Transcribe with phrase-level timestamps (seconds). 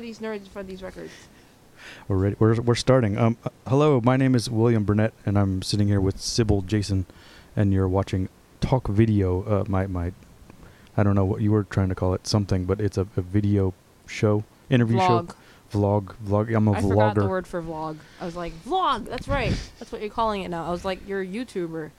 [0.00, 1.12] are these nerds for these records?
[2.08, 2.36] We're ready.
[2.38, 3.18] We're we're starting.
[3.18, 7.04] Um, uh, hello, my name is William Burnett, and I'm sitting here with Sybil Jason,
[7.54, 8.28] and you're watching
[8.60, 9.42] Talk Video.
[9.42, 10.12] Uh, my my,
[10.96, 13.20] I don't know what you were trying to call it, something, but it's a, a
[13.20, 13.74] video
[14.06, 15.34] show, interview Vlog.
[15.70, 16.54] show, vlog, vlog.
[16.54, 17.28] I'm a I forgot the vlogger.
[17.28, 17.98] word for vlog.
[18.20, 19.06] I was like, vlog.
[19.06, 19.54] That's right.
[19.78, 20.66] That's what you're calling it now.
[20.66, 21.90] I was like, you're a YouTuber.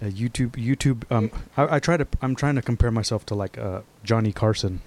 [0.00, 1.04] Uh, YouTube, YouTube.
[1.10, 2.06] Um, I, I try to.
[2.22, 4.80] I'm trying to compare myself to like uh Johnny Carson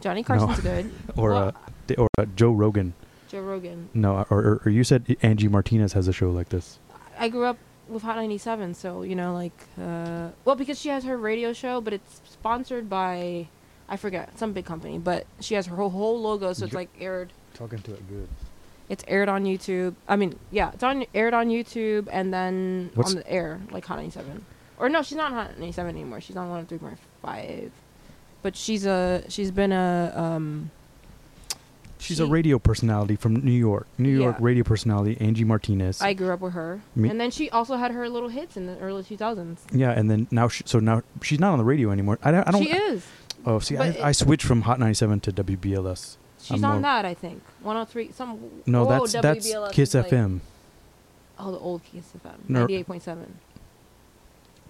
[0.00, 0.90] Johnny Carson's good.
[1.16, 1.52] or Well, uh,
[1.96, 2.92] or uh, Joe Rogan.
[3.28, 3.88] Joe Rogan.
[3.94, 6.78] No, or, or or you said Angie Martinez has a show like this.
[7.18, 11.04] I grew up with Hot 97, so you know, like, uh, well, because she has
[11.04, 13.48] her radio show, but it's sponsored by,
[13.88, 16.90] I forget, some big company, but she has her whole, whole logo, so it's like
[17.00, 17.32] aired.
[17.54, 18.28] Talking to it good.
[18.88, 19.94] It's aired on YouTube.
[20.06, 23.84] I mean, yeah, it's on aired on YouTube and then What's- on the air, like
[23.86, 24.44] Hot 97.
[24.78, 26.20] Or no, she's not on Hot 97 anymore.
[26.20, 27.70] She's on 103.5.
[28.42, 30.70] But she's a she's been a um
[32.00, 33.86] She's a radio personality from New York.
[33.98, 34.44] New York Yeah.
[34.44, 36.00] radio personality, Angie Martinez.
[36.00, 36.80] I grew up with her.
[36.94, 39.58] Me- And then she also had her little hits in the early 2000s.
[39.72, 42.18] yeah, and then now, she, so now she's not on the radio anymore.
[42.22, 42.46] I don't.
[42.46, 43.04] I don't she is.
[43.46, 46.16] Oh, see, I, I switched from Hot 97 to WBLS.
[46.40, 47.42] She's I'm on that, I think.
[47.62, 50.40] 103 some No, oh, that's that's WBLS Kiss like- FM.
[51.38, 52.34] Oh, the old Kiss FM.
[52.48, 52.66] No.
[52.66, 53.16] 98.7.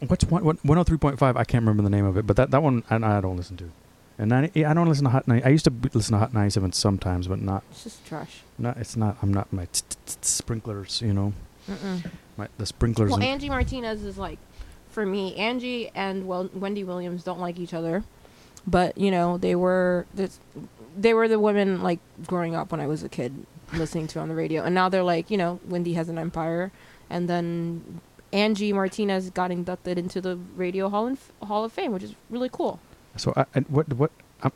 [0.06, 1.37] What's one, what, 103.5?
[1.37, 3.56] I can't remember the name of it, but that, that one I, I don't listen
[3.59, 3.71] to.
[4.19, 5.44] And 90, I don't listen to Hot 90.
[5.44, 7.62] I used to b- listen to Hot 97 sometimes, but not.
[7.70, 8.41] It's just trash.
[8.58, 8.77] Not.
[8.77, 9.16] It's not.
[9.22, 11.00] I'm not my t- t- t- sprinklers.
[11.00, 11.33] You know,
[11.69, 12.10] Mm-mm.
[12.36, 13.10] my the sprinklers.
[13.10, 14.38] Well, Angie Martinez is like,
[14.91, 18.02] for me, Angie and well, Wendy Williams don't like each other,
[18.66, 20.41] but you know they were this,
[20.97, 24.28] they were the women like growing up when I was a kid listening to on
[24.28, 26.72] the radio, and now they're like, you know, Wendy has an empire,
[27.08, 28.00] and then
[28.32, 32.48] Angie Martinez got inducted into the Radio Hall, in, Hall of Fame, which is really
[32.50, 32.80] cool.
[33.19, 34.11] So I, I, what what
[34.42, 34.52] I'm,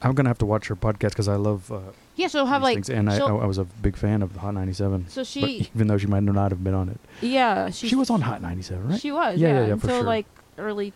[0.00, 1.70] I'm gonna have to watch her podcast because I love.
[1.70, 1.80] Uh,
[2.16, 4.54] Yeah, she'll have like, things, and I, I, I was a big fan of Hot
[4.54, 5.08] 97.
[5.08, 7.94] so but she, even though she might not have been on it, yeah, she, she
[7.94, 9.00] was on Hot 97, right?
[9.00, 10.02] She was, Yeah, yeah, yeah, yeah, for until sure.
[10.04, 10.26] like
[10.58, 10.92] early,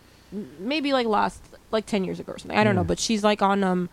[0.59, 1.41] maybe like last,
[1.71, 2.57] like ten years ago or something.
[2.57, 3.89] I don't know, but she's like on um,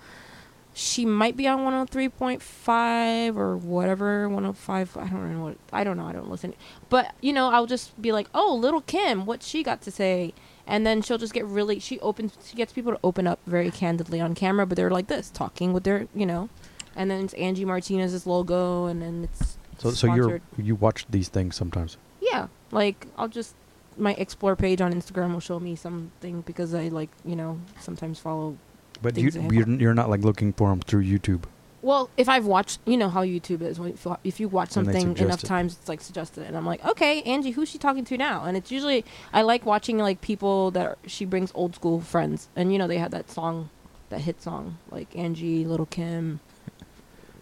[0.74, 4.96] she might be on one hundred three point five or whatever one hundred five.
[4.96, 6.06] I don't know what I don't know.
[6.06, 6.54] I don't listen,
[6.90, 10.34] but you know, I'll just be like, oh, Lil' Kim, what she got to say.
[10.66, 11.78] And then she'll just get really.
[11.78, 12.32] She opens.
[12.44, 15.72] She gets people to open up very candidly on camera, but they're like this, talking
[15.72, 16.48] with their, you know,
[16.96, 21.28] and then it's Angie Martinez's logo, and then it's So so you're you watch these
[21.28, 21.96] things sometimes.
[22.20, 23.54] Yeah, like I'll just
[23.96, 28.18] my explore page on Instagram will show me something because I like you know sometimes
[28.18, 28.56] follow.
[29.02, 31.42] But you you're, you're not like looking for them through YouTube.
[31.84, 33.78] Well, if I've watched, you know how YouTube is.
[33.78, 35.46] when- If you, if you watch And they something enough it.
[35.46, 38.44] times, it's like suggested, and I'm like, okay, Angie, who's she talking to now?
[38.44, 42.48] And it's usually I like watching like people that are, she brings old school friends,
[42.56, 43.68] and you know they had that song,
[44.08, 46.40] that hit song like Angie, Lil' Kim,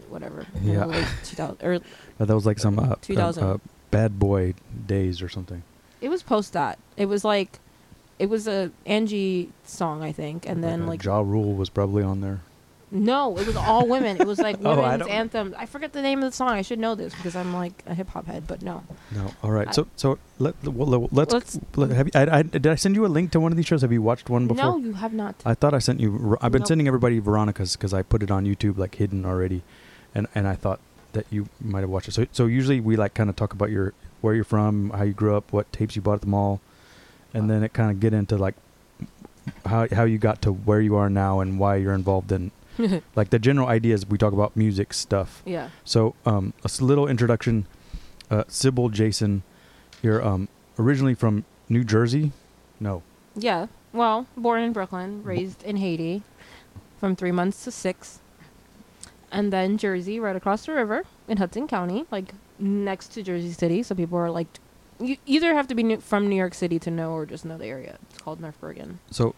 [0.09, 0.45] whatever.
[0.55, 0.85] in the Yeah.
[0.85, 1.79] late 2000 or Uh,
[2.25, 3.43] that was like some uh, uh, 2000.
[3.45, 3.57] uh,
[3.91, 4.55] bad boy
[4.87, 5.63] days or something.
[6.01, 6.77] it was post that.
[6.97, 7.59] It was like,
[8.19, 12.03] it was a Angie song, I think, and then uh, like Ja Rule was probably
[12.03, 12.41] on there.
[12.93, 14.21] No, it was all women.
[14.21, 15.55] It was like Oh, women's don't- anthems.
[15.57, 16.49] I forget the name of the song.
[16.49, 18.83] I should know this because I'm like a hip hop head, but no.
[19.11, 19.67] No, all right.
[19.67, 22.95] I- so so let well, let's, Let's- let- have you, I, I, did I send
[22.95, 23.81] you a link to one of these shows?
[23.81, 24.63] Have you watched one before?
[24.63, 25.35] No, you have not.
[25.45, 26.37] I thought I sent you.
[26.39, 26.67] I've been Nope.
[26.67, 29.63] sending everybody Veronica's because I put it on YouTube like hidden already,
[30.13, 30.79] and and I thought
[31.13, 32.11] that you might have watched it.
[32.13, 35.13] So so usually we like kind of talk about your where you're from, how you
[35.13, 36.61] grew up, what tapes you bought at the mall,
[37.33, 38.55] and then it kind of get into like
[39.65, 42.51] how how you got to where you are now and why you're involved in
[43.15, 44.05] like the general ideas.
[44.05, 45.41] We talk about music stuff.
[45.45, 45.69] yeah.
[45.83, 47.65] So, um, a little introduction.
[48.29, 49.43] Uh, Sybil Jason,
[50.01, 50.47] you're um,
[50.79, 52.31] originally from New Jersey.
[52.79, 53.03] No,
[53.35, 53.67] Yeah.
[53.91, 56.23] Well, born in Brooklyn, raised in Haiti
[56.99, 58.19] from three months to six.
[59.31, 63.83] And then Jersey, right across the river in Hudson County, like next to Jersey City.
[63.83, 64.47] So people are like,
[64.99, 67.57] you either have to be new, from New York City to know or just know
[67.57, 67.97] the area.
[68.09, 68.99] It's called North Bergen.
[69.11, 69.35] so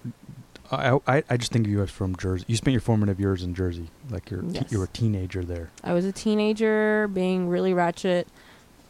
[0.72, 2.46] I, I I just think of you as from Jersey.
[2.48, 4.72] You spent your formative years in Jersey, like you're Yes.
[4.72, 5.70] you were a teenager there.
[5.84, 8.28] I was a teenager being really ratchet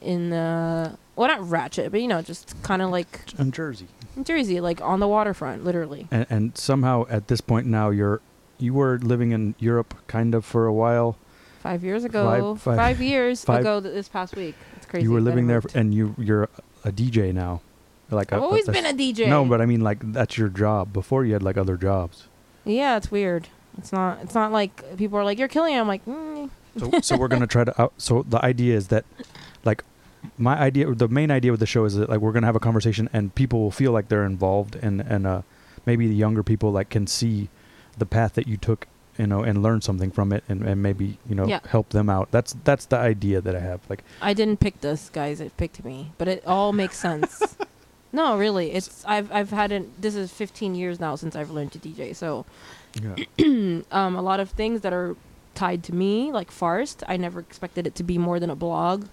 [0.02, 4.24] in the, well, not ratchet, but you know, just kind of like In Jersey, in
[4.24, 6.08] Jersey, like on the waterfront, literally.
[6.12, 8.22] and and somehow at this point now you're
[8.58, 11.18] you were living in Europe kind of for a while.
[11.62, 14.54] Five years ago, five- five, years five- ago th- this past week.
[14.78, 15.04] It's crazy.
[15.04, 16.48] you were living there, and you you're
[16.84, 17.62] a DJ now.
[18.12, 19.28] Like I've a, always a- been a DJ.
[19.28, 20.94] No, but I mean like that's your job.
[20.94, 22.28] Before you had like other jobs.
[22.66, 23.48] yeah, it's weird.
[23.78, 24.20] It's not.
[24.24, 25.74] It's not like people are like you're killing.
[25.76, 26.50] it." I'm like, mm.
[26.78, 27.82] So, so we're gonna try to.
[27.82, 29.06] Out, so the idea is that,
[29.64, 29.84] like,
[30.38, 32.60] my idea, the main idea with the show is that like we're gonna have a
[32.60, 35.42] conversation and people will feel like they're involved and and uh
[35.86, 37.48] maybe the younger people like can see
[37.98, 38.88] the path that you took
[39.18, 41.60] you know and learn something from it and, and maybe you know Yeah.
[41.70, 45.10] help them out that's that's the idea that i have like I didn't pick this,
[45.10, 45.40] guys.
[45.40, 47.56] It picked me, but it all makes sense.
[48.16, 50.02] no, really, it's I've I've had it.
[50.02, 52.16] This is 15 years now since I've learned to DJ.
[52.16, 52.46] So,
[53.02, 53.16] yeah
[53.92, 55.16] um, a lot of things that are
[55.54, 59.08] tied to me, like Farst, I never expected it to be more than a blog,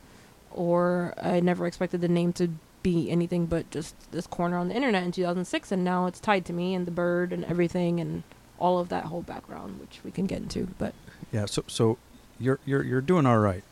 [0.50, 2.48] or I never expected the name to
[2.82, 6.44] be anything but just this corner on the internet in 2006, and now it's tied
[6.46, 8.22] to me and the bird and everything and
[8.58, 10.68] all of that whole background, which we can get into.
[10.78, 10.94] But
[11.32, 11.98] yeah so so
[12.38, 13.64] you're you're you're doing all right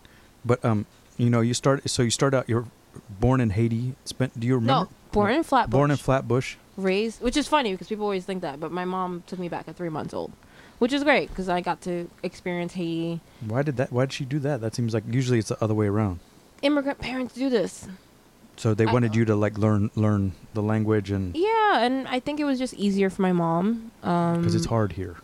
[0.45, 0.87] but um
[1.19, 2.67] you know you start so you start out you're
[3.21, 5.73] born in haiti spent do you remember no, born in Flatbush.
[5.73, 9.23] born in flatbush raised, which is funny because people always think that, but my mom
[9.27, 10.33] took me back at three months old,
[10.79, 13.21] which is great because I got to experience Haiti.
[13.47, 15.75] why did that why did she do that that seems like usually it's the other
[15.75, 16.21] way around
[16.63, 17.87] Immigrant parents do this.
[18.57, 22.21] so they I- wanted you to like learn learn the language and Yeah, and I
[22.21, 23.91] think it was just easier for my mom.
[24.03, 25.17] Um, because it's hard here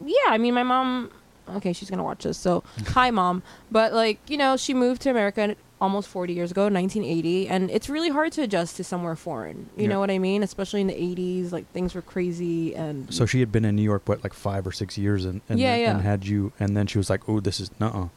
[0.00, 1.10] Yeah, I mean, my mom.
[1.56, 2.38] Okay, she's gonna watch this.
[2.38, 3.42] So, hi, mom.
[3.72, 7.88] But like, you know, she moved to America almost 40 years ago, 1980, and it's
[7.88, 9.70] really hard to adjust to somewhere foreign.
[9.76, 9.88] You Yeah.
[9.88, 10.42] know what I mean?
[10.42, 13.12] Especially in the 80s, like things were crazy and.
[13.12, 15.58] So she had been in New York, what, like five or six years, and and,
[15.58, 15.90] Yeah, then- yeah.
[15.92, 18.08] and had you, and then she was like, "Oh, this is nuh-uh.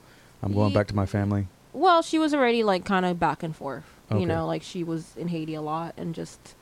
[0.41, 3.43] I'm going Ye- back to my family." Well, she was already like kind of back
[3.43, 3.85] and forth.
[4.11, 4.19] Okay.
[4.19, 6.55] You know, like she was in Haiti a lot and just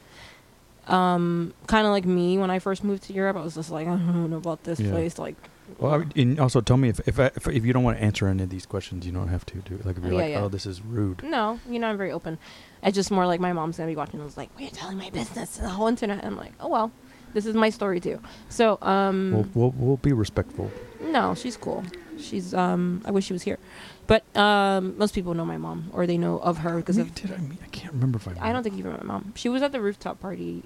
[0.88, 3.38] um kind of like me when I first moved to Europe.
[3.38, 4.92] I was just like, I don't know about this Yeah.
[4.92, 5.18] place.
[5.20, 5.36] Like,
[5.80, 7.98] Well, I would- and also tell me if if, I, if if you don't want
[7.98, 9.76] to answer any of these questions, you don't have to do.
[9.76, 9.86] it.
[9.86, 10.42] Like if you're Yeah, like, yeah.
[10.44, 12.38] "Oh, this is rude." no, you know, I'm very open.
[12.84, 14.16] It's just more like my mom's gonna be watching.
[14.20, 16.24] and was like, we're telling my business to the whole internet.
[16.26, 16.92] I'm like, oh well,
[17.34, 18.20] this is my story too.
[18.50, 20.72] So, um, We'll, we'll we'll be respectful.
[21.02, 21.84] no, she's cool.
[22.20, 23.58] She's um, I wish she was here,
[24.06, 27.16] but um, most people know my mom or they know of her because Me- of
[27.16, 27.58] did I mean?
[27.64, 28.50] I can't remember if I.
[28.50, 29.34] I don't think you remember my mom.
[29.36, 30.64] She was at the rooftop party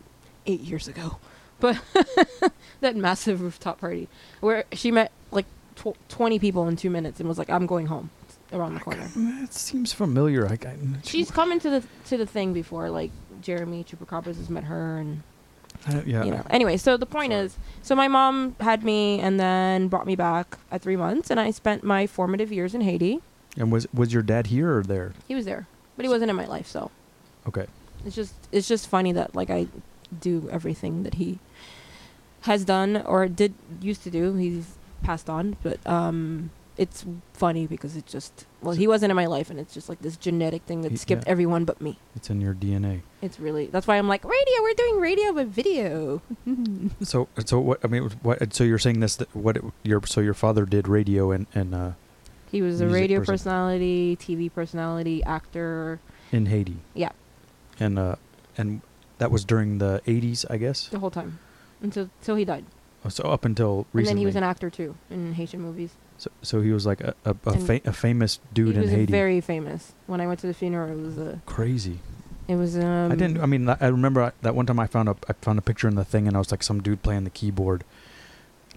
[0.47, 1.17] eight years ago,
[1.59, 1.79] but
[2.81, 4.07] that massive rooftop party
[4.41, 7.87] where she met like tw- twenty people in two minutes and was like, "I'm going
[7.87, 8.09] home."
[8.53, 9.09] Around the corner.
[9.15, 10.47] That seems familiar.
[10.47, 13.09] I, I, She's coming to the to the thing before, like
[13.41, 15.23] Jeremy Chupacabras has met her, and
[15.89, 16.23] don't- yeah.
[16.23, 16.45] you know.
[16.51, 17.45] Anyway, so the point Sorry.
[17.45, 21.39] is, so my mom had me and then brought me back at three months, and
[21.39, 23.19] I spent my formative years in Haiti.
[23.57, 25.13] And was was your dad here or there?
[25.27, 25.65] He was there,
[25.97, 26.91] but he wasn't in my life, so
[27.47, 27.65] Okay.
[28.05, 29.67] it's just it's just funny that like I
[30.21, 31.39] do everything that he
[32.45, 34.33] has done or did used to do.
[34.35, 39.27] He's passed on, but um it's funny because it just well he wasn't in my
[39.27, 41.31] life and it's just like this genetic thing that He- skipped yeah.
[41.31, 41.97] everyone but me.
[42.17, 43.01] It's in your DNA.
[43.21, 44.55] It's really that's why I'm like radio.
[44.61, 46.21] We're doing radio with video.
[47.03, 47.79] So so what?
[47.83, 48.53] I mean, what?
[48.53, 49.15] So you're saying this?
[49.17, 49.57] That what?
[49.57, 51.91] It, your so your father did radio and and uh,
[52.51, 53.33] he was a Music radio person.
[53.33, 55.99] personality, TV personality, actor,
[56.31, 56.77] in Haiti.
[56.93, 57.11] Yeah.
[57.79, 58.15] And uh,
[58.57, 58.81] and
[59.17, 60.87] that was during the '80s, I guess.
[60.89, 61.39] the whole time
[61.85, 62.65] until until he died.
[63.05, 63.99] Oh, So up until recently.
[64.01, 65.91] And then he was an actor too in Haitian movies.
[66.17, 68.99] so, so he was like a a, a, fa- a famous dude he was in
[69.01, 69.11] Haiti.
[69.11, 69.93] very famous.
[70.07, 71.99] When I went to the funeral, it was a Crazy.
[72.47, 73.11] it was um.
[73.11, 73.39] I didn't.
[73.41, 75.87] I mean, I remember I- that one time I found a I found a picture
[75.87, 77.83] in the thing, and I was like some dude playing the keyboard.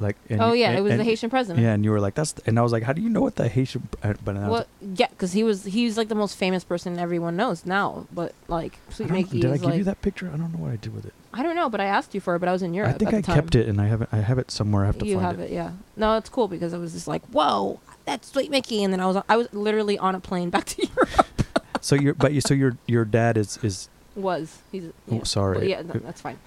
[0.00, 0.17] Like.
[0.29, 1.62] And oh yeah, and- it was and- the Haitian president.
[1.65, 3.37] Yeah, and you were like, "That's," and I was like, "How do you know what
[3.37, 6.65] the Haitian?" uh, But was Well, yeah, because he was he's like the most famous
[6.65, 8.06] person everyone knows now.
[8.12, 10.31] But like Sweet Micky did I give like you that picture?
[10.33, 11.15] I don't know what I did with it.
[11.33, 12.39] I don't know, but I asked you for it.
[12.39, 12.95] But I was in Europe.
[12.95, 14.11] I think I kept it, and I haven't.
[14.12, 14.85] I have it somewhere.
[14.85, 15.50] I have to you find have it.
[15.50, 15.73] yeah.
[15.97, 19.07] No, it's cool because I was just like, whoa, that's Sweet Micky, and then I
[19.07, 21.26] was I was literally on a plane back to Europe.
[21.81, 25.67] So your but you so your your dad is is was he's oh sorry Well,
[25.67, 26.38] yeah, no, that's fine.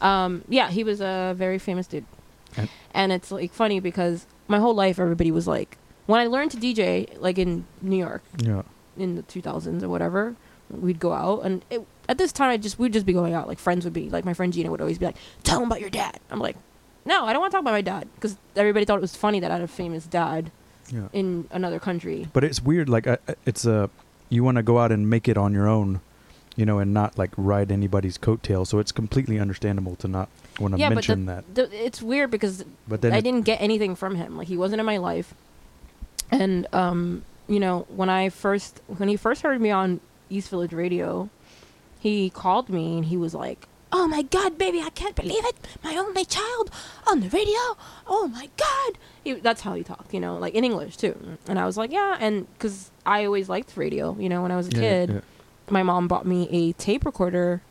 [0.00, 2.04] Um, yeah, he was a very famous dude,
[2.58, 6.50] And- and it's like funny because my whole life everybody was like, when I learned
[6.52, 8.62] to DJ, like in New York yeah
[8.96, 10.34] in the 2000s or whatever,
[10.70, 13.46] we'd go out, and it, at this time I just we'd just be going out.
[13.46, 15.80] Like friends would be like my friend Gina would always be like, "Tell him about
[15.80, 16.56] your dad." I'm like,
[17.04, 19.40] "No, I don't want to talk about my dad," because everybody thought it was funny
[19.40, 20.50] that I had a famous dad
[20.90, 21.08] yeah.
[21.12, 22.26] in another country.
[22.32, 22.88] But it's weird.
[22.88, 23.88] Like I, it's a
[24.30, 26.00] you want to go out and make it on your own,
[26.58, 28.66] you know, and not like ride anybody's coattail.
[28.66, 31.44] So it's completely understandable to not want to Yeah, but mention that.
[31.54, 34.36] The, it's weird because But then I didn't get anything from him.
[34.36, 35.34] Like he wasn't in my life.
[36.32, 40.00] And um, you know, when I first when he first heard me on
[40.30, 41.30] East Village Radio,
[42.00, 45.56] he called me and he was like, "Oh my god, baby, I can't believe it.
[45.84, 46.72] My only child
[47.06, 47.76] on the radio.
[48.08, 51.38] Oh my god." He, that's how he talked, you know, like in English too.
[51.46, 54.56] And I was like, "Yeah," and cuz I always liked radio, you know, when I
[54.56, 55.20] was a yeah, kid yeah.
[55.70, 57.62] My mom bought me a tape recorder.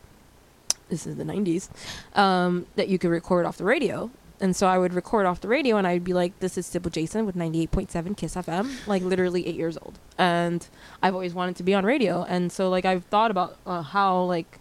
[0.89, 1.69] This is the 90s.
[2.17, 4.09] Um, that you could record off the radio.
[4.39, 6.91] And so I would record off the radio and I'd be like, this is Sybil
[6.91, 9.97] Jason with 98.7 Kiss FM, like literally eight years old.
[10.17, 10.65] And
[11.01, 12.23] I've always wanted to be on radio.
[12.23, 14.59] And so, like, I've thought about uh, how, like,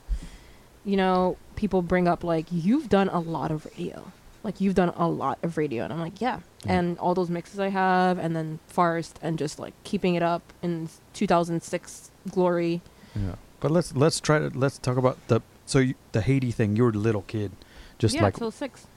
[0.85, 4.13] you know, people bring up, like, you've done a lot of radio.
[4.47, 6.39] Like you've done a lot of radio, and I'm like, yeah.
[6.65, 6.79] Yeah.
[6.79, 10.53] And all those mixes I have, and then Forest, and just like keeping it up
[10.63, 12.81] in 2006 glory.
[13.17, 13.35] Yeah.
[13.61, 16.77] But let's let's try to let's talk about the so you, the Haiti thing.
[16.77, 17.53] You were a little kid,
[17.99, 18.37] just yeah, like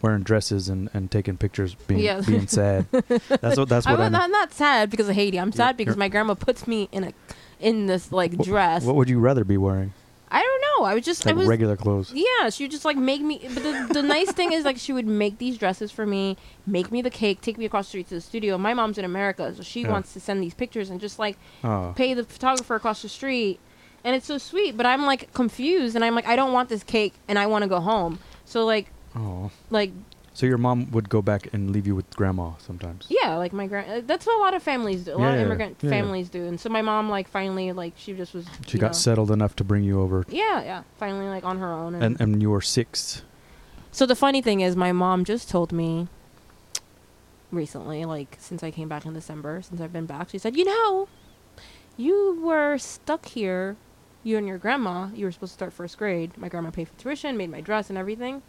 [0.02, 2.22] wearing dresses and, and taking pictures, being Yeah.
[2.22, 2.86] being sad.
[2.92, 4.10] That's what that's I'm what I.
[4.10, 4.24] not, know.
[4.26, 5.40] I'm not sad because of Haiti.
[5.40, 7.14] I'm sad because my grandma puts me in a
[7.60, 8.84] in this like Wh- dress.
[8.84, 9.94] What would you rather be wearing?
[10.32, 10.86] I don't know.
[10.86, 12.12] I was just Like I was regular clothes.
[12.14, 13.40] Yeah, she would just like make me.
[13.52, 16.92] But the, the nice thing is like she would make these dresses for me, make
[16.92, 18.56] me the cake, take me across the street to the studio.
[18.58, 19.90] My mom's in America, so she Yeah.
[19.92, 21.94] wants to send these pictures and just like Oh.
[21.96, 23.60] pay the photographer across the street.
[24.04, 26.84] And it's so sweet, but I'm like confused, and I'm like, I don't want this
[26.84, 28.20] cake, and I want to go home.
[28.46, 29.52] So like, Oh.
[29.70, 29.92] like
[30.34, 33.08] So your mom would go back and leave you with grandma sometimes.
[33.10, 33.92] yeah, like my grand.
[33.92, 35.16] Uh, that's what a lot of families do.
[35.16, 35.96] A lot of immigrant yeah, yeah.
[35.98, 36.46] families do.
[36.46, 38.46] And so my mom like finally like she just was.
[38.68, 40.84] She got know- settled enough to bring you over, Yeah, yeah.
[40.98, 41.96] Finally, like on her own.
[41.96, 43.24] and and you were six.
[43.92, 46.08] So the funny thing is, my mom just told me
[47.52, 50.66] recently, like since I came back in December, since I've been back, she said, "You
[50.66, 51.08] know,
[51.98, 53.76] you were stuck here.
[54.24, 55.08] You and your grandma.
[55.14, 56.38] You were supposed to start first grade.
[56.38, 58.42] My grandma paid for tuition, made my dress and everything.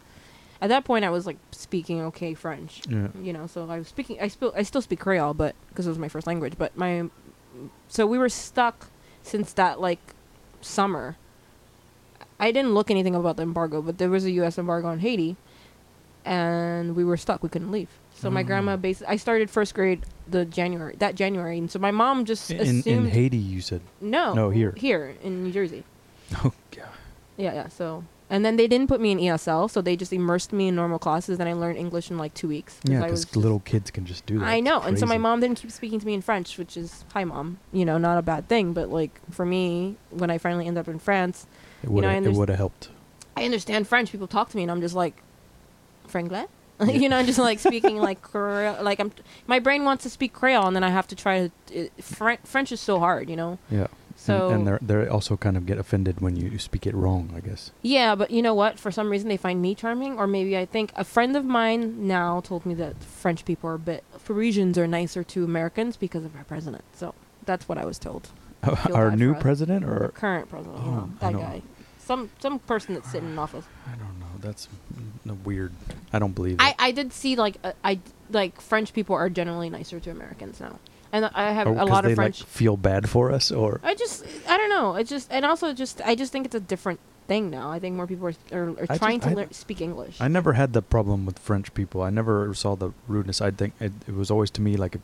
[0.61, 3.07] At that point, I was like speaking okay French, Yeah.
[3.21, 3.47] you know.
[3.47, 4.19] So I was speaking.
[4.21, 6.53] I still I still speak Creole, but because it was my first language.
[6.57, 7.09] But my
[7.87, 8.89] so we were stuck
[9.23, 9.99] since that like
[10.61, 11.15] summer.
[12.39, 14.57] I didn't look anything about the embargo, but there was a U.S.
[14.57, 15.35] embargo on Haiti,
[16.25, 17.41] and we were stuck.
[17.43, 17.89] We couldn't leave.
[18.13, 18.43] So my Oh.
[18.43, 22.49] grandma basically, I started first grade the January that January, and so my mom just
[22.51, 23.81] In assumed in Haiti, you said.
[23.99, 24.73] no, No, here.
[24.77, 25.83] here in New Jersey.
[26.43, 26.87] Oh yeah.
[27.37, 27.67] Yeah, yeah.
[27.67, 30.75] So and then they didn't put me in ESL, so they just immersed me in
[30.75, 31.37] normal classes.
[31.37, 32.79] Then I learned English in like two weeks.
[32.79, 34.45] 'cause Yeah, because little kids can just do that.
[34.47, 36.77] I It's know, and so my mom didn't keep speaking to me in French, which
[36.77, 37.57] is hi mom.
[37.73, 40.87] You know, not a bad thing, but like for me, when I finally ended up
[40.87, 41.45] in France,
[41.83, 42.25] It would know, have.
[42.25, 42.89] It underst- helped.
[43.35, 44.11] I understand French.
[44.13, 45.15] People talk to me, and I'm just like,
[46.07, 46.47] franglais.
[47.01, 48.83] You know, I'm just like speaking like Creole.
[48.83, 49.11] Like I'm,
[49.47, 51.51] my brain wants to speak Creole, and then I have to try to.
[51.71, 53.57] It, Fren- French is so hard, you know.
[53.69, 53.87] Yeah.
[54.17, 57.31] So and, and they they also kind of get offended when you speak it wrong.
[57.35, 57.71] I guess.
[57.81, 58.77] Yeah, but you know what?
[58.79, 62.07] For some reason, they find me charming, or maybe I think a friend of mine
[62.07, 66.23] now told me that French people are a bit Parisians are nicer to Americans because
[66.23, 66.83] of our president.
[66.93, 68.29] So that's what I was told.
[68.93, 71.61] Our new president, or current president, you Oh, know, that guy,
[72.01, 73.65] some some person that's sitting in office.
[73.87, 74.25] I don't know.
[74.39, 74.67] That's
[75.45, 75.71] weird.
[76.13, 76.75] I don't believe I it.
[76.79, 80.79] I did see like uh, I like French people are generally nicer to Americans now,
[81.11, 82.41] and I have Oh, a 'cause lot they of French.
[82.41, 84.95] like feel bad for us, or I just I don't know.
[84.95, 87.69] It just and also just I just think it's a different thing now.
[87.69, 90.19] I think more people are are, are I trying just- to I- learn, speak English.
[90.19, 92.01] I never had the problem with French people.
[92.01, 93.41] I never saw the rudeness.
[93.41, 95.01] I think it, it was always to me like if,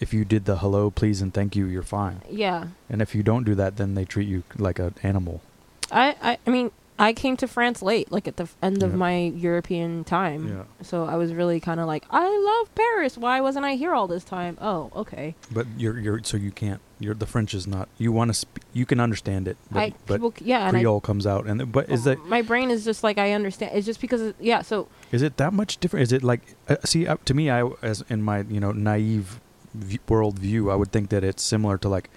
[0.00, 2.22] if you did the hello, please, and thank you, you're fine.
[2.28, 2.68] yeah.
[2.90, 5.42] And if you don't do that, then they treat you like an animal.
[5.90, 8.94] I, I, I mean, I came to France late, like at the f- end of
[8.94, 10.48] my European time.
[10.48, 10.84] Yeah.
[10.84, 13.16] So I was really kind of like, I love Paris.
[13.16, 14.58] Why wasn't I here all this time?
[14.60, 15.34] Oh, okay.
[15.50, 16.80] But you're you're so you can't.
[16.98, 17.88] You're the French is not.
[17.96, 18.34] You want to.
[18.36, 21.46] Sp- you can understand it, but, I but people, yeah, and I, Creole comes out,
[21.46, 23.72] and but is that my brain is just like I understand.
[23.74, 24.60] It's just because, yeah.
[24.60, 26.02] So is it that much different?
[26.02, 29.40] Is it like uh, see uh, to me, I as in my you know naive
[29.72, 32.10] v- world view, I would think that it's similar to like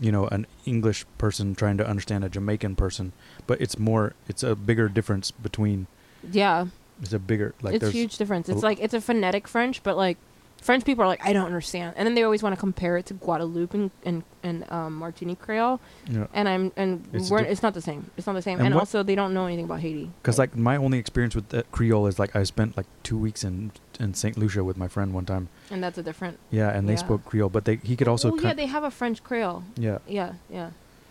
[0.00, 3.12] you know an English person trying to understand a Jamaican person,
[3.46, 4.14] but it's more.
[4.28, 5.86] It's a bigger difference between.
[6.30, 6.66] yeah,
[7.00, 8.48] It's a bigger like it's there's huge difference.
[8.48, 10.18] It's like it's a phonetic French, but like
[10.64, 13.04] French people are like, I don't understand, and then they always want to compare it
[13.06, 15.78] to Guadeloupe and and, and um, Martinique Creole,
[16.08, 18.10] know, and I'm and It's we're, it's not the same.
[18.16, 20.10] It's not the same, And and, also they don't know anything about Haiti.
[20.22, 23.44] Because like my only experience with that Creole is like I spent like two weeks
[23.44, 25.48] in in Saint Lucia with my friend one time.
[25.70, 26.38] and that's a different.
[26.50, 27.06] Yeah, and they Yeah.
[27.06, 29.62] spoke Creole, but they he could also Oh yeah, they have a French Creole.
[29.76, 29.98] yeah.
[30.08, 30.70] Yeah, yeah.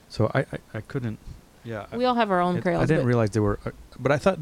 [0.10, 1.20] So I I, I couldn't.
[1.64, 2.84] Yeah, I- We all have our own it- Creoles.
[2.84, 4.40] I didn't realize they were, uh, but I thought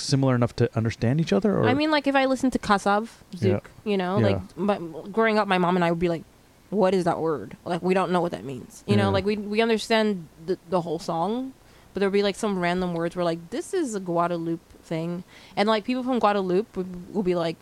[0.00, 1.56] they're similar enough to understand each other.
[1.58, 4.40] Or I mean, like if I listen to Kassav, Zouk, you know, Yeah.
[4.56, 6.24] like growing up, my mom and I would be like,
[6.70, 8.82] "What is that word?" Like we don't know what that means.
[8.86, 9.04] You Yeah.
[9.04, 11.52] know, like we we understand the the whole song,
[11.92, 15.24] but there'll be like some random words where like this is a Guadeloupe thing,
[15.56, 17.56] and like people from Guadeloupe would, will be like,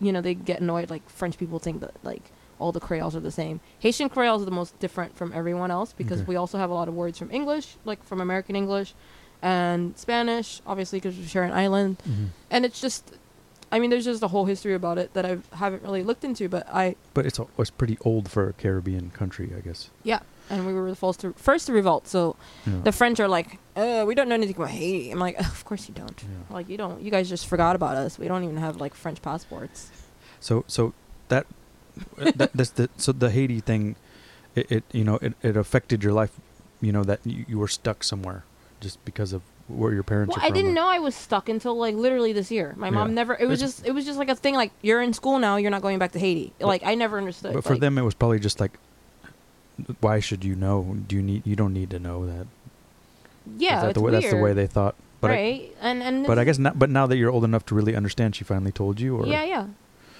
[0.00, 2.22] you know, they get annoyed like French people think that like
[2.58, 3.60] all the Creoles are the same.
[3.80, 6.28] Haitian Creoles are the most different from everyone else because Okay.
[6.28, 8.94] we also have a lot of words from English, like from American English,
[9.42, 12.28] and Spanish, obviously because we share an island Mhm.
[12.50, 13.02] and it's just
[13.72, 16.48] i mean there's just a whole history about it that i haven't really looked into
[16.48, 19.90] but i but it's a, it's pretty old for a Caribbean country, I guess.
[20.04, 22.80] yeah and we were the first to first to revolt so Yeah.
[22.84, 25.88] the french are like uh we don't know anything about haiti i'm like of course
[25.88, 26.54] you don't Yeah.
[26.56, 29.20] like you don't you guys just forgot about us we don't even have like french
[29.20, 29.90] passports
[30.40, 30.92] So so
[31.28, 31.44] that,
[32.38, 33.96] that that's the so the Haiti thing,
[34.54, 36.30] it, it you know it, it affected your life,
[36.80, 38.44] you know that you, you were stuck somewhere
[38.80, 41.48] just because of where your parents Well, are I didn't or- know I was stuck
[41.48, 42.74] until like literally this year.
[42.76, 43.34] My mom never.
[43.34, 43.86] It was It's- just.
[43.86, 44.54] It was just like a thing.
[44.54, 45.56] Like you're in school now.
[45.56, 46.52] You're not going back to Haiti.
[46.60, 47.52] Like I never understood.
[47.54, 48.78] But for like, them, it was probably just like,
[50.00, 50.96] why should you know?
[51.08, 51.42] Do you need?
[51.46, 52.46] You don't need to know that.
[53.58, 54.22] yeah, that the way, weird.
[54.22, 54.94] That's the way they thought.
[55.20, 56.78] But I, right, and and but I guess not.
[56.78, 59.44] But now that you're old enough to really understand, she finally told you, or yeah,
[59.44, 59.66] yeah.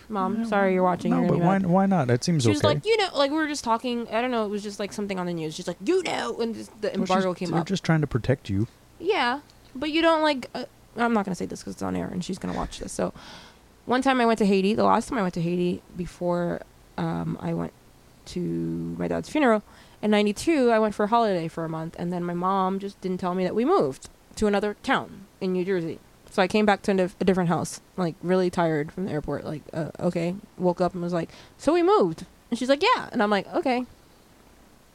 [0.09, 1.11] Mom, sorry you're watching.
[1.11, 1.59] No, you're but why?
[1.59, 2.07] Why not?
[2.09, 2.55] That seems She okay.
[2.55, 4.07] was like, you know, like we were just talking.
[4.09, 4.45] I don't know.
[4.45, 5.55] It was just like something on the news.
[5.55, 7.67] She's like, you know, and just the Well, she's- embargo came they're up.
[7.67, 8.69] just trying to protect you.
[9.01, 9.41] Yeah,
[9.75, 10.49] but you don't like.
[10.55, 10.65] Uh,
[10.97, 12.93] I'm not gonna say this because it's on air, and she's gonna watch this.
[12.93, 13.13] So,
[13.85, 14.75] one time I went to Haiti.
[14.75, 16.63] The last time I went to Haiti before
[16.97, 17.73] um, I went
[18.27, 18.41] to
[18.99, 19.63] my dad's funeral
[20.03, 23.01] in '92, I went for a holiday for a month, and then my mom just
[23.01, 25.99] didn't tell me that we moved to another town in New Jersey.
[26.37, 29.47] So I came back to a, different house, like really tired from the airport.
[29.47, 33.09] Like, uh, okay, woke up and was like, "So we moved," and she's like, "Yeah,"
[33.11, 33.87] and I'm like, "Okay."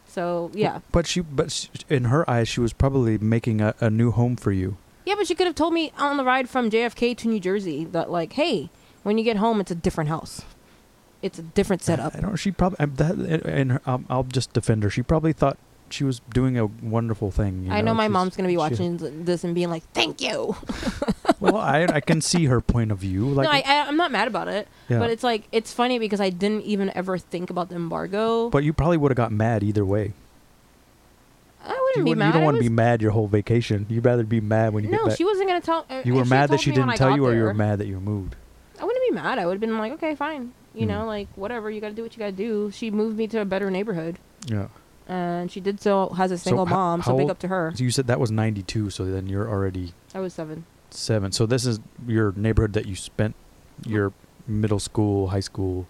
[0.08, 4.12] So yeah, But she, but in her eyes, she was probably making a, a new
[4.12, 4.78] home for you.
[5.04, 7.86] Yeah, but she could have told me on the ride from JFK to New Jersey
[7.86, 8.70] that like, hey,
[9.02, 10.44] when you get home, it's a different house.
[11.24, 12.16] It's a different setup.
[12.16, 12.36] I don't.
[12.36, 13.16] She probably that.
[13.46, 14.92] And her, I'll, I'll just defend her.
[14.92, 15.58] She probably thought
[15.94, 17.64] she was doing a wonderful thing.
[17.66, 20.22] you I know my She's- mom's gonna be watching th- this and being like, "Thank
[20.22, 20.56] you."
[21.40, 23.26] well, I I can see her point of view.
[23.28, 25.00] Like, no, I, I'm not mad about it, yeah.
[25.00, 28.50] but it's like it's funny because I didn't even ever think about the embargo.
[28.50, 30.14] But you probably would have got mad either way.
[31.64, 32.28] I wouldn't You, be mad.
[32.28, 33.86] you don't want to be mad your whole vacation.
[33.88, 35.10] You'd rather be mad when you no, get back.
[35.12, 35.86] No, she wasn't gonna tell.
[35.90, 38.00] uh, you were mad that she didn't tell you, or you were mad that you
[38.00, 38.36] moved.
[38.80, 39.38] I wouldn't be mad.
[39.38, 40.54] I would have been like, okay, fine.
[40.74, 40.88] You Hmm.
[40.92, 41.70] know, like whatever.
[41.70, 42.72] You got to do what you got to do.
[42.72, 44.18] She moved me to a better neighborhood,
[44.48, 44.68] Yeah.
[45.12, 46.10] And she did so.
[46.10, 47.72] Has a single ho- mom, so big old- up to her.
[47.76, 48.90] So you said that was '92.
[48.90, 50.66] So then you're already I was seven.
[50.90, 51.32] seven.
[51.32, 53.36] So this is your neighborhood that you spent
[53.86, 54.14] your
[54.48, 55.88] middle school, high school,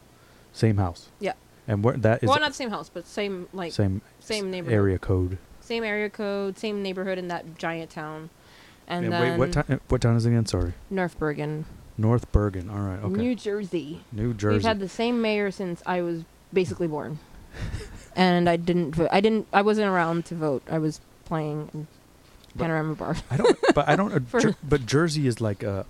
[0.54, 1.10] same house.
[1.20, 1.34] Yeah.
[1.68, 4.74] And where that is well, not the same house, but same like same same neighborhood.
[4.76, 5.38] area code.
[5.62, 8.30] same area code, same neighborhood in that giant town.
[8.88, 9.66] And And then wait, what town?
[9.70, 10.46] Eh, what town is it again?
[10.48, 11.66] Sorry, North Bergen,
[11.98, 12.70] North Bergen.
[12.70, 13.00] All right.
[13.02, 13.14] Okay.
[13.22, 14.02] New Jersey.
[14.12, 14.56] New Jersey.
[14.56, 17.20] We've had the same mayor since I was basically born,
[18.16, 18.96] and I didn't.
[18.96, 19.48] Vo- I didn't.
[19.54, 20.64] I wasn't around to vote.
[20.70, 21.88] I was playing and
[22.56, 23.16] But- panorama bar.
[23.30, 23.58] I don't.
[23.76, 24.14] But I don't.
[24.16, 25.86] Uh, For- Jer- but Jersey is like a.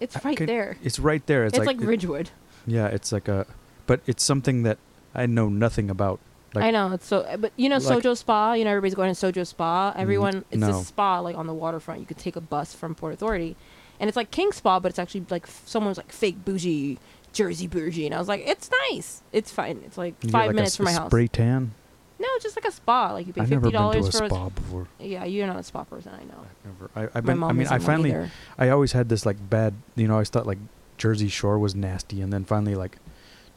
[0.00, 0.76] It's right can- there.
[0.82, 1.44] It's right there.
[1.46, 2.30] It's, It's, like, it- Ridgewood.
[2.66, 2.86] yeah.
[2.86, 3.46] It's like a.
[3.86, 4.78] But it's something that
[5.14, 6.20] I know nothing about.
[6.54, 6.92] Like, I know.
[6.92, 7.20] It's so.
[7.20, 8.52] Uh, but you know, like- Sojo Spa.
[8.54, 9.90] You know, everybody's going to Sojo Spa.
[9.90, 10.00] Mm-hmm.
[10.00, 10.44] Everyone.
[10.50, 10.70] It's no.
[10.80, 12.00] a spa like on the waterfront.
[12.00, 13.56] You could take a bus from Port Authority,
[13.98, 16.98] and it's like King Spa, but it's actually like f- someone's like fake bougie
[17.32, 19.22] Jersey bougie, and I was like, it's nice.
[19.32, 19.82] It's fine.
[19.86, 21.06] It's like five like a minutes s- from my a house.
[21.08, 21.72] spray tan.
[22.18, 23.12] No, just like a spa.
[23.12, 24.88] Like you pay I've fifty never been to dollars a for spa before.
[24.98, 26.12] Yeah, you're not a spa person.
[26.14, 26.44] I know.
[26.44, 26.90] I've never.
[26.94, 27.42] I, I've My been.
[27.42, 28.10] I mean, I finally.
[28.10, 28.30] either.
[28.58, 29.74] I always had this like bad.
[29.96, 30.58] You know, I thought like
[30.98, 32.96] Jersey Shore was nasty, and then finally like.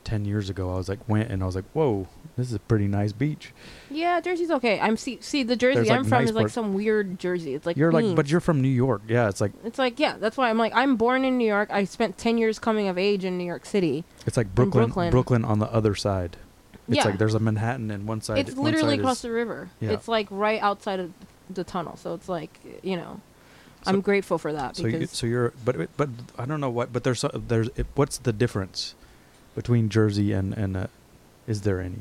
[0.06, 2.60] 10 years ago I was like went and I was like whoa this is a
[2.60, 3.52] pretty nice beach
[3.92, 4.80] Yeah, Jersey's okay.
[4.80, 6.54] I'm see see the Jersey There's, like, I'm from nice is like parts.
[6.54, 7.54] some weird Jersey.
[7.54, 10.18] It's like you're like but you're from New York yeah it's like It's like yeah,
[10.20, 11.70] that's why I'm like I'm born in New York.
[11.72, 14.04] I spent ten years coming of age in New York City.
[14.26, 15.12] it's like Brooklyn Brooklyn.
[15.12, 16.38] Brooklyn, on the other side
[16.88, 19.22] it's yeah, like there's a Manhattan and one side it's one literally side across is-
[19.22, 19.70] the river.
[19.80, 19.92] Yeah.
[19.92, 21.14] It's like right outside of
[21.50, 21.96] the tunnel.
[21.98, 23.22] So it's like you know,
[23.86, 26.60] So- I'm grateful for that so you, because so you're but it- but I don't
[26.60, 28.96] know what but there's so- there's it, what's the difference
[29.56, 30.88] between Jersey and and uh,
[31.48, 32.00] is there any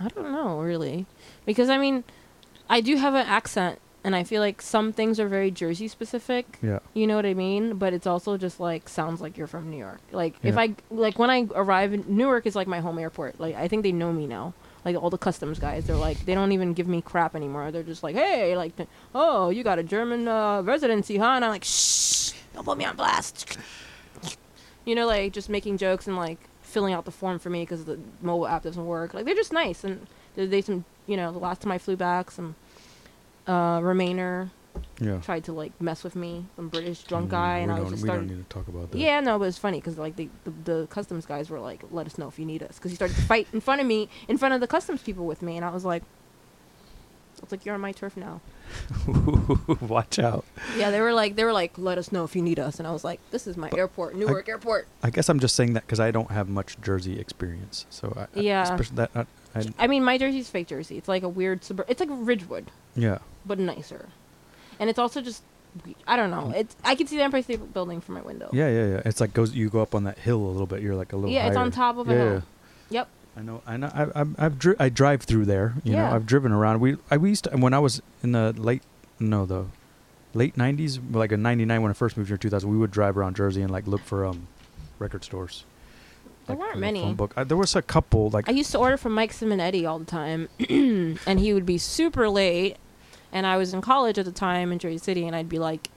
[0.00, 1.06] I don't know really,
[1.44, 2.04] because I mean,
[2.68, 6.58] I do have an accent, and I feel like some things are very Jersey specific.
[6.62, 7.74] yeah You know what I mean?
[7.74, 10.00] But it's also just like sounds like you're from New York.
[10.10, 13.38] Like if I like when I arrive in Newark is like my home airport.
[13.38, 14.54] Like I think they know me now.
[14.86, 17.70] Like all the customs guys, they're like they don't even give me crap anymore.
[17.70, 18.72] They're just like, hey, like,
[19.14, 21.32] oh, you got a German uh, residency, huh?
[21.36, 23.58] And I'm like, shh, don't put me on blast.
[24.86, 26.38] You know, like just making jokes and like
[26.70, 29.12] filling out the form for me because the mobile app doesn't work.
[29.14, 31.96] Like they're just nice and they, they some you know the last time I flew
[31.96, 32.54] back some
[33.46, 34.50] uh Remainer
[35.00, 37.90] yeah tried to like mess with me, some British drunk Mm, guy, and I was
[37.90, 40.16] just we don't need to talk about that Yeah, no, but it's funny because like
[40.16, 42.92] the, the the customs guys were like, "Let us know if you need us," because
[42.92, 45.42] he started to fight in front of me, in front of the customs people with
[45.42, 46.02] me, and I was like,
[47.42, 48.40] "It's like you're on my turf now."
[49.80, 50.44] watch out
[50.76, 52.86] Yeah, they were like, they were like, "Let us know if you need us," and
[52.86, 55.86] I was like, "This is my airport, Newark Airport." I guess I'm just saying that
[55.86, 58.62] because I don't have much Jersey experience so I, I- Yeah.
[58.62, 60.96] especially that I, I, I mean, my jersey's fake jersey.
[60.96, 61.86] It's like a weird suburb.
[61.88, 64.08] It's like Ridgewood, yeah but nicer,
[64.78, 65.42] and it's also just.
[66.04, 66.52] I don't know.
[66.54, 68.50] It's I can see the Empire State Building from my window.
[68.52, 69.02] Yeah, yeah, yeah.
[69.04, 69.54] It's like goes.
[69.54, 70.82] You go up on that hill a little bit.
[70.82, 71.30] You're like a little.
[71.30, 72.42] Yeah, it's on top of a yeah, hill.
[72.90, 73.08] Yep.
[73.36, 73.62] I know.
[73.66, 73.90] I know.
[73.94, 75.74] I, I've, I've dri- I drive through there.
[75.84, 76.08] You Yeah.
[76.08, 76.80] know, I've driven around.
[76.80, 78.82] We I we used to, when I was in the late
[79.18, 79.66] no the
[80.34, 82.68] late '90s, like in '99 when I first moved here in 2000.
[82.70, 84.46] We would drive around Jersey and like look for um
[84.98, 85.64] record stores.
[86.46, 87.14] There Like, weren't many.
[87.14, 87.32] book.
[87.36, 88.30] Uh, there was a couple.
[88.30, 90.48] Like I used to order from Mike Simonetti all the time,
[91.26, 92.76] and he would be super late,
[93.32, 95.88] And I was in college at the time in Jersey City, and I'd be like,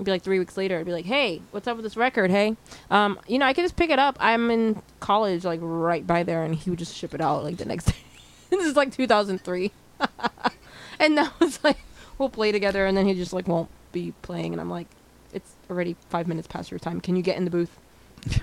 [0.00, 2.30] it'd be like three weeks later, I'd be like, "Hey, what's up with this record?
[2.30, 2.56] Hey,
[2.90, 4.16] um, you know, I could just pick it up.
[4.18, 7.58] I'm in college, like right by there, and he would just ship it out like
[7.58, 7.96] the next day.
[8.50, 9.70] this is like 2003,
[10.98, 11.76] and that was like,
[12.16, 14.86] we'll play together, and then he just like won't be playing, and I'm like,
[15.34, 17.02] it's already five minutes past your time.
[17.02, 17.78] Can you get in the booth?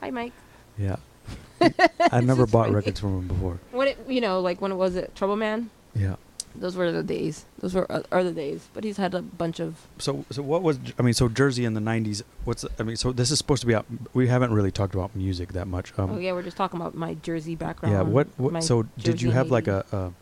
[0.00, 0.32] Hi, Mike.
[0.78, 0.96] Yeah.
[2.12, 2.76] I never bought funny.
[2.76, 3.58] records from him before.
[3.72, 5.70] When it, you know, like when it was it Trouble Man.
[5.96, 6.14] Yeah.
[6.60, 7.44] Those were the days.
[7.60, 8.68] Those were uh, are the days.
[8.74, 9.86] But he's had a bunch of.
[9.98, 13.12] So so what was I mean so Jersey in the 90s what's I mean so
[13.12, 15.92] this is supposed to be out we haven't really talked about music that much.
[15.98, 17.94] Um oh yeah, we're just talking about my Jersey background.
[17.94, 19.86] yeah, what, what so did you Jersey have like Navy.
[19.92, 20.12] a, a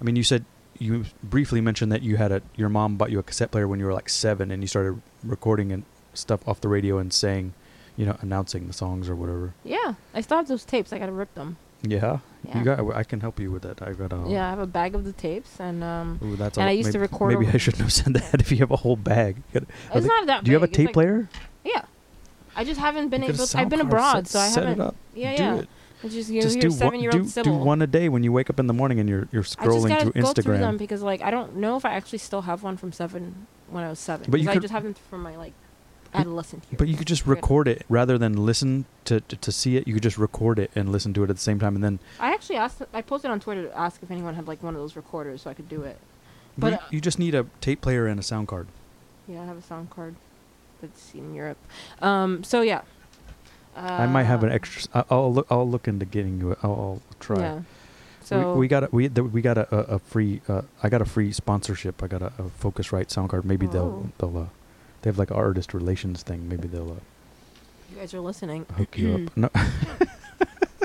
[0.00, 0.44] I mean you said
[0.78, 3.78] you briefly mentioned that you had a your mom bought you a cassette player when
[3.78, 7.52] you were like 7 and you started recording and stuff off the radio and saying,
[7.96, 9.52] you know, announcing the songs or whatever.
[9.64, 10.92] Yeah, I still have those tapes.
[10.92, 11.56] I gotta rip them.
[11.82, 12.18] Yeah.
[12.44, 12.58] Yeah.
[12.58, 13.82] You got I can help you with that.
[13.82, 16.56] I got a Yeah, I have a bag of the tapes, and um, Ooh, that's
[16.58, 17.52] And I used to record Maybe.
[17.52, 19.42] I shouldn't have said that if you have a whole bag.
[19.52, 20.44] Gotta- it's not that.
[20.44, 21.28] do you have a tape like- player?
[21.64, 21.84] Yeah,
[22.56, 23.34] I just haven't been able.
[23.46, 24.80] sound I've been abroad, set- so I set haven't.
[24.80, 24.96] it up.
[25.14, 25.54] Yeah, do yeah.
[25.56, 25.68] it.
[26.02, 28.48] It's just you Just your do one, do, do one a day when you wake
[28.48, 30.78] up in the morning and you're you're scrolling I just through go through them Instagram.
[30.78, 33.90] because like I don't know if I actually still have one from seven when I
[33.90, 34.24] was seven.
[34.30, 35.52] But you 'cause I could- just have them from my like
[36.14, 36.78] adolescent years.
[36.78, 39.86] But you could just record it rather than listen to, to to see it.
[39.86, 41.98] You could just record it and listen to it at the same time, and then
[42.18, 42.82] I actually asked.
[42.92, 45.50] I posted on Twitter to ask if anyone had like one of those recorders so
[45.50, 45.98] I could do it.
[46.58, 48.66] but uh, you just need a tape player and a sound card.
[49.28, 50.14] Yeah, I have a sound card
[50.80, 51.58] that's in Europe.
[52.02, 52.82] Um, so yeah.
[53.76, 55.04] Uh, I might have an extra.
[55.10, 55.46] I'll look.
[55.50, 56.52] I'll look into getting you.
[56.52, 57.38] a- I'll, I'll try.
[57.38, 57.60] Yeah.
[58.22, 60.40] So we, we got a, we th- we got a, a, a free.
[60.48, 62.02] Uh, I got a free sponsorship.
[62.02, 63.44] I got a, a Focusrite sound card.
[63.44, 63.70] Maybe Oh.
[63.70, 64.50] they'll they'll.
[65.02, 66.48] They have like an artist relations thing.
[66.48, 66.94] Maybe they'll uh,
[67.92, 68.66] you guys are listening.
[68.76, 69.32] hook you up.
[69.36, 69.50] No.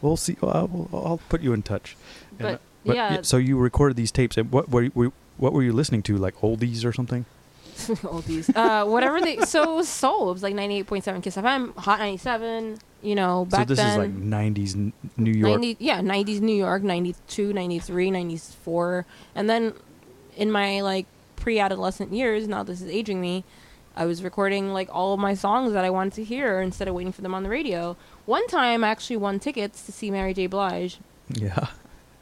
[0.00, 0.36] we'll see.
[0.42, 1.96] I'll, I'll put you in touch.
[2.30, 5.52] And, But, uh, but yeah, So you recorded these tapes, and what were you, what
[5.52, 6.16] were you listening to?
[6.16, 7.24] Like oldies or something?
[7.76, 8.54] oldies.
[8.54, 9.38] Uh, whatever they.
[9.40, 10.30] So it was soul.
[10.30, 12.78] It was like ninety eight point seven Kiss FM, Hot ninety seven.
[13.02, 13.90] You know, back so this then.
[13.90, 15.60] is like '90s n- New York.
[15.60, 19.06] 90, yeah, 90s New York, 92, 93, 94.
[19.34, 19.72] And then
[20.36, 21.06] in my like
[21.42, 23.42] pre-adolescent years, now this is aging me,
[23.96, 26.94] I was recording like all of my songs that I wanted to hear instead of
[26.94, 27.96] waiting for them on the radio.
[28.26, 30.46] One time I actually won tickets to see Mary J.
[30.46, 31.66] Blige Yeah.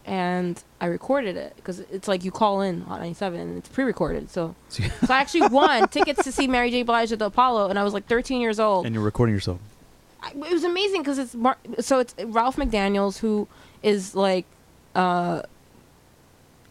[0.06, 4.30] and I recorded it because it's like you call in Hot 97 and it's pre-recorded.
[4.30, 6.82] So, So- so I actually won tickets to see Mary J.
[6.82, 8.86] Blige at the Apollo and I was like 13 years old.
[8.86, 9.60] and you're recording yourself.
[10.22, 13.46] I, it was amazing because it's Mar- so it's Ralph McDaniels who
[13.82, 14.44] is like
[14.96, 15.42] uh,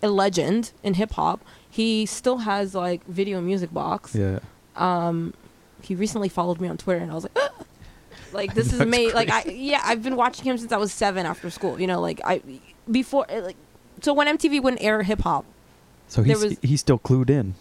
[0.04, 1.40] a legend in hip hop.
[1.80, 4.14] He still has like video music box.
[4.14, 4.40] Yeah.
[4.76, 5.34] Um,
[5.82, 7.52] he recently followed me on Twitter, and I was like, "Ah!"
[8.34, 9.14] like this is me.
[9.14, 11.80] Like I yeah, I've been watching him since I was seven after school.
[11.80, 12.42] You know, like I
[12.92, 13.56] before uh, like
[14.02, 15.46] so when MTV wouldn't air hip hop.
[16.10, 17.56] So he's was- he's still clued in.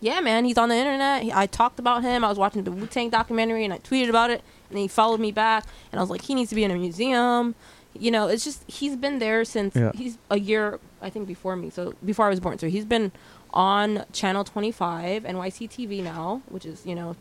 [0.00, 1.22] Yeah, man, he's on the internet.
[1.22, 2.24] He, I talked about him.
[2.24, 5.20] I was watching the Wu Tang documentary, and I tweeted about it, and he followed
[5.20, 7.54] me back, and I was like, he needs to be in a museum.
[7.92, 9.92] You know, it's just he's been there since Yeah.
[9.94, 11.68] he's a year, I think, before me.
[11.70, 13.12] So before I was born, so he's been
[13.52, 17.16] on Channel 25 NYC TV now, which is you know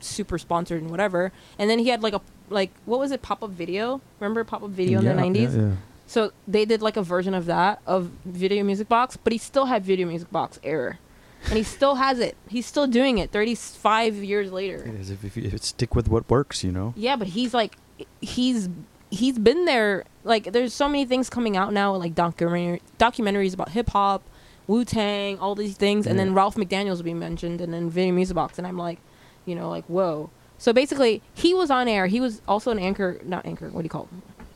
[0.00, 1.32] super sponsored and whatever.
[1.58, 4.00] And then he had like a like what was it pop up video?
[4.20, 5.54] Remember pop up video yeah, in the 90s?
[5.54, 5.72] Yeah, yeah.
[6.06, 9.66] So they did like a version of that of Video Music Box, but he still
[9.66, 10.98] had Video Music Box error,
[11.44, 12.34] and he still has it.
[12.48, 14.76] He's still doing it 35 years later.
[14.76, 16.94] It is if, if you stick with what works, you know.
[16.96, 17.76] Yeah, but he's like,
[18.22, 18.70] he's
[19.10, 20.04] he's been there.
[20.24, 24.22] Like, there's so many things coming out now, like documentary documentaries about hip hop,
[24.68, 28.14] Wu Tang, all these things, and then Ralph McDaniels will be mentioned, and then Video
[28.14, 29.00] Music Box, and I'm like,
[29.44, 30.30] you know, like whoa.
[30.58, 32.06] So basically, he was on air.
[32.06, 33.68] He was also an anchor, not anchor.
[33.70, 34.08] What do you call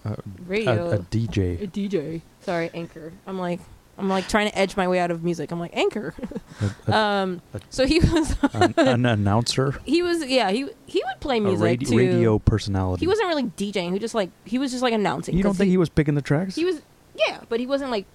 [0.05, 0.09] it?
[0.11, 0.90] Uh, Radio.
[0.90, 1.62] a, a DJ.
[1.62, 2.22] A DJ.
[2.40, 3.12] Sorry, anchor.
[3.27, 3.61] I'm like,
[3.96, 5.53] I'm like trying to edge my way out of music.
[5.53, 6.12] I'm like anchor.
[6.61, 9.81] a, a, um, so he was, an, an announcer.
[9.85, 11.98] he was, yeah, he he would play music radio, too.
[11.98, 13.01] radio personality.
[13.01, 13.92] He wasn't really DJing.
[13.92, 15.37] He just like he was just like announcing.
[15.37, 16.57] You don't think he, was picking the tracks?
[16.57, 16.83] He was,
[17.14, 18.07] yeah, but he wasn't like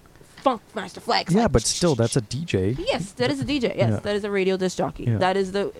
[0.48, 1.32] Funk Master Flex.
[1.32, 2.76] yeah, like, but still, that's a DJ.
[2.78, 3.76] Yes, that is a DJ.
[3.76, 4.00] Yes, Yeah.
[4.00, 5.04] that is a radio disc jockey.
[5.04, 5.18] Yeah.
[5.18, 5.72] That is the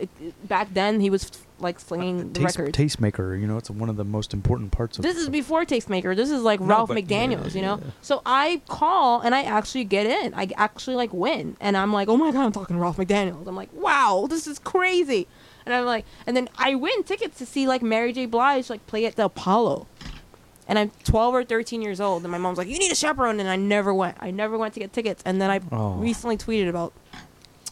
[0.45, 2.79] back then he was like slinging the Taste, records.
[2.79, 3.41] tastemaker.
[3.41, 5.03] You know, it's one of the most important parts of.
[5.03, 6.15] This is before Tastemaker.
[6.15, 7.81] This is like No, Ralph McDaniels, yeah, you know.
[8.03, 10.35] So I call and I actually get in.
[10.35, 13.47] I actually like win, and I'm like, oh my god, I'm talking to Ralph McDaniels.
[13.49, 15.27] I'm like, wow, this is crazy.
[15.67, 18.25] And I'm like, and then I win tickets to see like Mary J.
[18.27, 19.87] Blige like play at the Apollo.
[20.69, 23.41] And I'm 12 or 13 years old, and my mom's like, "You need a chaperone,"
[23.41, 24.19] and I never went.
[24.21, 25.23] I never went to get tickets.
[25.25, 25.95] And then I Oh.
[25.95, 26.93] recently tweeted about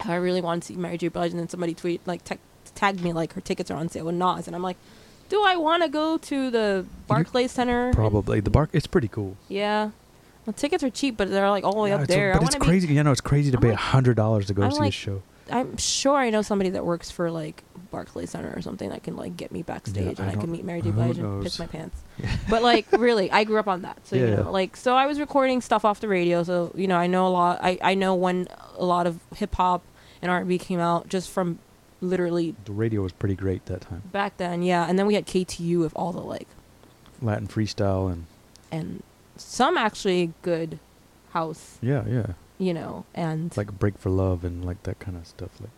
[0.01, 1.09] how I really wanted to see Mary J.
[1.09, 2.37] Blige, and then somebody tweet like ta-
[2.75, 4.79] tagged me like her tickets are on sale with Nas, and I'm like,
[5.29, 8.71] "Do I want to go to the Barclays Center?" probably the bark.
[8.73, 9.37] It's pretty cool.
[9.49, 9.91] yeah.
[10.47, 12.31] The tickets are cheap, but they're like all the way Yeah, up there.
[12.31, 12.95] I but it's wanna be- crazy.
[12.95, 14.79] You know, it's crazy to I'm pay a like- hundred dollars to go I'm see
[14.79, 15.23] like- a show.
[15.51, 17.63] I'm sure I know somebody that works for like
[17.97, 20.65] Barclay Center or something that can like get me backstage I and I, can meet
[20.65, 20.91] Mary J.
[20.91, 21.99] Blige and piss my pants.
[22.51, 24.07] but like really, I grew up on that.
[24.07, 24.37] So you Yeah.
[24.43, 26.43] know, like so I was recording stuff off the radio.
[26.43, 27.59] So you know, I know a lot.
[27.63, 29.83] I I know when a lot of hip hop
[30.21, 31.59] and R and B came out just from
[32.03, 34.03] literally The radio was pretty great that time.
[34.13, 34.63] back then.
[34.63, 36.49] Yeah, and then we had KTU with all the like
[37.23, 38.27] Latin freestyle and
[38.71, 39.03] and
[39.39, 40.79] some actually good
[41.31, 41.79] house.
[41.83, 42.27] yeah, yeah,
[42.59, 45.51] You know, and like Break for Love and like that kind of stuff.
[45.61, 45.71] Like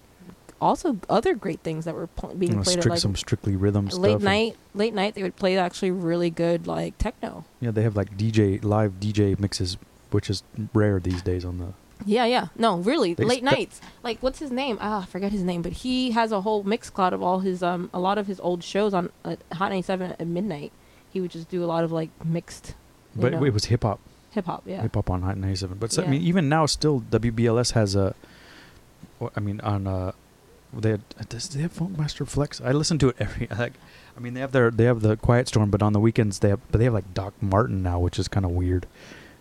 [0.61, 3.88] also other great things that were pl- being played strict, at like some strictly rhythm
[3.90, 4.01] stuff.
[4.01, 7.97] late night late night they would play actually really good like techno Yeah, they have
[7.97, 9.77] like DJ live DJ mixes,
[10.11, 10.42] which is
[10.75, 11.68] rare these days on the.
[12.07, 15.31] yeah yeah no really They late spe- nights like what's his name ah i forget
[15.33, 18.27] his name but he has a whole Mixcloud of all his um a lot of
[18.27, 20.71] his old shows on uh, hot 97 at midnight
[21.12, 22.75] he would just do a lot of like mixed
[23.16, 23.99] But know, it was hip hop,
[24.31, 25.79] hip-hop yeah hip hop on Hot 97.
[25.79, 28.14] But so, I mean, even now, still WBLS has a.
[29.35, 30.12] I mean, on uh,
[30.72, 32.61] they had, uh, does they have Funkmaster Flex?
[32.61, 33.74] I listen to it every like.
[34.16, 36.48] I mean, they have their they have the Quiet Storm, but on the weekends they
[36.48, 38.87] have but they have like Doc Martin now, which is kind of weird,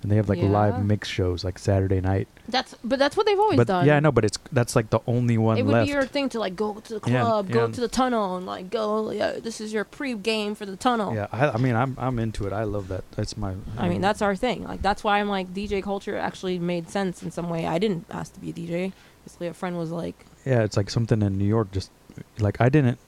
[0.03, 0.49] and they have like Yeah.
[0.49, 2.27] live mix shows like Saturday night.
[2.47, 4.91] that's but that's what they've always but done yeah, I know, but it's that's like
[4.91, 5.87] the only one it would left.
[5.87, 7.71] be your thing to like go to the Yeah, club, go yeah.
[7.73, 9.09] to the tunnel, and like go.
[9.09, 11.15] Yeah, this is your pre-game for the tunnel.
[11.15, 12.53] Yeah, I, I mean, I'm I'm into it.
[12.53, 13.03] I love that.
[13.13, 13.55] That's my.
[13.79, 14.63] I mean, that's our thing.
[14.63, 17.65] Like that's why I'm like DJ culture actually made sense in some way.
[17.65, 18.93] I didn't ask to be a DJ.
[19.25, 20.63] Basically, a friend was like, yeah.
[20.63, 21.71] It's like something in New York.
[21.71, 21.91] Just
[22.39, 22.99] like I didn't.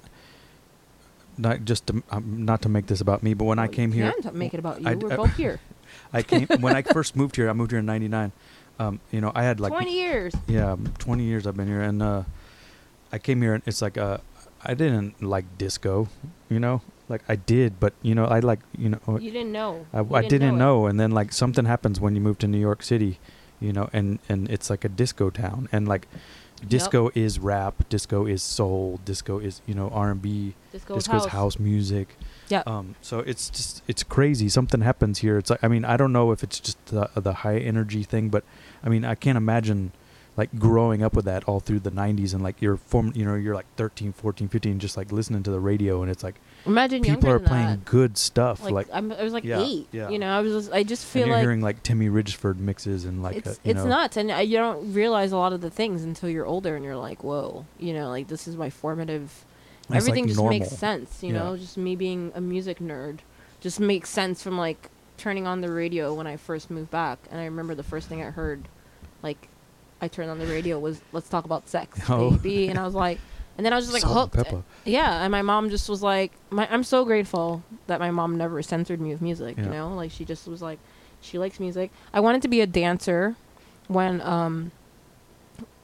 [1.38, 4.14] Not just to, um, not to make this about me, but when I came here,
[4.34, 4.88] make it about you.
[4.90, 5.60] I- We're I- both here.
[6.12, 7.50] I came when I first moved here.
[7.50, 8.32] I moved here in '99.
[8.78, 10.34] Um, you know, I had like Twenty years.
[10.48, 12.24] yeah, um, 20 years I've been here, and uh,
[13.12, 14.18] I came here and it's like uh,
[14.64, 16.08] I didn't like disco,
[16.50, 19.86] you know, like I did, but you know, I like you know, You didn't know.
[19.94, 20.58] I, You I didn't it.
[20.58, 23.20] know, and then like something happens when you move to New York City,
[23.62, 26.08] you know, and and it's like a disco town, and like
[26.68, 31.18] disco is rap, disco is soul, disco is you know R and B, Disco disco
[31.18, 31.32] is house.
[31.32, 32.18] house music.
[32.50, 32.64] Yeah.
[32.66, 32.96] Um.
[33.02, 34.50] So it's just it's crazy.
[34.50, 35.38] Something happens here.
[35.38, 38.30] It's like I mean I don't know if it's just the the high energy thing,
[38.30, 38.44] but
[38.84, 39.92] I mean I can't imagine
[40.40, 43.36] like growing up with that all through the 90s and like you're form you know
[43.36, 47.02] you're like 13 14 15 just like listening to the radio and it's like Imagine
[47.04, 47.86] people are playing that.
[47.86, 49.88] good stuff Like, like, I'm, I was like Yeah, eight.
[49.92, 50.10] yeah.
[50.10, 50.52] You know, I was.
[50.54, 53.48] Just, I just and feel you're like hearing like Timmy Regisford mixes and like it's
[53.48, 56.04] uh, you it's know, nuts, and uh, you don't realize a lot of the things
[56.04, 59.46] until you're older, and you're like, whoa, you know, like this is my formative.
[59.82, 61.40] it's, like, Everything just makes sense, you Yeah.
[61.44, 61.58] know.
[61.58, 63.20] Just me being a music nerd,
[63.62, 67.40] just makes sense from like turning on the radio when I first moved back, and
[67.40, 68.68] I remember the first thing I heard,
[69.24, 69.48] like,
[70.02, 72.32] I turned on the radio was "Let's Talk About Sex, Oh.
[72.32, 73.20] Baby," and I was like,
[73.58, 74.36] and then I was just like Salt hooked.
[74.48, 74.64] pepper.
[74.86, 78.62] Yeah, and my mom just was like, my, I'm so grateful that my mom never
[78.62, 79.58] censored me with music.
[79.58, 80.80] You know, like she just was like,
[81.22, 81.92] she likes music.
[82.14, 83.36] I wanted to be a dancer
[83.90, 84.72] when um,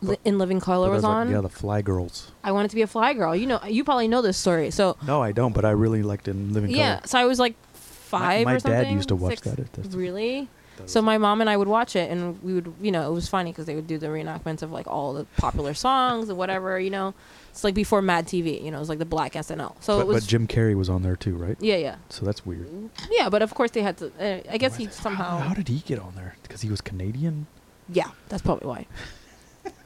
[0.01, 1.31] li- in Living Color was there's, like, on.
[1.31, 3.35] yeah the fly girls I wanted to be a fly girl.
[3.35, 4.71] You know, you probably know this story.
[4.71, 7.39] So no I don't but I really liked in Living yeah, Color so I was
[7.39, 8.83] like five my, or something.
[8.83, 9.69] dad used to watch six.
[9.71, 10.47] that, Really?
[10.77, 13.13] That So my mom and I would watch it, and we would, you know, it
[13.13, 16.37] was funny because they would do the reenactments of like all the popular songs and
[16.37, 17.13] whatever, you know.
[17.49, 19.75] It's like before Mad TV, you know, it was like the Black SNL.
[19.81, 22.25] So but, it was, but Jim Carrey was on there too right yeah, yeah, so
[22.25, 22.67] that's weird
[23.09, 23.29] yeah.
[23.29, 24.11] But of course they had to.
[24.19, 25.37] Uh, I guess he somehow.
[25.39, 27.47] how did he get on there because he was Canadian
[27.87, 28.87] yeah, that's probably why.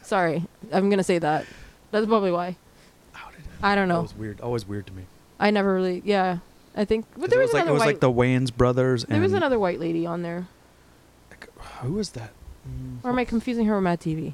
[0.02, 1.46] Sorry, I'm gonna say that.
[1.92, 2.56] That's probably why.
[3.12, 4.02] how did I don't that know.
[4.02, 5.04] was weird always weird to me
[5.40, 6.02] I never really.
[6.06, 6.40] Yeah,
[6.76, 7.06] I think.
[7.18, 7.86] But there it was, was like it was white.
[7.86, 10.48] like the Wayans brothers there was another white lady on there.
[11.82, 12.32] Who was that
[12.68, 14.34] Mm, Or am I confusing her with Mad TV?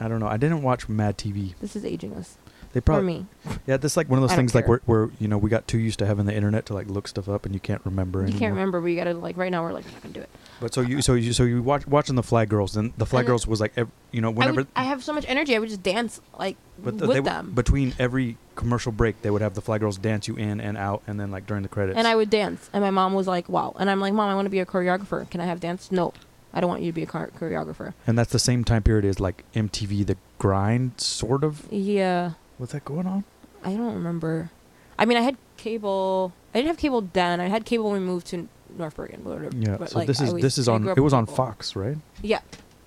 [0.00, 0.28] I don't know.
[0.28, 1.54] I didn't watch Mad TV.
[1.60, 2.36] This is aging us.
[2.72, 3.26] They For probably me,
[3.66, 3.76] yeah.
[3.76, 4.80] This is like one of those don't things like care.
[4.86, 7.06] where, where you know we got too used to having the internet to like look
[7.08, 8.20] stuff up and you can't remember.
[8.20, 8.38] you anymore.
[8.38, 9.62] can't remember, but you gotta like right now.
[9.62, 10.30] We're like, we're not gonna do it.
[10.60, 13.20] But so you so you so you watch watching the Fly Girls and the Fly
[13.20, 15.54] And Girls was like ev- you know I, whenever would, I have so much energy.
[15.54, 19.42] I would just dance like but with they them, between every commercial break they would
[19.42, 21.98] have the Fly Girls dance you in and out and then like during the credits.
[21.98, 22.70] and I would dance.
[22.72, 24.66] And my mom was like, "Wow!" And I'm like, "Mom, I want to be a
[24.66, 25.28] choreographer.
[25.28, 26.14] Can I have dance?" No,
[26.54, 27.94] I don't want you to be a chor- choreographer.
[28.06, 31.66] and that's the same time period as like MTV The Grind sort of.
[31.70, 33.24] Yeah, What's that going on?
[33.64, 34.50] I don't remember.
[34.98, 36.32] I mean, I had cable.
[36.54, 37.40] I didn't have cable then.
[37.40, 39.22] I had cable when we moved to North Bergen.
[39.62, 39.76] Yeah.
[39.78, 40.86] But, so like, this is this is on.
[40.88, 41.26] It was on.
[41.26, 41.96] Fox, right?
[42.22, 42.40] Yeah,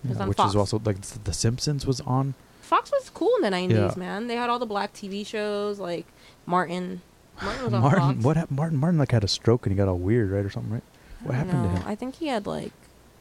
[0.07, 0.49] was Yeah, which Fox.
[0.51, 2.35] is also like The Simpsons was on.
[2.61, 3.93] Fox was cool in the '90s, Yeah.
[3.97, 4.27] man.
[4.27, 6.05] They had all the black TV shows like
[6.45, 7.01] Martin.
[7.41, 8.23] Martin was on Martin, Fox.
[8.23, 8.77] what hap- Martin?
[8.77, 10.83] Martin like had a stroke and he got all weird, right, or something, right?
[11.23, 11.83] What happened to him?
[11.87, 12.71] I think he had like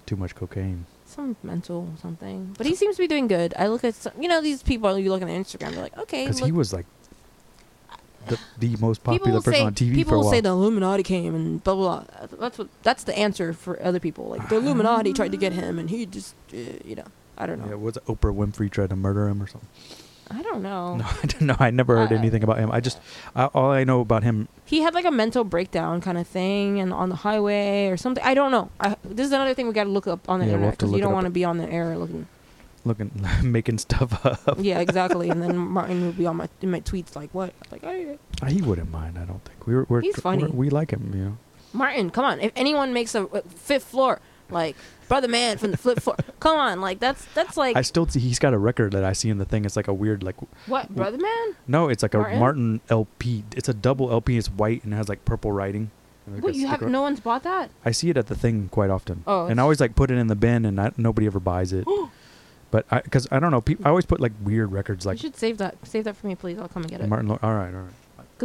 [0.06, 0.86] Too much cocaine.
[1.06, 3.54] some mental something, but he seems to be doing good.
[3.56, 6.24] I look at some, you know these people you look on Instagram, they're like, okay,
[6.24, 6.86] Because he was like,
[8.26, 11.02] the, the most popular person say on TV people for a will say the Illuminati
[11.02, 12.26] came and blah blah blah.
[12.38, 14.26] That's what that's the answer for other people.
[14.26, 17.04] Like the Illuminati tried to get him, and he just uh, you know
[17.36, 17.68] I don't know.
[17.68, 19.68] yeah, was Oprah Winfrey tried to murder him or something?
[20.30, 20.96] I don't know.
[20.96, 21.56] No, I don't know.
[21.58, 22.70] I never heard Uh, anything about him.
[22.70, 22.98] I just
[23.36, 24.48] I, all I know about him.
[24.64, 28.24] He had like a mental breakdown kind of thing, and on the highway or something.
[28.24, 28.70] I don't know.
[28.80, 30.70] I, this is another thing we got to look up on the Yeah, we'll internet
[30.72, 31.14] have to because look you it don't up.
[31.14, 32.26] want to be on the air looking.
[32.86, 33.10] looking
[33.42, 34.56] making stuff up.
[34.58, 35.28] yeah, exactly.
[35.30, 38.46] and then Martin would be on my in my tweets like, "What?" Like, "Hey, Uh,
[38.46, 39.18] He wouldn't mind.
[39.18, 39.86] I don't think we were.
[39.88, 40.44] we're He's funny.
[40.44, 41.12] we're- we like him.
[41.14, 41.36] You know.
[41.72, 42.40] Martin, come on!
[42.40, 44.20] If anyone makes a, a fifth floor,
[44.54, 44.76] like
[45.08, 46.80] brother man from the flip floor, come on!
[46.80, 49.38] Like that's that's like I still see he's got a record that I see in
[49.38, 49.64] the thing.
[49.66, 50.36] It's like a weird like
[50.66, 51.56] what brother man?
[51.66, 52.38] no, it's like a Martin?
[52.38, 53.44] Martin LP.
[53.54, 54.38] It's a double LP.
[54.38, 55.90] It's white and has like purple writing.
[56.26, 56.80] Like What you have?
[56.80, 57.70] No one's bought that.
[57.84, 59.24] I see it at the thing quite often.
[59.26, 61.72] Oh, and I always like put it in the bin and I, nobody ever buys
[61.74, 61.86] it.
[62.70, 63.60] but I because I don't know.
[63.60, 65.76] Peop I always put like weird records like you should save that.
[65.86, 66.58] Save that for me, please.
[66.58, 67.08] I'll come and get it.
[67.08, 67.28] Martin.
[67.28, 67.92] Lo- all right, all right.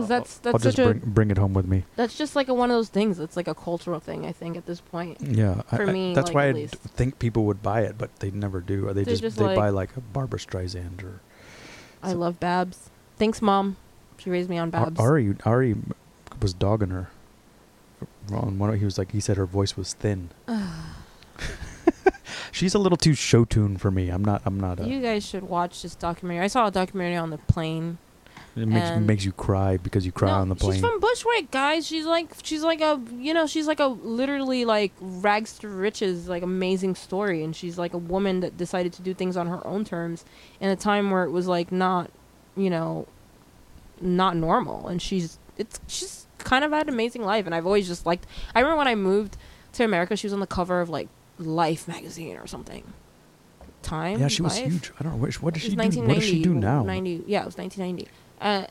[0.01, 1.83] Because I'll- that's I'll that's just such a bring bring it home with me.
[1.95, 3.19] that's just like a, one of those things.
[3.19, 4.25] It's like a cultural thing.
[4.25, 5.17] I think at this point.
[5.21, 6.75] Yeah, For I- me, that's like, why I least.
[6.75, 8.87] think people would buy it, but they never do.
[8.87, 11.21] Or they They're just, just they like- buy like a Barbra Streisand or
[12.03, 12.89] I So- love Babs.
[13.17, 13.77] Thanks, mom.
[14.17, 14.99] She raised me on Babs.
[14.99, 15.35] Ari.
[15.45, 15.75] Ari
[16.41, 17.09] was dogging her.
[18.31, 20.29] On one, he was like he said her voice was thin.
[22.51, 24.09] She's a little too show tune for me.
[24.09, 24.41] I'm not.
[24.45, 24.85] I'm not.
[24.85, 26.43] You guys should watch this documentary.
[26.43, 27.97] I saw a documentary on the plane.
[28.61, 30.73] It makes and- makes you cry because you cry no, on the plane.
[30.73, 31.85] She's from Bushwick, guys.
[31.87, 36.27] She's like she's like a you know she's like a literally like rags to riches
[36.27, 39.65] like amazing story, and she's like a woman that decided to do things on her
[39.65, 40.25] own terms
[40.59, 42.11] in a time where it was like not
[42.55, 43.07] you know
[44.01, 47.87] not normal, and she's it's she's kind of had an amazing life, and I've always
[47.87, 48.25] just liked.
[48.55, 49.37] I remember when I moved
[49.73, 52.83] to America, she was on the cover of like Life magazine or something.
[53.81, 54.19] Time.
[54.19, 54.71] yeah, she was Life?
[54.71, 54.91] huge.
[54.99, 55.19] I don't know.
[55.19, 56.01] What, what does she do?
[56.01, 56.83] What does she do now?
[56.83, 58.09] 90, yeah, it was 1990.
[58.41, 58.65] Uh,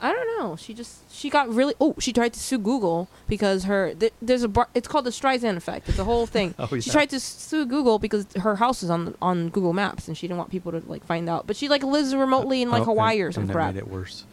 [0.00, 0.56] I don't know.
[0.56, 1.74] She just she got really.
[1.80, 5.10] Oh, she tried to sue Google because her th- there's a bar, it's called the
[5.10, 5.88] Streisand effect.
[5.88, 6.54] It's a whole thing.
[6.58, 10.16] Oh, She tried to sue Google because her house is on on Google Maps and
[10.18, 11.46] she didn't want people to like find out.
[11.46, 13.78] But she like lives remotely in like Oh, Hawaii and- or some and that made
[13.78, 14.24] it worse.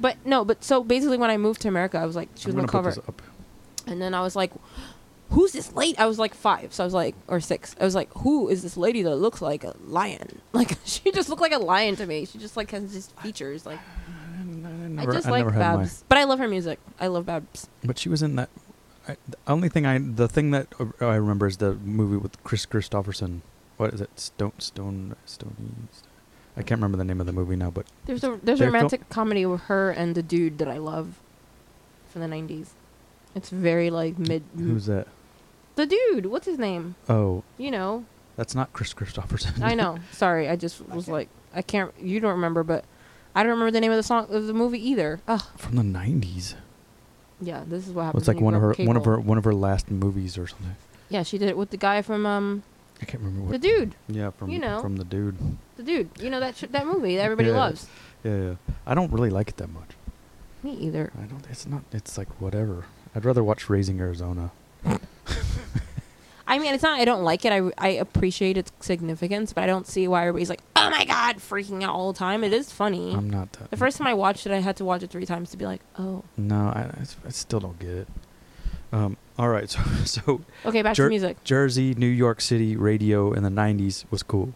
[0.00, 2.54] But no, but so basically when I moved to America, I was like she was
[2.54, 3.12] I'm on the gonna cover,
[3.86, 4.52] and then I was like,
[5.28, 7.76] "Who's this lady?" I was like five, so I was like, or six.
[7.78, 11.28] I was like, "Who is this lady that looks like a lion?" Like she just
[11.28, 12.24] looked like a lion to me.
[12.24, 13.66] She just like has these features.
[13.66, 13.78] Like
[15.08, 16.78] I just I like never Babs, but I love her music.
[16.98, 17.68] I love Babs.
[17.84, 18.48] But she was in that.
[19.08, 22.42] I, the only thing I, the thing that uh, I remember is the movie with
[22.44, 23.40] Kris Kristofferson.
[23.76, 24.10] What is it?
[24.20, 25.54] Stone, Stone, Stony.
[26.56, 29.08] I can't remember the name of the movie now, but There's a there's a romantic
[29.08, 31.18] comedy with her and the dude that I love
[32.10, 32.68] from the '90s.
[33.34, 34.42] It's very like mid.
[34.56, 35.06] who's that?
[35.76, 36.26] the dude?
[36.26, 36.94] What's his name?
[37.08, 38.04] Oh, You know.
[38.36, 39.62] that's not Kris Kristofferson.
[39.62, 39.98] I know.
[40.12, 41.92] Sorry, I just was like, I can't.
[41.98, 42.84] You don't remember, but
[43.34, 45.20] I don't remember the name of the song of the movie either.
[45.28, 45.42] Ugh.
[45.56, 46.54] From the '90s.
[47.40, 48.22] Yeah, this is what Well, happens.
[48.22, 50.46] it's like one of her grow one of her one of her last movies or
[50.46, 50.76] something.
[51.08, 52.62] Yeah, she did it with the guy from um
[53.00, 53.52] I can't remember what.
[53.52, 54.80] the dude, Yeah, from you know.
[54.82, 55.36] from the dude.
[55.76, 56.10] the dude.
[56.20, 57.56] You know that sh- that movie that everybody Yeah.
[57.56, 57.86] loves.
[58.24, 58.54] Yeah, yeah.
[58.86, 59.90] I don't really like it that much.
[60.62, 61.10] Me either.
[61.18, 61.46] I don't.
[61.48, 61.82] It's not.
[61.92, 62.84] It's like whatever.
[63.14, 64.50] I'd rather watch Raising Arizona.
[66.50, 66.98] I mean, it's not.
[66.98, 67.52] I don't like it.
[67.52, 71.36] I, I appreciate its significance, but I don't see why everybody's like, "Oh my god!"
[71.36, 72.42] freaking out all the time.
[72.42, 73.14] It is funny.
[73.14, 73.52] I'm not.
[73.52, 75.56] That, the first time I watched it, I had to watch it three times to
[75.56, 76.90] be like, "Oh, No, I,
[77.24, 78.08] I still don't get it.
[78.92, 79.16] Um.
[79.38, 79.70] All right.
[80.04, 81.44] So so okay." Back Jer- to music.
[81.44, 84.52] Jersey, New York City radio in the '90s was cool.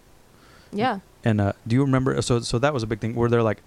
[0.72, 0.98] Yeah.
[1.22, 2.20] And uh, do you remember?
[2.22, 3.14] So so that was a big thing.
[3.14, 3.62] Were there like,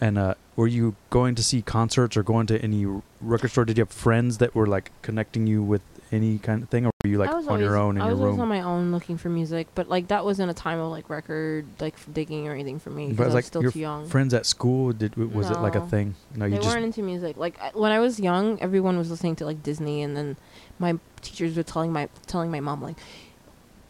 [0.00, 2.86] and uh, were you going to see concerts or going to any
[3.20, 3.66] record store?
[3.66, 6.90] Did you have friends that were like connecting you with any kind of thing, or
[7.04, 9.16] were you like on your own in I your was always on my own looking
[9.16, 12.78] for music, but like that wasn't a time of like record like digging or anything
[12.78, 14.08] for me But because I was like still your too young.
[14.08, 14.92] Friends at school?
[14.92, 15.86] Did w- was it like a No.
[15.86, 16.14] thing?
[16.34, 17.36] No, you they just weren't into music.
[17.36, 20.36] Like I, when I was young, everyone was listening to like Disney, and then
[20.78, 22.96] my teachers were telling my telling my mom like,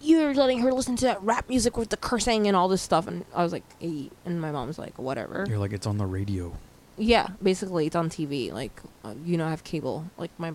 [0.00, 3.06] "You're letting her listen to that rap music with the cursing and all this stuff."
[3.06, 5.98] And I was like eight, and my mom was like, "Whatever." you're like it's on
[5.98, 6.56] the radio.
[6.98, 8.52] Yeah, basically, it's on TV.
[8.52, 10.04] Like, uh, you know, I have cable.
[10.18, 10.52] Like my,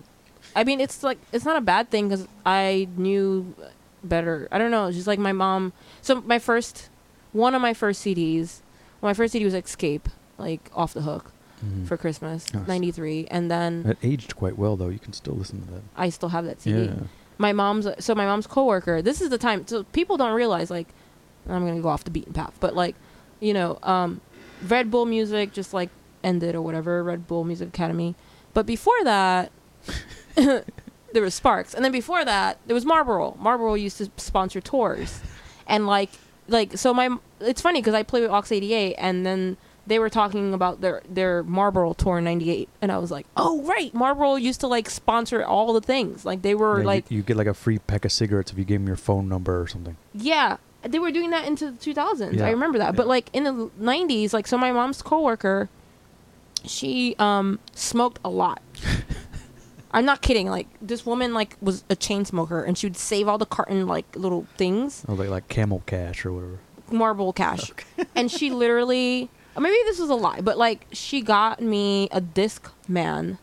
[0.56, 3.54] I mean, it's like it's not a bad thing because I knew
[4.02, 4.48] better.
[4.50, 4.86] I don't know.
[4.86, 5.72] It's just like my mom.
[6.02, 6.88] So my first,
[7.32, 8.60] one of my first CDs,
[9.00, 10.06] well, my first CD was Xscape,
[10.38, 11.30] like off the hook
[11.64, 11.86] Mhm.
[11.86, 12.66] for Christmas, Nice.
[12.68, 14.88] '93, and then It aged quite well though.
[14.88, 15.82] You can still listen to that.
[15.96, 16.84] I still have that CD.
[16.86, 16.94] Yeah.
[17.38, 19.02] My mom's so my mom's coworker.
[19.02, 19.66] This is the time.
[19.66, 20.88] So people don't realize like
[21.48, 22.94] I'm gonna go off the beaten path, but like
[23.40, 24.22] you know, um,
[24.66, 25.90] Red Bull Music just like
[26.24, 27.04] ended or whatever.
[27.04, 28.14] Red Bull Music Academy.
[28.54, 29.52] But before that,
[30.36, 33.36] there was Sparks, and then before that there was Marlboro.
[33.38, 35.20] Marlboro used to sponsor tours,
[35.66, 36.10] and like
[36.48, 39.56] like so my it's funny because I play with Aux 88, and then
[39.86, 43.62] they were talking about their their Marlboro tour in '98, and I was like, "Oh
[43.62, 46.24] right, Marlboro used to like sponsor all the things.
[46.24, 48.64] Like they were Yeah, like, you, get like a free pack of cigarettes if you
[48.64, 49.96] gave them your phone number or something.
[50.12, 52.34] yeah, they were doing that into the 2000s.
[52.34, 52.94] Yeah, I remember that.
[52.96, 55.68] But like in the '90s, like so my mom's coworker,
[56.64, 58.60] she um smoked a lot.
[59.96, 60.48] I'm not kidding.
[60.48, 63.86] Like this woman like was a chain smoker, and she would save all the carton
[63.86, 65.02] like little things.
[65.08, 66.58] Oh, like like Camel Cash or whatever.
[66.92, 67.72] marble cash.
[68.14, 72.20] and she literally uh, maybe this was a lie, but like she got me a
[72.20, 73.38] disc man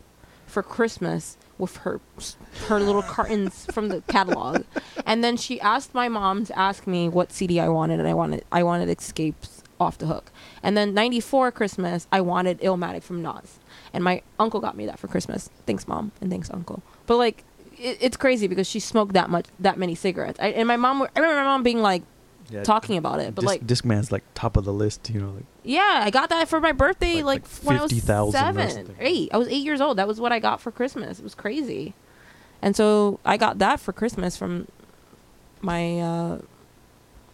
[0.46, 2.00] for Christmas with her
[2.68, 4.62] her little cartons from the catalog.
[5.04, 8.14] And then she asked my mom to ask me what CD I wanted and I
[8.14, 10.30] wanted I wanted Xscape's off the hook.
[10.62, 13.58] And then 94 Christmas, I wanted Illmatic from Nas.
[13.94, 15.48] And my uncle got me that for Christmas.
[15.66, 16.82] Thanks mom and thanks uncle.
[17.06, 17.44] But like
[17.78, 20.38] it, it's crazy because she smoked that much that many cigarettes.
[20.40, 22.02] I, and my mom I remember my mom being like
[22.50, 25.30] Yeah, talking about it, but Disc, like Discman's like top of the list, you know.
[25.30, 28.32] Like yeah, I got that for my birthday, Like- like, like when I was 50,000
[28.32, 29.30] seven, eight.
[29.32, 29.96] I was eight years old.
[29.98, 31.18] That was what I got for Christmas.
[31.20, 31.94] It was crazy,
[32.60, 34.66] and so I got that for Christmas from
[35.62, 36.00] my.
[36.00, 36.38] uh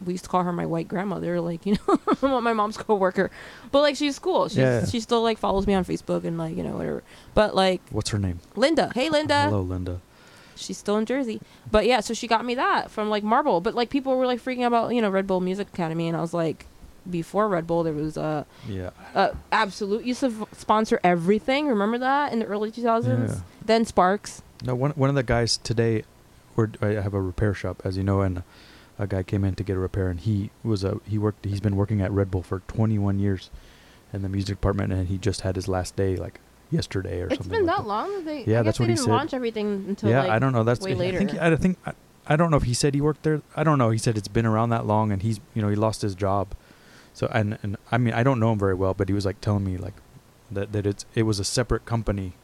[0.05, 1.77] we used to call her my white grandmother, like you
[2.23, 3.31] know, my mom's coworker,
[3.71, 4.49] but like she's cool.
[4.49, 4.87] She's, Yeah.
[4.87, 7.03] she still like follows me on Facebook and like you know whatever.
[7.35, 8.41] But like what's her name?
[8.57, 10.01] Linda, hey Linda, Hello, Linda.
[10.57, 11.41] she's still in Jersey.
[11.71, 13.61] But yeah, so she got me that from like Marble.
[13.61, 16.17] But like people were like freaking out about you know Red Bull Music Academy, and
[16.17, 16.67] I was like,
[17.09, 18.91] before Red Bull there was a Yeah.
[19.15, 21.67] uh, Absolut used to sponsor everything.
[21.69, 23.29] Remember that in the early 2000s?
[23.29, 23.35] Yeah.
[23.65, 24.43] Then Sparks.
[24.65, 26.05] No, one one of the guys today,
[26.57, 28.43] we're, I have a repair shop, as you know, and
[29.01, 31.45] a guy came in to get a repair, and he was a he worked.
[31.45, 33.51] He's been working at Red Bull for 21 years,
[34.13, 36.41] in the music department, and he just had his last day like
[36.71, 37.53] yesterday or It's something.
[37.53, 38.25] It's been like that long.
[38.25, 39.11] They, Yeah, I that's guess what they he didn't said.
[39.13, 40.63] launch everything until yeah, like, I don't know.
[40.65, 41.43] That's way I think later.
[41.43, 41.93] I think I,
[42.27, 43.43] I don't know if he said he worked there.
[43.57, 43.91] I don't know.
[43.91, 46.55] He said it's been around that long, and he's you know he lost his job.
[47.15, 49.41] So and and I mean I don't know him very well, but he was like
[49.41, 49.95] telling me like
[50.51, 52.35] that that it's it was a separate company.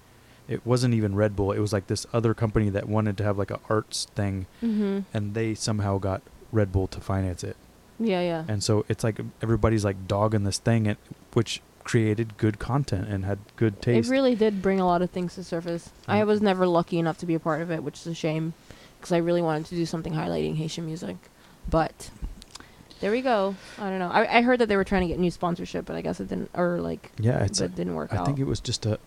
[0.48, 1.50] It wasn't even Red Bull.
[1.52, 5.00] It was like this other company that wanted to have like a arts thing, hmm
[5.12, 6.22] and they somehow got
[6.56, 7.56] Red Bull to finance it.
[8.00, 8.44] Yeah, yeah.
[8.48, 10.96] And so it's like everybody's like dogging this thing, and
[11.34, 14.08] which created good content and had good taste.
[14.08, 15.90] It really did bring a lot of things to surface.
[16.08, 16.26] I Mm.
[16.26, 18.54] was never lucky enough to be a part of it, which is a shame
[18.98, 21.16] because I really wanted to do something highlighting Haitian music.
[21.70, 22.10] But
[23.00, 23.54] there we go.
[23.78, 24.10] I don't know.
[24.10, 26.28] I, I heard that they were trying to get new sponsorship, but I guess it
[26.28, 27.60] didn't, or like, yeah, it's.
[27.60, 28.26] that didn't work I out.
[28.26, 28.98] think it was just a,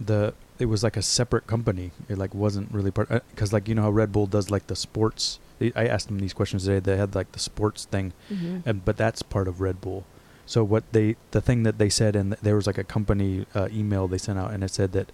[0.00, 1.92] the it was like a separate company.
[2.08, 4.76] It like wasn't really part because like you know how Red Bull does like the
[4.76, 5.38] sports.
[5.58, 6.78] They, I asked them these questions today.
[6.80, 8.62] They had like the sports thing, Mhm.
[8.66, 10.04] and but that's part of Red Bull.
[10.46, 13.68] So what they the thing that they said, and there was like a company uh,
[13.72, 15.10] email they sent out, and it said that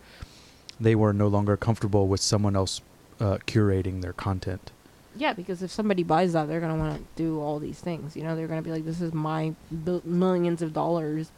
[0.81, 2.81] they were no longer comfortable with someone else
[3.21, 4.71] uh, curating their content.
[5.17, 8.17] Yeah, because if somebody buys that, they're gonna want to do all these things.
[8.17, 11.31] You know, they're gonna be like, "This is my bil- millions of dollars."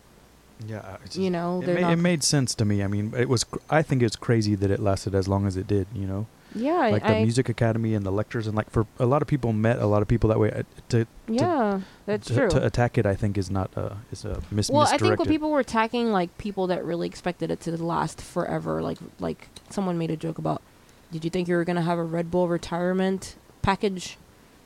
[0.66, 2.82] Yeah, it's You know, it, they're ma- it made sense to me.
[2.82, 3.44] I mean, it was.
[3.44, 5.86] cr- I think it's crazy that it lasted as long as it did.
[5.94, 6.26] You know,
[6.56, 9.28] yeah, like I, the music academy and the lectures, and like for a lot of
[9.28, 10.50] people met a lot of people that way.
[10.50, 12.48] Uh, to yeah, that's to, true.
[12.48, 15.28] to attack it, I think is not uh, is a mis- well, I think when
[15.28, 19.98] people were attacking like people that really expected it to last forever, like like someone
[19.98, 20.62] made a joke about,
[21.12, 24.16] did you think you were gonna have a Red Bull retirement package?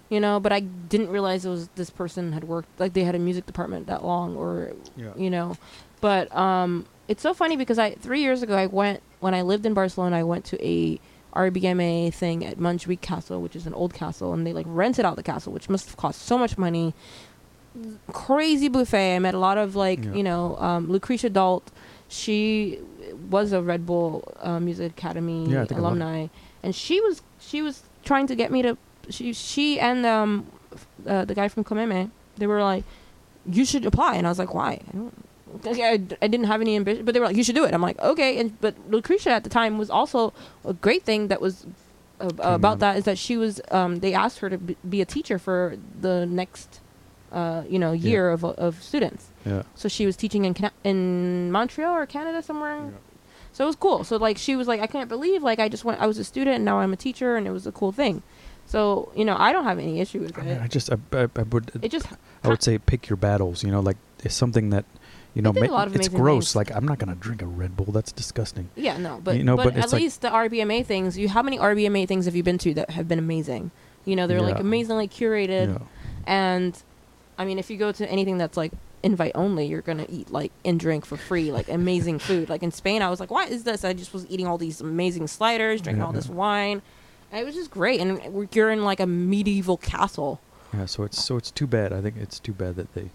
[0.09, 3.14] You know, but I didn't realize it was this person had worked like they had
[3.14, 5.12] a music department that long, or yeah.
[5.16, 5.57] you know.
[6.01, 9.66] But um, it's so funny because I three years ago I went when I lived
[9.66, 10.16] in Barcelona.
[10.16, 11.01] I went to a
[11.35, 15.16] RBMA thing at Montjuic Castle, which is an old castle, and they like rented out
[15.16, 16.95] the castle, which must have cost so much money.
[18.12, 19.16] Crazy buffet.
[19.16, 20.14] I met a lot of like Yeah.
[20.14, 21.70] you know um, Lucrecia Dalt.
[22.09, 22.81] She
[23.31, 26.26] was a Red Bull uh, Music Academy Yeah, I think a lot- alumni,
[26.62, 28.76] and she was she was trying to get me to
[29.09, 30.47] she she and um
[31.07, 32.11] uh, the guy from Comeme.
[32.39, 32.85] They were like,
[33.47, 34.81] you should apply, and I was like, why?
[34.89, 35.14] I don't.
[35.57, 35.92] Okay, I,
[36.22, 37.74] I didn't have any ambition, but they were like, you should do it.
[37.74, 40.32] I'm like, okay, and but Lucrecia at the time was also
[40.64, 41.66] a great thing that was
[42.20, 43.61] uh, about that is that she was.
[43.70, 46.80] Um, they asked her to be, be a teacher for the next,
[47.32, 48.11] uh, you know, Yeah.
[48.11, 49.26] year of of students.
[49.44, 49.62] yeah.
[49.74, 52.76] So she was teaching in Cana- in Montreal or Canada somewhere.
[52.76, 52.90] Yeah.
[53.53, 54.05] So it was cool.
[54.05, 56.01] So like she was like, I can't believe like I just went.
[56.01, 58.22] I was a student and now I'm a teacher, and it was a cool thing.
[58.66, 60.44] So you know, I don't have any issue with I, it.
[60.46, 62.07] mean, I just I, I, I would it just
[62.44, 63.64] I would say pick your battles.
[63.64, 64.84] You know, like it's something that
[65.35, 66.47] you know ma- lot of it's gross.
[66.53, 66.57] things.
[66.57, 67.93] Like I'm not gonna drink a Red Bull.
[67.93, 68.68] That's disgusting.
[68.76, 71.16] Yeah, no, but You know, but, but at like- least the RBMA things.
[71.18, 73.70] You how many RBMA things have you been to that have been amazing?
[74.05, 75.87] You know, they're like amazingly curated, Yeah.
[76.26, 76.83] and
[77.39, 78.72] I mean, if you go to anything that's like
[79.03, 82.49] invite only, you're gonna eat like and drink for free, like amazing food.
[82.49, 83.85] Like in Spain, I was like, what is this?
[83.85, 86.83] I just was eating all these amazing sliders, drinking Yeah, all this wine,
[87.31, 88.01] and it was just great.
[88.01, 90.41] And you're in like a medieval castle.
[90.74, 91.93] Yeah, so it's so it's too bad.
[91.93, 93.11] I think it's too bad that they.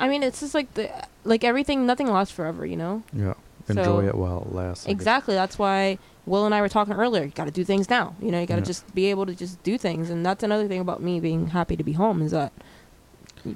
[0.00, 0.90] I mean, it's just like the
[1.24, 1.86] like everything.
[1.86, 3.02] Nothing lasts forever, you know.
[3.12, 3.34] Yeah.
[3.66, 4.86] So- Enjoy it while it lasts.
[4.86, 5.34] Exactly.
[5.34, 7.24] That's why Will and I were talking earlier.
[7.24, 8.14] You got to do things now.
[8.20, 8.66] You know, you got to Yeah.
[8.66, 11.76] just be able to just do things, and that's another thing about me being happy
[11.76, 12.52] to be home is that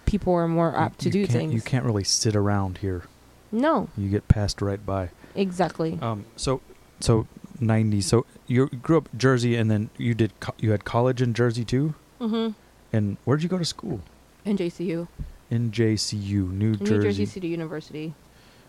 [0.07, 1.53] people are more apt to You do things.
[1.55, 3.05] You can't really sit around here.
[3.53, 5.11] No, You get passed right by.
[5.34, 5.99] exactly.
[6.03, 6.24] Um.
[6.36, 6.61] So,
[7.01, 7.26] so
[7.61, 8.01] ninety.
[8.01, 10.38] So you grew up Jersey, and then you did.
[10.40, 11.95] Co- you had college in Jersey too.
[12.20, 12.53] mm-hmm.
[12.92, 14.01] And where'd you go to school?
[14.45, 15.09] In JCU,
[15.51, 17.03] In JCU, New New Jersey.
[17.03, 18.14] Jersey City University,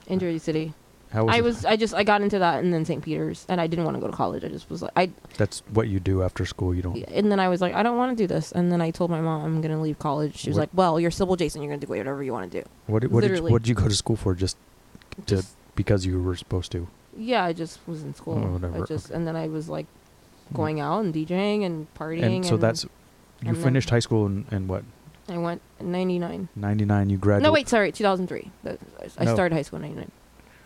[0.08, 0.74] in Jersey City.
[1.12, 1.44] How was I it?
[1.44, 3.02] was I just I got into that and then St.
[3.04, 4.44] Peter's and I didn't want to go to college.
[4.44, 6.76] I just was like I That's what you do after school.
[6.76, 6.98] You don't.
[6.98, 9.12] and then I was like I don't want to do this and then I told
[9.12, 10.36] my mom I'm gonna leave college.
[10.36, 11.62] She was What- like, well, you're Sybil Jason.
[11.62, 12.68] You're gonna do whatever you want to do.
[12.88, 13.52] What did, what did you, Literally.
[13.54, 14.34] what did you go to school for?
[14.36, 14.58] Just
[15.28, 16.88] to Just- because you were supposed to.
[17.16, 18.42] yeah, I just was in school.
[18.44, 19.86] Oh, whatever, I just and then I was like
[20.52, 20.56] mm.
[20.56, 22.38] going out and DJing and partying.
[22.38, 22.90] And so that's you
[23.46, 24.84] and then- finished high school in, in what
[25.28, 26.50] I went in '99.
[26.56, 27.10] ninety nine.
[27.10, 27.44] You graduated.
[27.44, 28.52] No, wait, sorry, 2003.
[28.64, 28.80] That-
[29.18, 29.34] I No.
[29.34, 30.12] started high school in '99.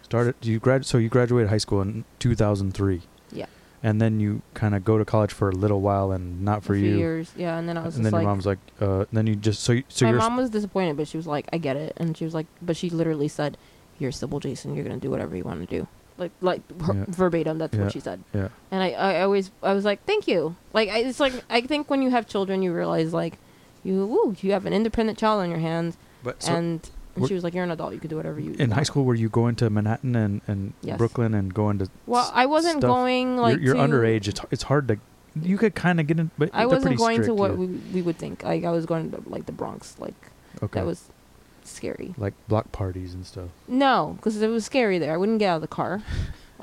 [0.04, 3.02] Started you grad so you graduated high school in two thousand three.
[3.32, 3.46] Yeah.
[3.82, 6.74] And then you kind of go to college for a little while and not for
[6.74, 6.98] a few you.
[6.98, 9.26] years, yeah, and then I was and just then like, your mom's like, uh, then
[9.28, 11.58] you just so you, so my you're mom was disappointed, but she was like, I
[11.60, 13.56] get it, and she was like, but she literally said,
[14.00, 14.76] "You're Sybil Jason.
[14.76, 15.88] You're gonna do whatever you want to do."
[16.18, 17.06] Like, like her, Yeah.
[17.08, 17.60] verbatim.
[17.60, 17.84] That's Yeah.
[17.84, 18.22] what she said.
[18.34, 20.58] yeah And I, I always, I was like, thank you.
[20.74, 23.38] Like, I, it's like I think when you have children, you realize like,
[23.84, 26.90] you, woo, you have an independent child on your hands, but so and.
[27.16, 27.94] And she was like, "You're an adult.
[27.94, 30.74] You can do whatever you." in high school were you going to Manhattan and, and
[30.82, 30.98] Yes.
[30.98, 32.88] Brooklyn and going to Well, I wasn't stuff?
[32.88, 35.00] going like you're, you're underage it's it's hard to
[35.42, 37.58] you could kind of get in but I wasn't going to what yeah.
[37.58, 37.66] we,
[37.96, 38.44] we would think.
[38.44, 39.98] Like I was going to like the Bronx.
[40.00, 40.14] Like
[40.64, 41.10] okay that was
[41.64, 42.14] scary.
[42.18, 45.14] like block parties and stuff No, because it was scary there.
[45.14, 46.02] I wouldn't get out of the car.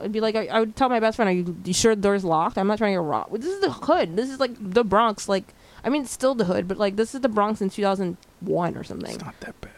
[0.00, 2.00] I'd be like, I, I would tell my best friend, "Are you, you sure the
[2.02, 2.56] door's locked?
[2.56, 3.34] I'm not trying to get robbed.
[3.42, 4.14] This is the hood.
[4.16, 5.28] This is like the Bronx.
[5.28, 5.54] Like,
[5.84, 8.84] I mean, it's still the hood, but like this is the Bronx in 2001 or
[8.84, 9.14] something.
[9.14, 9.72] it's not that bad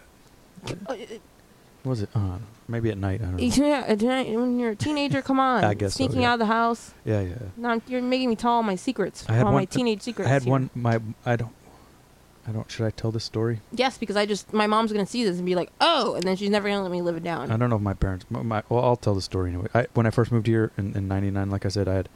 [0.88, 1.20] Uh, it-
[1.84, 4.76] was it uh, maybe at night i don't know yeah, at night, when you're a
[4.76, 5.62] teenager, come on.
[5.72, 6.30] I guess so, sneaking yeah.
[6.30, 6.92] out of the house.
[7.05, 9.24] yeah yeah Now you're making me tell all my secrets.
[9.28, 10.28] I had all my one- teenage secrets.
[10.28, 10.51] i had here.
[10.51, 11.53] one my i don't
[12.46, 15.22] i don't should i tell this story Yes, because I just my mom's gonna see
[15.24, 17.51] this and be like, oh, and then she's never gonna let me live it down.
[17.53, 19.86] i don't know if my parents my, my well i'll tell the story anyway I,
[19.94, 22.09] when i first moved here in, in 99 like i said i had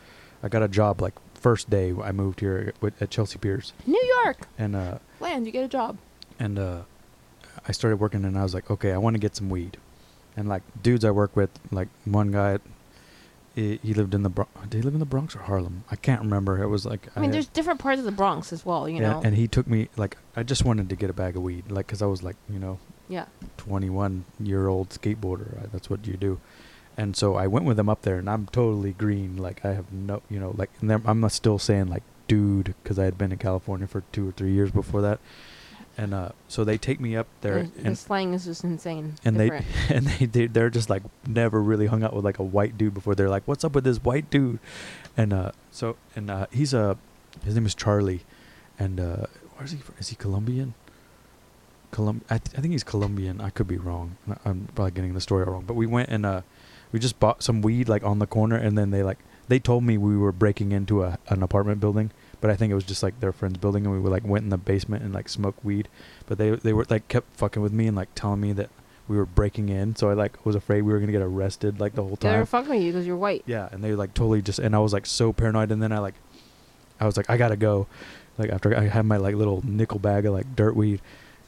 [0.43, 4.05] i got a job like first day i moved here with, at chelsea piers New
[4.17, 5.97] York, and uh land, you get a job.
[6.39, 6.81] and uh,
[7.67, 9.77] I started working, and I was like, okay, I want to get some weed,
[10.37, 12.59] and like dudes I work with, like one guy,
[13.55, 14.51] he, he lived in the Bronx.
[14.69, 15.85] Did he live in the Bronx or Harlem?
[15.91, 16.63] I can't remember.
[16.63, 19.13] It was like I mean, there's different parts of the Bronx as well, you yeah,
[19.13, 19.23] know.
[19.25, 21.87] and he took me like I just wanted to get a bag of weed, like
[21.87, 22.79] because I was like you know
[23.09, 23.27] yeah.
[23.59, 25.57] 21 year old skateboarder.
[25.57, 25.71] Right?
[25.73, 26.41] That's what you do.
[26.97, 29.37] And so I went with him up there, and I'm totally green.
[29.37, 33.05] Like I have no, you know, like and I'm still saying like dude because I
[33.05, 35.21] had been in California for two or three years before that.
[35.99, 39.15] And uh, so they take me up there, the, the and slang is just insane.
[39.25, 39.67] and different.
[39.89, 42.79] they and they, they they're just like never really hung out with like a white
[42.79, 43.15] dude before.
[43.15, 44.59] They're like, "What's up with this white dude?"
[45.17, 46.97] And uh, so and uh, he's a
[47.45, 48.23] his name is Charlie,
[48.79, 49.27] and uh,
[49.57, 49.79] where's he?
[49.79, 49.95] From?
[49.99, 50.73] Is he Colombian?
[51.91, 53.43] Colum- I, th- I think he's Colombian.
[53.43, 54.17] I could be wrong.
[54.47, 55.65] I'm probably getting the story wrong.
[55.67, 56.41] But we went and uh,
[56.93, 59.19] we just bought some weed like on the corner, and then they like
[59.49, 62.75] they told me we were breaking into a an apartment building, but I think it
[62.75, 65.13] was just like their friend's building, and we were, like went in the basement and
[65.13, 65.89] like smoked weed.
[66.27, 68.71] But they they were like kept fucking with me and like telling me that
[69.09, 71.95] we were breaking in, so I like was afraid we were gonna get arrested like
[71.95, 72.33] the whole time.
[72.33, 72.47] They're time.
[72.47, 73.43] fucking with you because you're white.
[73.47, 75.99] Yeah, and they like totally just and I was like so paranoid, and then I
[75.99, 76.15] like
[77.01, 77.87] I was like I gotta go,
[78.39, 81.01] like after I had my like little nickel bag of like dirt weed.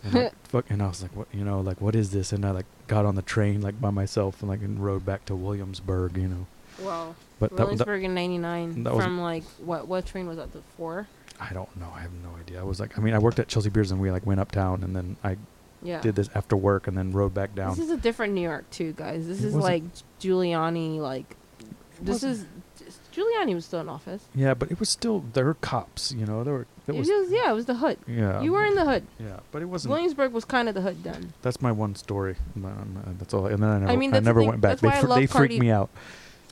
[0.04, 2.32] And, like, fuck, and I was like, what, you know, like, what is this?
[2.32, 5.24] And I like got on the train like by myself and like and rode back
[5.26, 6.46] to Williamsburg, you know.
[6.82, 7.14] Wow.
[7.38, 10.52] But that, that, Williamsburg in '99 that from like what what train was that?
[10.52, 11.08] The four.
[11.40, 11.90] I don't know.
[11.94, 12.60] I have no idea.
[12.60, 14.84] I was like, I mean, I worked at Chelsea Piers and we like went uptown
[14.84, 15.36] and then I
[15.82, 16.00] Yeah.
[16.00, 17.70] did this after work and then rode back down.
[17.70, 19.26] This is a different New York too, guys.
[19.26, 19.82] This It is like
[20.20, 20.98] Giuliani.
[20.98, 21.36] Like
[22.00, 22.44] this is
[23.14, 24.24] Giuliani was still in office.
[24.34, 26.42] yeah, but it was still there were cops, you know.
[26.44, 27.98] There were it It was was, yeah, it was the hood.
[28.06, 28.40] yeah.
[28.42, 29.06] you were in the hood.
[29.20, 29.90] yeah, but it wasn't.
[29.92, 31.32] Williamsburg was kind of the hood then.
[31.42, 32.36] That's my one story.
[33.18, 33.46] That's all.
[33.46, 34.78] And then I never, I mean, the never went back.
[34.80, 35.90] They, fr- they freaked me out.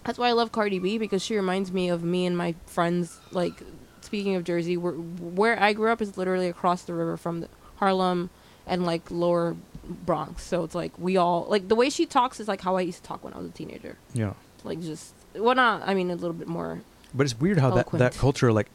[0.05, 3.19] That's why I love Cardi B because she reminds me of me and my friends.
[3.31, 3.55] Like
[4.01, 7.49] speaking of Jersey, where where I grew up is literally across the river from the
[7.77, 8.31] Harlem
[8.67, 10.43] and like lower Bronx.
[10.45, 13.03] So it's like we all like the way she talks is like how I used
[13.03, 13.97] to talk when I was a teenager.
[14.15, 14.33] Yeah,
[14.65, 16.81] Like just well, not I mean a little bit more.
[17.15, 18.69] but it's weird how that that culture like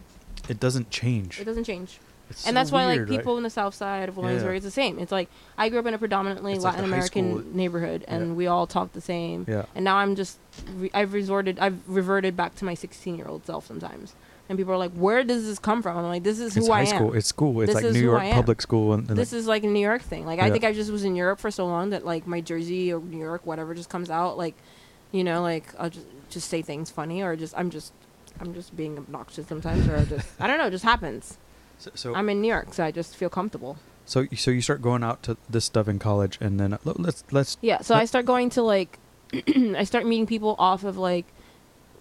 [0.49, 1.39] it doesn't change.
[1.39, 1.99] It doesn't change.
[2.29, 3.19] It's and so that's why like weird, right?
[3.19, 4.57] people in the south side of Williamsburg Yeah.
[4.57, 7.55] it's the same it's like i grew up in a predominantly It's latin school- american
[7.55, 8.33] neighborhood and Yeah.
[8.33, 10.37] we all talk the same Yeah, and now i'm just
[10.75, 14.13] re- i've resorted i've reverted back to my 16 year old self sometimes
[14.49, 16.79] and people are like, "Where does this come from?" I'm like, "This is who I
[16.79, 16.83] am.
[16.83, 17.01] it's I high am.
[17.03, 17.13] school.
[17.17, 17.61] It's school.
[17.61, 20.01] It's This like New York public school, and, and this is like a New York
[20.01, 20.25] thing.
[20.25, 22.93] Like I think I just was in Europe for so long that like my Jersey
[22.93, 24.37] or New York, whatever, just comes out.
[24.37, 24.55] Like,
[25.11, 27.93] you know, like I'll just just say things funny or just I'm just
[28.39, 31.37] I'm just being obnoxious sometimes or just I don't know, it just happens.
[31.77, 33.77] so so, I'm in New York, so I just feel comfortable.
[34.05, 37.23] so so you start going out to this stuff in college, and then uh, let's
[37.31, 38.99] let's Yeah, so I start going to like
[39.33, 41.25] I start meeting people off of like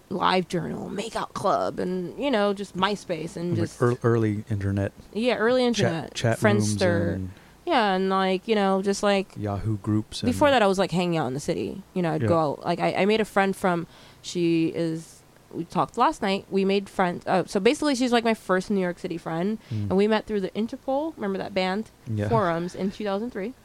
[0.09, 5.35] Live Journal, Makeout Club, and you know just MySpace and just ear- early internet yeah,
[5.35, 7.31] early internet, chat chat rooms Friendster, and
[7.65, 10.21] yeah, and like you know just like Yahoo groups.
[10.23, 11.83] And before that I was like hanging out in the city.
[11.93, 12.29] You know, I'd Yeah.
[12.29, 12.65] go out.
[12.65, 13.85] Like I, I made a friend from.
[14.27, 15.21] She is.
[15.51, 16.45] We talked last night.
[16.51, 17.25] We made friends.
[17.25, 19.89] Uh, so basically, she's like my first New York City friend, Mm.
[19.89, 21.13] and we met through the Interpol.
[21.15, 21.89] Remember that band?
[22.13, 22.27] yeah.
[22.29, 23.53] Forums in 2003.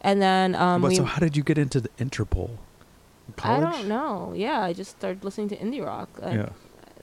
[0.00, 2.50] And then um, but so how did you get into the Interpol?
[3.42, 4.32] I don't know.
[4.36, 6.08] Yeah, I just started listening to indie rock.
[6.20, 6.48] Like, yeah.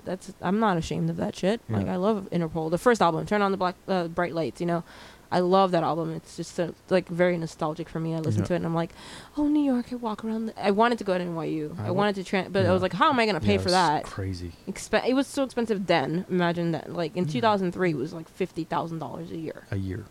[0.06, 1.62] that's I'm not ashamed of that shit.
[1.70, 1.78] Yeah.
[1.78, 2.70] Like I love Interpol.
[2.70, 4.62] The first album, Turn on the Black uh, Bright Lights.
[4.62, 4.84] You know,
[5.32, 6.12] I love that album.
[6.14, 8.14] It's just so, like very nostalgic for me.
[8.16, 8.48] I listen Yeah.
[8.48, 8.92] to it and I'm like,
[9.38, 9.92] oh, New York.
[9.92, 10.48] I walk around.
[10.48, 11.80] The, I wanted to go to NYU.
[11.80, 13.62] I I, wanted to, tran but I was like, how am I gonna pay Yeah,
[13.62, 14.04] for that?
[14.04, 14.52] Crazy.
[14.68, 16.26] Expe- it was so expensive then.
[16.30, 16.92] Imagine that.
[16.94, 17.32] Like in Mm.
[17.32, 20.06] 2003, it was like fifty thousand dollars a year A year.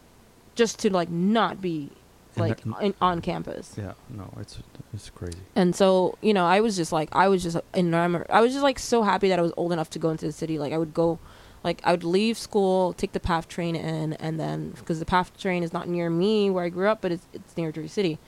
[0.54, 1.90] just to like not be
[2.36, 3.74] like in, on campus.
[3.76, 3.92] Yeah.
[4.08, 4.58] No, it's
[4.94, 5.38] it's crazy.
[5.54, 8.26] And so, you know, I was just like, I was just enamored.
[8.30, 10.32] I was just like so happy that I was old enough to go into the
[10.32, 10.58] city.
[10.58, 11.18] Like, I would go,
[11.62, 15.36] like, I would leave school, take the PATH train in, and then, because the PATH
[15.38, 18.18] train is not near me where I grew up, but it's, it's near Jersey City.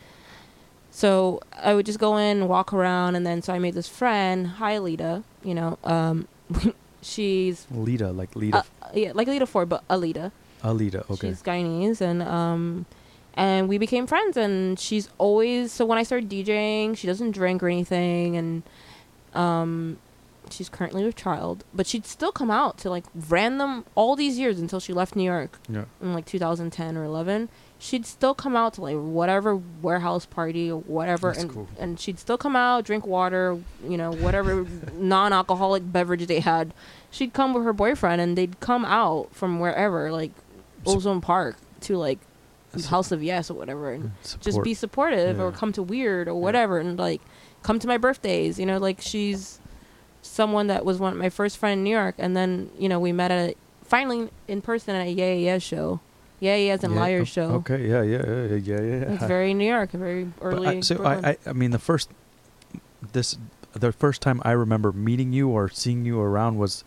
[0.91, 4.47] So I would just go in, walk around, and then, so I made this friend,
[4.47, 6.29] hi, Lita, you know, um,
[7.03, 8.63] she's, Lita, like Lita, uh,
[8.93, 10.33] yeah, like Lita Ford, but Alita.
[10.63, 11.09] Alita.
[11.11, 11.29] Okay.
[11.29, 12.87] She's Guyanese, and um,
[13.35, 14.37] and we became friends.
[14.37, 18.63] And she's always so when I started DJing, she doesn't drink or anything, and
[19.35, 19.99] um,
[20.53, 24.59] she's currently with child, but she'd still come out to like random all these years
[24.59, 25.85] until she left New York yeah.
[26.01, 27.49] in like 2010 or 11.
[27.79, 31.69] She'd still come out to like whatever warehouse party or whatever, That's and cool.
[31.79, 36.73] and she'd still come out, drink water, you know, whatever non-alcoholic beverage they had.
[37.11, 40.31] She'd come with her boyfriend, and they'd come out from wherever, like
[40.87, 42.21] Ozone Park, to like
[42.89, 46.79] House of Yes or whatever, and just be supportive or come to Weird or whatever,
[46.79, 47.21] and like
[47.63, 48.59] come to my birthdays.
[48.59, 49.59] You know, like she's
[50.23, 53.13] someone that was one my first friend in New York, and then you know we
[53.13, 53.55] met at a,
[53.85, 56.01] finally in person at a Yeah Yeah Yeah show,
[56.41, 57.51] Yeah Yeahs and Yeah, Liars show.
[57.63, 57.89] Okay.
[57.89, 58.03] Yeah.
[58.03, 58.25] Yeah.
[58.27, 58.57] Yeah.
[58.57, 58.81] Yeah.
[58.81, 59.13] Yeah.
[59.15, 60.69] It's very New York, very But early.
[60.69, 61.25] I, so Brooklyn.
[61.25, 62.09] I, I, I mean, the first,
[63.13, 63.37] this,
[63.73, 66.85] the first time I remember meeting you or seeing you around was,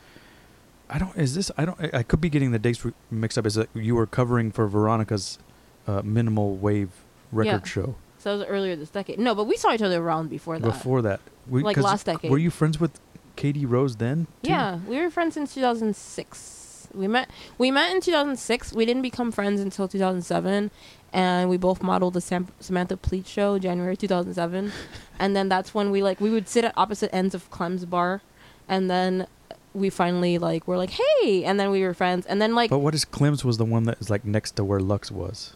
[0.89, 1.15] I don't.
[1.17, 1.51] Is this?
[1.57, 1.79] I don't.
[1.81, 3.45] I I could be getting the dates re- mixed up.
[3.45, 5.39] Is it you were covering for Veronica's
[5.87, 6.89] uh, minimal wave
[7.31, 7.63] record Yeah.
[7.63, 9.19] show so it was earlier this decade.
[9.19, 10.65] No, but we saw each other around before that.
[10.65, 11.19] before that?
[11.47, 12.31] We, Like last decade.
[12.31, 12.99] Were you friends with
[13.35, 14.27] Katie Rose then?
[14.43, 14.49] too?
[14.51, 16.87] Yeah, we were friends since 2006.
[16.93, 18.73] We met we met in 2006.
[18.73, 20.71] We didn't become friends until 2007,
[21.11, 24.71] and we both modeled the Sam- Samantha Pleet show January 2007,
[25.19, 28.21] and then that's when we like we would sit at opposite ends of Clem's bar,
[28.69, 29.27] and then
[29.73, 32.79] we finally like were like hey, and then we were friends, and then like But
[32.79, 35.55] what is Clem's was the one that is like next to where Lux was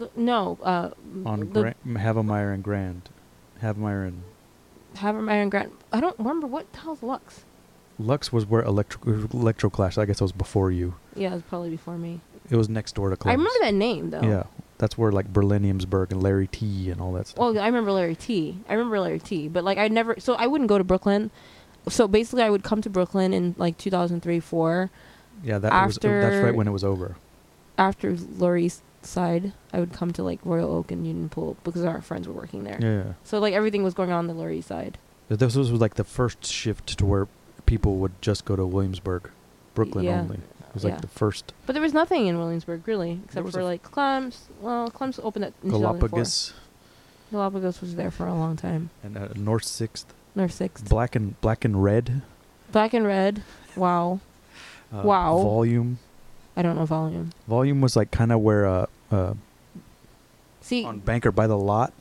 [0.00, 0.90] l- no uh
[1.26, 3.10] on the Gra- Havemeyer and Grand,
[3.62, 4.22] Havemeyer and
[4.98, 5.72] Havemeyer and Grant.
[5.92, 7.44] I don't remember what the hell's Lux.
[7.98, 9.96] Lux was where Electro Electro Clash.
[9.98, 10.94] I guess it was before you.
[11.14, 12.20] Yeah, it was probably before me.
[12.50, 13.32] It was next door to Clem's.
[13.32, 14.22] I remember that name though.
[14.22, 14.44] Yeah,
[14.78, 17.38] that's where like Berliniumsburg and Larry Tee and all that stuff.
[17.38, 18.58] Well, I remember Larry Tee.
[18.68, 19.48] I remember Larry Tee.
[19.48, 21.30] But like I never, so I wouldn't go to Brooklyn.
[21.88, 24.90] So basically, I would come to Brooklyn in like 2003, four.
[25.42, 27.16] yeah, that was that's right when it was over.
[27.78, 32.00] After Laurie's side, I would come to like Royal Oak and Union Pool because our
[32.00, 32.78] friends were working there.
[32.80, 33.12] Yeah, yeah.
[33.24, 34.98] So like everything was going on on the Laurie side.
[35.28, 37.28] But This was like the first shift to where
[37.66, 39.30] people would just go to Williamsburg,
[39.74, 40.20] Brooklyn Yeah.
[40.20, 40.36] only.
[40.36, 43.82] It was like the first But there was nothing in Williamsburg really, except for like
[43.82, 44.46] Clem's.
[44.60, 45.80] Well, Clem's opened 2004.
[45.80, 46.52] Galapagos
[47.32, 48.90] Galapagos was there for a long time.
[49.02, 50.88] and uh, North Sixth, North Sixth.
[50.88, 52.22] Black and Black and Red.
[52.72, 53.42] Black and red.
[53.74, 54.20] Wow.
[54.92, 55.38] Uh, Wow.
[55.42, 55.98] Volume.
[56.56, 57.32] I don't know volume.
[57.48, 59.34] Volume was like kind of where uh, uh
[60.60, 61.92] See, on Banker by the lot,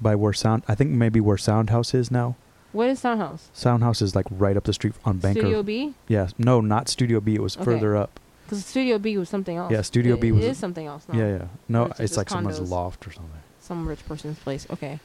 [0.00, 0.62] by where Sound.
[0.68, 2.36] I think maybe where Soundhouse is now.
[2.72, 3.48] what is Soundhouse?
[3.54, 5.40] Soundhouse is like right up the street on Banker.
[5.40, 5.94] Studio B?
[6.08, 7.34] Yeah, no, not Studio B.
[7.34, 7.64] It was Okay.
[7.64, 8.18] further up.
[8.44, 9.72] Because Studio B was something else.
[9.72, 11.18] Yeah, Studio It- B was- It is something else now.
[11.18, 11.44] Yeah, yeah.
[11.68, 13.32] No, it's it's, just like someone's loft or something.
[13.60, 14.66] Some rich person's place.
[14.70, 15.00] Okay.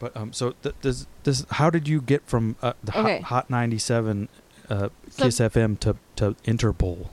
[0.00, 1.44] But um, so th- does this?
[1.50, 3.16] How did you get from uh, the Okay.
[3.18, 4.28] hot, hot ninety seven,
[4.70, 7.08] uh, So- Kiss FM to to Interpol?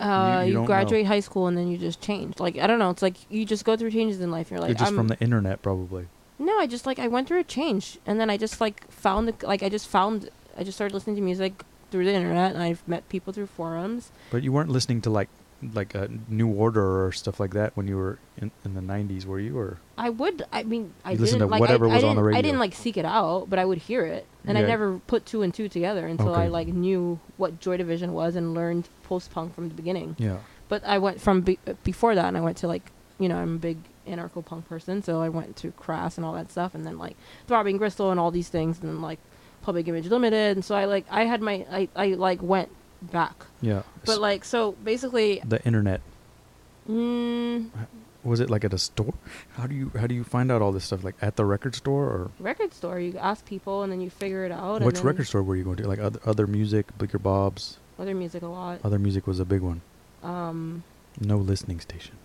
[0.00, 0.66] Uh, you you, know.
[0.66, 2.40] graduate high school and then you just change.
[2.40, 2.90] Like I don't know.
[2.90, 4.50] It's like you just go through changes in life.
[4.50, 6.08] You're like You're just I'm, from the internet, probably.
[6.38, 9.28] No, I just like I went through a change and then I just like found
[9.28, 12.62] the, like I just found I just started listening to music through the internet, and
[12.62, 14.10] I've met people through forums.
[14.30, 15.28] But you weren't listening to like
[15.74, 19.26] like a New Order or stuff like that when you were in, in the '90s,
[19.26, 19.58] were you?
[19.58, 20.44] Or I would.
[20.52, 21.60] I mean, I You didn't listened to like.
[21.60, 23.64] whatever I, I was on didn't, the I didn't like seek it out, but I
[23.64, 27.18] would hear it, and I never put two and two together until I like knew
[27.36, 30.16] what Joy Division was and learned post punk from the beginning.
[30.18, 30.38] yeah,
[30.68, 33.36] But I went from be- uh, before that, and I went to like you know
[33.36, 36.74] I'm a big anarcho punk person, so I went to Crass and all that stuff,
[36.74, 37.16] and then like
[37.46, 39.18] Throbbing Gristle and all these things, and then like
[39.62, 42.70] Public Image Limited, and so I like I had my I I like went
[43.02, 43.82] back, yeah.
[44.04, 46.00] but like so basically, the internet.
[46.88, 47.70] Mm,
[48.24, 49.14] was it like at a store?
[49.56, 51.04] How do you how do you find out all this stuff?
[51.04, 53.00] Like at the record store or record store.
[53.00, 54.82] You ask people, and then you figure it out.
[54.82, 55.88] which record store were you going to?
[55.88, 57.78] Like other other music, Bleecker Bob's.
[57.98, 58.80] Other music a lot.
[58.82, 59.82] Other music was a big one.
[60.22, 60.84] Um,
[61.20, 62.16] No listening station.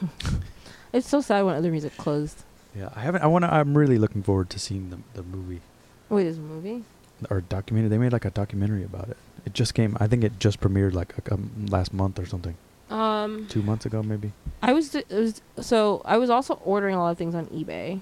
[0.92, 2.44] it's so sad when other music closed.
[2.74, 3.22] Yeah, I haven't.
[3.22, 3.52] I want to.
[3.52, 5.60] I'm really looking forward to seeing the the movie
[6.08, 6.84] Wait, there's a movie?
[7.30, 7.88] or documentary.
[7.88, 9.16] They made like a documentary about it.
[9.44, 9.96] It just came.
[9.98, 12.56] I think it just premiered like a, um, last month or something.
[12.90, 14.32] Um, Two months ago, maybe.
[14.62, 17.46] I was, d- it was so I was also ordering a lot of things on
[17.46, 18.00] eBay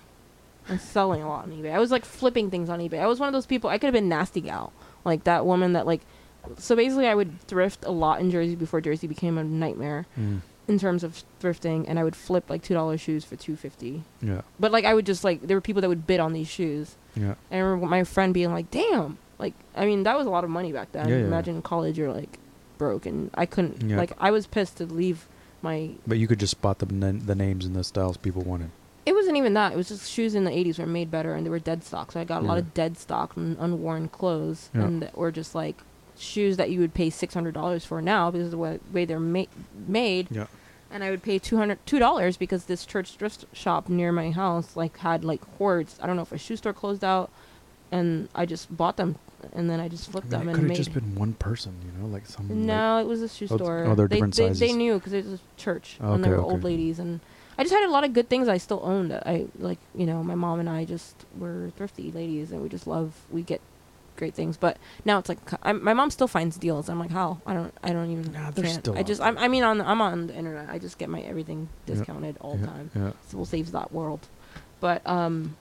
[0.69, 1.73] and selling a lot on eBay.
[1.73, 3.01] I was like flipping things on eBay.
[3.01, 3.71] I was one of those people.
[3.71, 4.73] I could have been nasty gal,
[5.05, 6.03] like that woman that like.
[6.59, 10.43] So basically, I would thrift a lot in Jersey before Jersey became a nightmare Mm.
[10.69, 14.03] in terms of thrifting, and I would flip like two dollars shoes for two fifty.
[14.21, 14.43] Yeah.
[14.61, 16.97] But like I would just like there were people that would bid on these shoes.
[17.17, 17.35] Yeah.
[17.51, 20.51] I remember my friend being like, "Damn!" Like, I mean, that was a lot of
[20.51, 21.09] money back then.
[21.09, 21.25] Yeah, yeah.
[21.25, 22.39] Imagine in college, you're like
[22.79, 23.83] broke, and I couldn't.
[23.83, 23.97] Yeah.
[23.97, 25.27] Like, I was pissed to leave
[25.63, 25.91] my.
[26.07, 28.71] But you could just spot the na- the names and the styles people wanted.
[29.07, 29.73] It wasn't even that.
[29.73, 32.13] It was just shoes in the '80s were made better, and they were dead stock.
[32.13, 34.83] So I got a lot of dead stock and unworn clothes, Yeah.
[34.85, 35.77] and that were just like
[36.17, 39.05] shoes that you would pay six hundred dollars for now because of the way, way
[39.05, 39.45] they're ma-
[39.87, 40.29] made.
[40.31, 40.47] Yeah.
[40.91, 44.31] And I would pay two hundred two dollars because this church thrift shop near my
[44.31, 45.99] house like had like hordes.
[46.01, 47.31] I don't know if a shoe store closed out,
[47.95, 49.17] and I just bought them,
[49.53, 51.35] and then I just flipped I mean, them it and could have just been one
[51.35, 52.49] person, you know, like some.
[52.49, 53.85] like- no, it was a shoe Oh, store.
[53.87, 56.37] oh, they're they, different they, They knew because it was a church, and they Okay,
[56.37, 57.21] were old ladies, and
[57.57, 59.13] I just had a lot of good things I still owned.
[59.13, 62.87] I like, you know, my mom and I just were thrifty ladies, and we just
[62.87, 63.13] love.
[63.31, 63.61] We get
[64.17, 66.89] great things, but now it's like I'm, my mom still finds deals.
[66.89, 67.39] I'm like, how?
[67.47, 67.73] I don't.
[67.85, 68.33] I don't even.
[68.33, 69.21] Nah, they're still I just.
[69.21, 70.69] I'm, I mean, on I'm on the internet.
[70.69, 72.91] I just get my everything discounted all yeah, the time.
[72.93, 73.13] so Yeah.
[73.29, 74.27] Sybil saves that world.
[74.81, 75.57] But um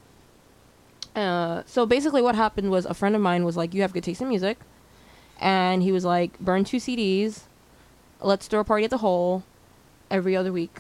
[1.15, 4.03] uh so basically what happened was a friend of mine was like, You have good
[4.03, 4.57] taste in music
[5.39, 7.41] and he was like, Burn two CDs,
[8.21, 9.43] let's throw a party at the hole
[10.09, 10.79] every other week.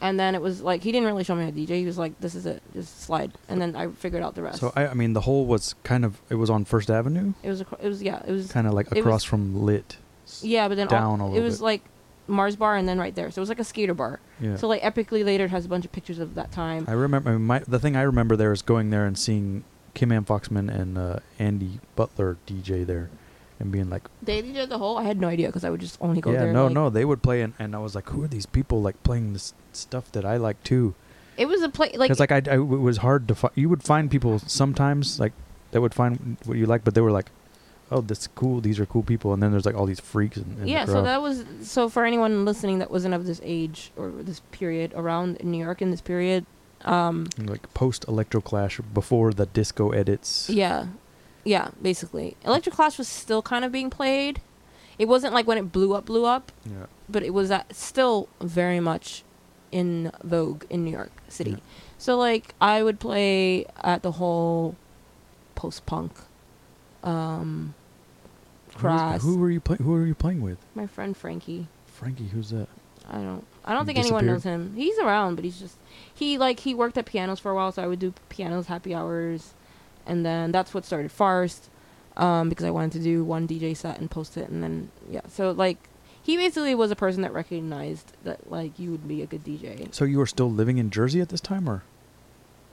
[0.00, 1.80] And then it was like he didn't really show me how to DJ.
[1.80, 4.60] He was like, "This is it, just slide." And then I figured out the rest.
[4.60, 6.20] So I, I mean, the hole was kind of.
[6.30, 8.74] It was on First Avenue, it was, acro- it was, yeah, it was, kind of
[8.74, 9.96] like it was- across from Lit.
[10.40, 11.64] Yeah, but then down a all, it was bit.
[11.64, 11.82] like
[12.28, 13.30] Mars Bar and then right there.
[13.30, 14.20] So it was like a skater bar.
[14.40, 14.56] Yeah.
[14.56, 16.84] So like epically later it has a bunch of pictures of that time.
[16.86, 19.64] I remember my the thing I remember there is going there and seeing
[19.94, 23.10] Kim Ann Foxman and uh, Andy Butler DJ there,
[23.58, 24.96] and being like, They did the whole.
[24.98, 26.52] I had no idea because I would just only go yeah, there.
[26.52, 28.80] no, like- no, they would play, and, and I was like, who are these people
[28.80, 30.94] like playing this stuff that I like too?
[31.36, 33.52] It was a play like Because like, I, I- it was hard to find.
[33.56, 35.32] You would find people sometimes like
[35.72, 37.30] that would find what you like, but they were like,
[37.90, 38.60] oh, that's cool.
[38.60, 40.36] These are cool people, and then there's like all these freaks.
[40.36, 40.84] In, in the yeah.
[40.84, 44.92] So that was so for anyone listening that wasn't of this age or this period
[44.94, 46.46] around in New York in this period.
[46.84, 50.48] Um, like post Electro Clash before the disco edits.
[50.48, 50.86] yeah,
[51.44, 51.70] yeah.
[51.82, 54.40] Basically, Electric Clash was still kind of being played.
[54.98, 56.86] It wasn't like when it blew up, blew up, Yeah.
[57.08, 59.22] but it was at, still very much
[59.70, 61.50] in vogue in New York City.
[61.52, 61.56] Yeah.
[61.98, 64.76] So like I would play at the whole
[65.56, 66.12] post punk,
[67.02, 67.74] um,
[68.78, 69.82] Who, who were you playing?
[69.82, 70.58] Who were you playing with?
[70.74, 71.66] My friend Frankie.
[71.86, 72.68] Frankie, who's that?
[73.10, 73.44] I don't.
[73.64, 74.74] I don't He think anyone knows him.
[74.76, 75.76] He's around, but he's just
[76.14, 78.94] he like he worked at pianos for a while, so I would do pianos happy
[78.94, 79.54] hours,
[80.06, 81.68] and then that's what started Farst,
[82.16, 85.22] um, because I wanted to do one DJ set and post it, and then yeah,
[85.28, 85.78] so like
[86.22, 89.92] he basically was a person that recognized that like you would be a good DJ.
[89.94, 91.82] So you were still living in Jersey at this time, or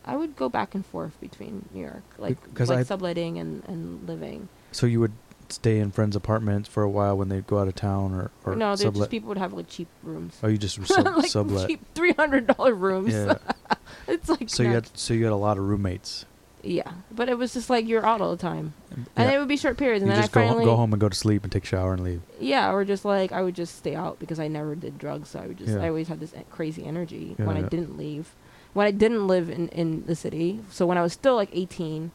[0.05, 3.63] I would go back and forth between New York, like Because like I- subletting and
[3.67, 4.49] and living.
[4.71, 5.13] so you would
[5.51, 8.55] stay in friends' apartments for a while when they'd go out of town, or or
[8.55, 8.95] no, sublet?
[9.01, 10.37] just people would have like cheap rooms.
[10.43, 11.67] oh, you just sub, like sublet.
[11.67, 13.13] cheap three hundred dollar rooms.
[13.13, 13.37] Yeah.
[14.07, 16.25] it's like so you had so you had a lot of roommates.
[16.67, 19.35] Yeah, but it was just like you're out all the time, and Yeah.
[19.35, 20.99] it would be short periods, and you then just I go, finally, go home and
[20.99, 22.21] go to sleep and take a shower and leave.
[22.39, 25.39] yeah, or just like I would just stay out because I never did drugs, so
[25.39, 25.83] I would just Yeah.
[25.83, 28.33] I always had this crazy energy Yeah, when I didn't leave,
[28.73, 30.61] when I didn't live in in the city.
[30.71, 32.09] So when I was still like 18,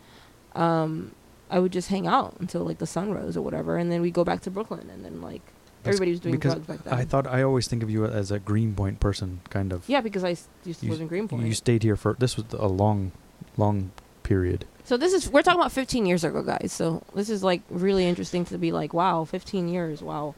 [0.56, 1.12] um,
[1.50, 4.10] I would just hang out until like the sun rose or whatever, and then we
[4.10, 5.42] go back to Brooklyn, and then like
[5.82, 6.94] That's everybody was doing because drugs back then.
[6.94, 9.88] I thought I always think of you as a Greenpoint person, kind of.
[9.88, 11.46] yeah, because I s- used to you, live in Greenpoint.
[11.46, 13.12] You stayed here for this was a long,
[13.56, 13.90] long
[14.22, 14.64] period.
[14.84, 16.72] So this is we're talking about 15 years ago, guys.
[16.72, 20.34] So this is like really interesting to be like, wow, 15 years, wow.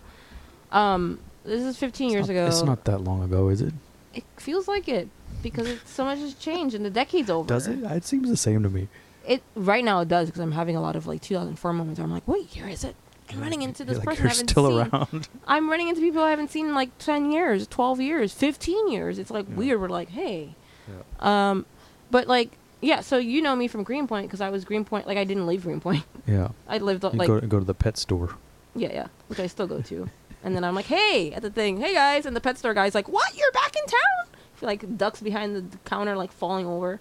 [0.70, 2.46] Um, this is 15 It's years ago.
[2.46, 3.74] It's not that long ago, is it?
[4.14, 5.08] It feels like it
[5.42, 7.48] because it's, so much has changed and the decade's over.
[7.48, 7.82] Does it?
[7.82, 8.88] It seems the same to me.
[9.26, 12.04] It right now it does because I'm having a lot of like 2004 moments where
[12.06, 12.96] I'm like, wait, here is it.
[13.30, 14.90] I'm running into this like, person you're I haven't still seen.
[14.92, 15.28] around.
[15.46, 19.18] I'm running into people I haven't seen in like 10 years, 12 years, 15 years.
[19.18, 19.54] It's like Yeah.
[19.54, 19.80] weird.
[19.80, 20.54] We're like, hey.
[20.88, 21.50] Yeah.
[21.50, 21.66] Um,
[22.10, 22.50] but like,
[22.80, 23.00] yeah.
[23.00, 25.06] So you know me from Greenpoint because I was Greenpoint.
[25.06, 26.04] Like I didn't leave Greenpoint.
[26.26, 26.48] Yeah.
[26.68, 28.36] I lived like go go to the pet store.
[28.76, 30.08] yeah, yeah, which I still go to.
[30.44, 32.94] And then I'm like, hey, at the thing, hey guys, and the pet store guy's
[32.94, 33.36] like, what?
[33.36, 34.26] You're back in town?
[34.60, 37.00] Like ducks behind the counter, like falling over.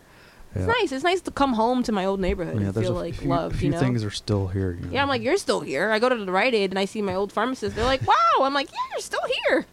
[0.54, 0.74] It's Yeah.
[0.80, 0.92] nice.
[0.92, 3.16] It's nice to come home to my old neighborhood Yeah, and there's feel a like
[3.16, 3.56] few, loved.
[3.56, 3.80] few you know.
[3.80, 4.72] things are still here.
[4.74, 5.04] you yeah, know.
[5.04, 5.92] I'm like, you're still here.
[5.92, 7.76] I go to the Rite Aid and I see my old pharmacist.
[7.76, 8.16] They're like, wow.
[8.42, 9.66] I'm like, yeah, you're still here.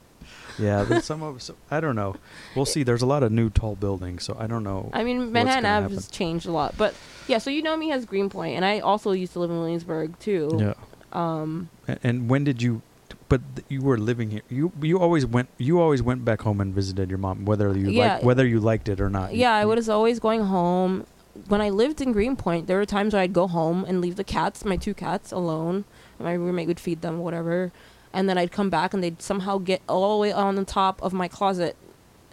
[0.58, 2.16] Yeah, but some of us, I don't know.
[2.56, 2.82] We'll see.
[2.82, 4.90] There's a lot of new tall buildings, so I don't know.
[4.92, 6.94] I mean, Manhattan gonna Ave has changed a lot, but
[7.28, 7.38] yeah.
[7.38, 10.50] So you know me as Greenpoint, and I also used to live in Williamsburg too.
[10.60, 10.74] Yeah.
[11.12, 11.70] Um,
[12.02, 12.82] and when did you?
[13.28, 14.42] But th- you were living here.
[14.48, 15.48] You you always went.
[15.58, 18.14] You always went back home and visited your mom, whether you Yeah.
[18.14, 19.34] like whether you liked it or not.
[19.34, 21.04] Yeah, I was always going home.
[21.46, 24.24] When I lived in Greenpoint, there were times where I'd go home and leave the
[24.24, 25.84] cats, my two cats, alone.
[26.18, 27.70] My roommate would feed them, whatever,
[28.12, 31.00] and then I'd come back and they'd somehow get all the way on the top
[31.00, 31.76] of my closet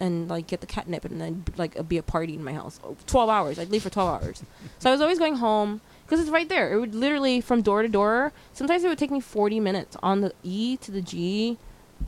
[0.00, 2.80] and like get the catnip, and then like be a party in my house.
[2.82, 3.58] Oh, twelve hours.
[3.58, 4.42] I'd leave for twelve hours.
[4.78, 6.72] So I was always going home because it's right there.
[6.72, 8.32] It would literally from door to door.
[8.52, 11.58] Sometimes it would take me forty minutes on the E to the G,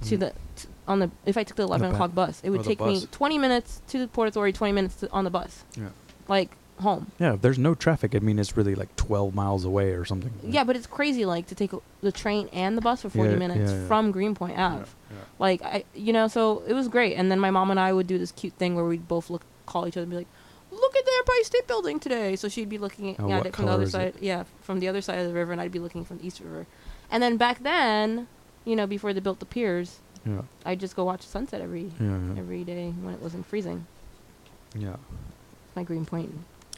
[0.04, 0.20] to Mm.
[0.20, 2.64] the t- on the if I took the eleven ba- o'clock bus, it would the
[2.64, 5.88] take me twenty minutes to the Port Authority, twenty minutes to, on the bus, Yeah.
[6.28, 7.10] like home.
[7.18, 7.34] Yeah.
[7.34, 10.30] If there's no traffic, I mean, it's really like 12 miles away or something.
[10.44, 11.72] Yeah, but it's crazy like to take
[12.02, 13.86] the train and the bus for forty Yeah, minutes yeah, yeah.
[13.88, 14.84] from Greenpoint Ave.
[15.40, 17.14] Like I, you know, so it was great.
[17.16, 19.42] And then my mom and I would do this cute thing where we'd both look,
[19.66, 20.37] call each other, and be like, "Look at the
[21.18, 24.14] Empire State Building today." So she'd be looking Oh, at it from the other side,
[24.16, 24.22] it?
[24.22, 26.40] yeah, from the other side of the river, and I'd be looking from the East
[26.40, 26.66] River.
[27.10, 28.28] And then back then,
[28.64, 30.42] you know, before they built the piers, Yeah.
[30.66, 32.18] I'd just go watch the sunset every Yeah.
[32.18, 32.38] yeah.
[32.40, 33.86] every day when it wasn't freezing.
[34.74, 34.96] Yeah.
[35.74, 36.34] My Greenpoint.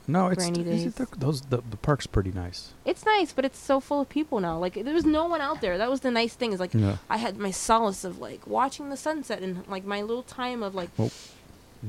[0.06, 0.94] No, it's, it's days.
[0.94, 2.72] the, those the, the park's pretty nice.
[2.84, 4.58] It's nice, but it's so full of people now.
[4.58, 5.78] Like there was no one out there.
[5.78, 6.52] That was the nice thing.
[6.52, 6.96] Is like Yeah.
[7.08, 10.74] I had my solace of like watching the sunset and like my little time of
[10.74, 10.90] like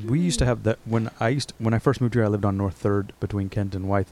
[0.07, 2.23] We used to have that when I used to, when I first moved here.
[2.23, 4.07] I lived on North Third between Kent and Wythe,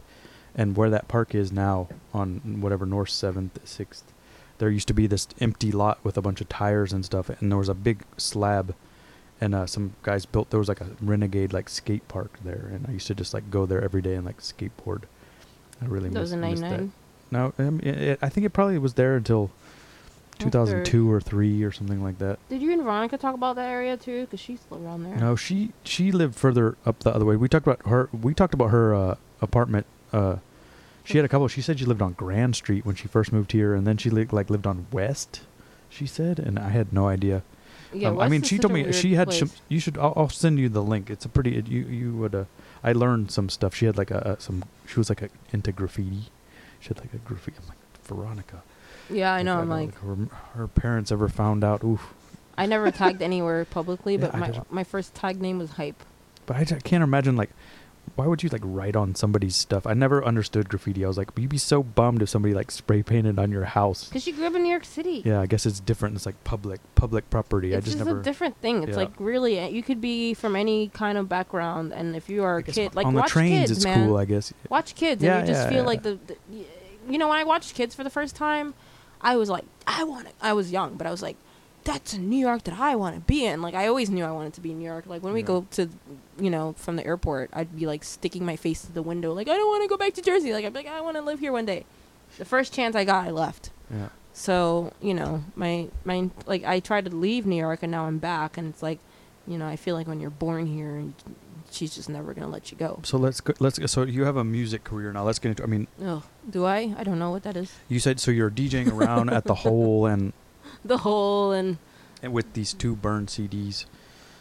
[0.55, 4.11] and where that park is now on whatever North Seventh, Sixth.
[4.57, 7.49] There used to be this empty lot with a bunch of tires and stuff, and
[7.49, 8.75] there was a big slab,
[9.39, 10.49] and uh, some guys built.
[10.49, 13.49] There was like a renegade like skate park there, and I used to just like
[13.49, 15.03] go there every day and like skateboard.
[15.81, 16.69] I really that was miss, in miss that.
[16.71, 16.91] '99.
[17.31, 19.51] No, um, it, it, I think it probably was there until
[20.39, 22.39] 2002 or three or something like that.
[22.49, 24.21] Did you and Veronica talk about that area too?
[24.21, 25.15] Because she's still around there.
[25.17, 27.35] No, she she lived further up the other way.
[27.35, 28.09] We talked about her.
[28.13, 29.85] We talked about her uh, apartment.
[30.11, 30.37] Uh,
[31.03, 31.47] she had a couple.
[31.47, 34.09] She said she lived on Grand Street when she first moved here, and then she
[34.09, 35.41] lived like lived on West.
[35.89, 37.41] She said, and I had no idea.
[37.91, 39.49] Yeah, Um, I mean, she told me she had some.
[39.67, 39.97] You should.
[39.97, 41.09] I'll, I'll send you the link.
[41.09, 41.57] It's a pretty.
[41.57, 42.35] It, you you would.
[42.35, 42.43] Uh,
[42.83, 43.73] I learned some stuff.
[43.73, 44.63] She had like a, a some.
[44.87, 46.25] She was like a, into graffiti.
[46.79, 47.57] She had like a graffiti.
[47.59, 48.61] I'm like Veronica.
[49.09, 49.57] Yeah, I know.
[49.59, 50.15] I'm like, her,
[50.55, 51.83] her parents ever found out.
[51.83, 52.13] Oof.
[52.57, 56.03] I never tagged anywhere publicly, Yeah, but I my my first tag name was Hype.
[56.45, 57.51] But I, can't imagine like,
[58.15, 59.85] why would you like write on somebody's stuff?
[59.87, 61.05] I never understood graffiti.
[61.05, 64.05] I was like, you'd be so bummed if somebody like spray painted on your house.
[64.09, 65.21] Because she grew up in New York City.
[65.23, 66.15] Yeah, I guess it's different.
[66.15, 67.73] It's like public public property.
[67.73, 68.19] It's I just, just never.
[68.19, 68.83] a different thing.
[68.83, 69.03] It's Yeah.
[69.03, 72.57] like really, uh, you could be from any kind of background, and if you are
[72.57, 74.07] I a guess kid, like on the watch trains, kids, it's man.
[74.07, 74.17] cool.
[74.17, 74.53] I guess.
[74.69, 75.87] watch kids, Yeah, and you just yeah, feel yeah.
[75.87, 76.65] like the, the, y-
[77.09, 78.73] you know, when I watched kids for the first time,
[79.21, 80.33] I was like, I want to.
[80.41, 81.35] I was young, but I was like,
[81.83, 83.61] that's a New York that I want to be in.
[83.61, 85.05] Like I always knew I wanted to be in New York.
[85.07, 85.45] Like when we Yeah.
[85.47, 85.89] go to,
[86.39, 89.47] you know, from the airport, I'd be like sticking my face to the window, like
[89.47, 90.53] I don't want to go back to Jersey.
[90.53, 91.85] Like I'd be like, I want to live here one day.
[92.37, 93.71] The first chance I got, I left.
[93.89, 94.09] Yeah.
[94.33, 98.19] So you know, my my like I tried to leave New York, and now I'm
[98.19, 98.99] back, and it's like,
[99.47, 101.13] you know, I feel like when you're born here, and
[101.71, 102.99] she's just never gonna let you go.
[103.03, 105.23] So let's go, let's go, so you have a music career now.
[105.23, 105.63] Let's get into.
[105.63, 106.93] I mean, Oh, do I?
[106.97, 107.71] I don't know what that is.
[107.87, 110.33] you said so you're DJing around at the hole and,
[110.85, 111.77] The hole and
[112.21, 113.85] and with these two burned CDs.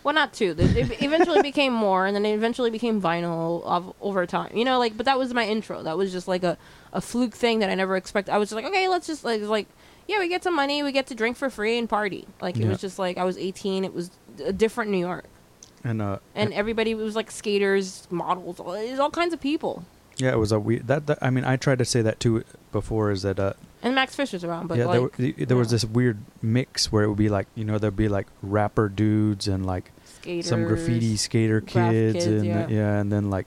[0.05, 0.55] well, not two.
[0.59, 4.57] It it eventually became more, and then it eventually became vinyl of, over time.
[4.57, 5.83] You know, like, but that was my intro.
[5.83, 6.57] That was just like a,
[6.93, 8.33] a fluke thing that I never expected.
[8.33, 9.69] I was just like, okay, let's just like like,
[10.07, 12.27] yeah, we get some money, we get to drink for free and party.
[12.41, 12.69] Like it Yeah.
[12.69, 13.85] was just like I was 18.
[13.85, 14.11] It was
[14.45, 15.27] a different New York,
[15.89, 19.85] And uh, and everybody was like skaters, models, all, it was all kinds of people.
[20.19, 20.87] yeah, it was a weird.
[20.87, 23.11] That, that I mean, I tried to say that too before.
[23.11, 25.87] Is that uh, And Max Fisher's around, but yeah, there, like w- there was this
[25.87, 29.65] weird mix where it would be like you know there'd be like rapper dudes and
[29.65, 32.67] like skaters, some graffiti skater kids, kids, and yeah.
[32.69, 32.99] yeah.
[33.01, 33.47] and then like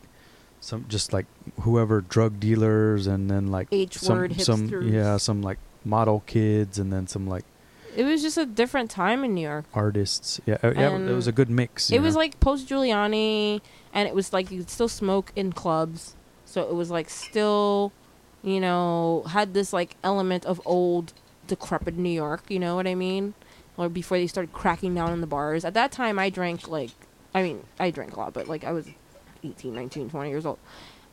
[0.62, 1.28] some just like
[1.62, 4.92] whoever drug dealers and then like H some some hipsters.
[4.92, 7.46] yeah some like model kids and then some like
[7.96, 9.66] It was just a different time in New York.
[9.74, 10.39] artists.
[10.46, 11.89] Yeah, uh, yeah, it was a good mix.
[11.89, 13.62] It you was like post Giuliani,
[13.94, 16.16] and it was like you could still smoke in clubs.
[16.46, 17.92] So it was like still,
[18.44, 21.14] you know, had this like element of old,
[21.48, 22.44] decrepit New York.
[22.50, 23.34] You know what I mean?
[23.78, 25.64] Or before they started cracking down on the bars.
[25.66, 26.92] At that time, I drank like,
[27.34, 28.88] I mean, I drank a lot, but like I was
[29.44, 30.60] 18, 19, 20 years old.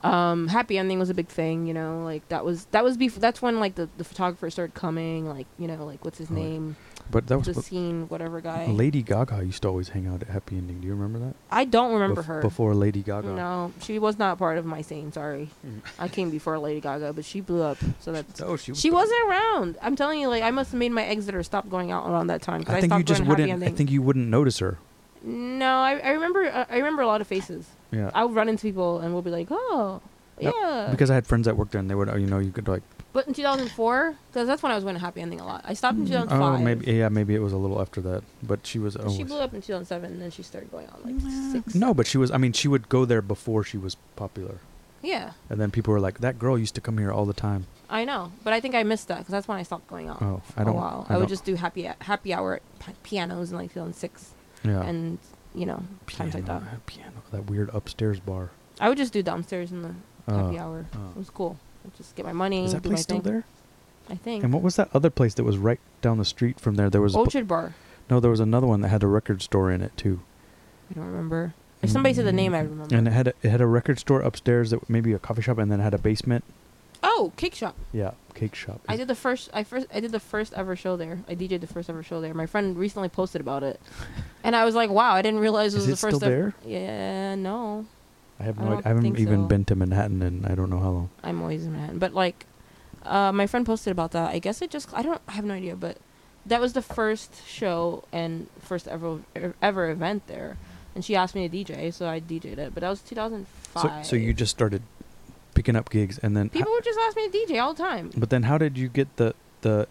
[0.02, 3.18] Um, happy ending was a big thing, you know, like that was that was before
[3.20, 6.34] that's when like the, the photographer started coming, like you know, like what's his Oh,
[6.34, 6.76] name,
[7.10, 8.66] but that was the scene, whatever guy.
[8.66, 10.80] Lady Gaga used to always hang out at Happy Ending.
[10.80, 11.34] Do you remember that?
[11.50, 12.40] I don't remember Bef- her.
[12.42, 13.26] before Lady Gaga.
[13.28, 15.10] No, she was not part of my scene.
[15.10, 15.80] Sorry, Mm.
[15.98, 17.78] I came before Lady Gaga, but she blew up.
[17.98, 18.80] So that's Oh, she was.
[18.80, 19.78] she wasn't around.
[19.82, 22.28] I'm telling you, like I must have made my exit or stopped going out around
[22.28, 22.62] that time.
[22.62, 23.64] 'cause I think you just wouldn't.
[23.64, 24.78] I think you wouldn't notice her.
[25.24, 26.44] no, I, I remember.
[26.46, 27.66] Uh, I remember a lot of faces.
[27.90, 28.10] Yeah.
[28.14, 30.00] I would run into people and we'll be like, oh,
[30.38, 30.88] yeah.
[30.90, 32.68] because I had friends that worked there, and they would, uh, you know, you could
[32.68, 32.82] like.
[33.12, 35.64] but in 2004, because that's when I was going to happy ending a lot.
[35.64, 36.40] I stopped in 2005.
[36.40, 38.96] Oh, maybe yeah, maybe it was a little after that, but she was.
[39.16, 41.74] She blew up in 2007, and then she started going on like six.
[41.74, 42.30] No, but she was.
[42.30, 44.58] I mean, she would go there before she was popular,
[45.02, 47.66] Yeah, and then people were like, "That girl used to come here all the time."
[47.90, 50.20] I know, but I think I missed that because that's when I stopped going out.
[50.22, 50.74] Oh, for I don't.
[50.74, 51.06] A while.
[51.08, 54.82] I, I, would just do happy happy hour at pi- pianos in like 2006, Yeah.
[54.82, 55.18] and
[55.54, 56.62] you know piano, times like that.
[56.62, 58.50] uh, piano, that weird upstairs bar.
[58.80, 59.94] I would just do downstairs in the
[60.32, 60.86] happy Uh, hour.
[60.94, 61.10] oh.
[61.10, 61.58] It was cool.
[61.84, 62.64] I'd just get my money.
[62.66, 63.32] Is that do place still thing.
[63.32, 63.44] there?
[64.10, 64.42] I think.
[64.44, 66.88] And what was that other place that was right down the street from there?
[66.90, 67.74] There was a pl- Bar.
[68.10, 70.20] no, there was another one that had a record store in it too.
[70.90, 71.54] I don't remember.
[71.82, 72.94] If somebody said the name, I remember.
[72.94, 75.58] And it had a, it had a record store upstairs that maybe a coffee shop,
[75.58, 76.42] and then it had a basement.
[77.02, 77.74] Oh, Cake Shop.
[77.92, 78.80] Yeah, cake shop.
[78.88, 79.50] I did the first.
[79.52, 79.86] I first.
[79.92, 81.20] I did the first ever show there.
[81.28, 82.34] I DJed the first ever show there.
[82.34, 83.80] My friend recently posted about it,
[84.44, 86.22] and I was like, "Wow, I didn't realize it Is was it the still first."
[86.24, 86.72] ever- there?
[86.72, 87.86] Yeah, no.
[88.40, 88.68] I have I no.
[88.68, 88.86] don't idea.
[88.86, 89.46] I haven't think even so.
[89.48, 91.10] been to Manhattan, and I don't know how long.
[91.24, 91.98] I'm always in Manhattan.
[91.98, 92.46] But like,
[93.04, 94.30] uh, my friend posted about that.
[94.30, 95.98] I guess it just I don't I have no idea, but
[96.46, 99.20] that was the first show and first ever
[99.60, 100.56] ever event there.
[100.94, 102.74] And she asked me to DJ, so I DJ'd it.
[102.74, 103.82] But that was 2005.
[103.82, 104.82] So, so you just started
[105.58, 106.48] picking up gigs, and then.
[106.50, 108.12] people would just ask me to DJ all the time.
[108.16, 109.88] but then, how did you get the the?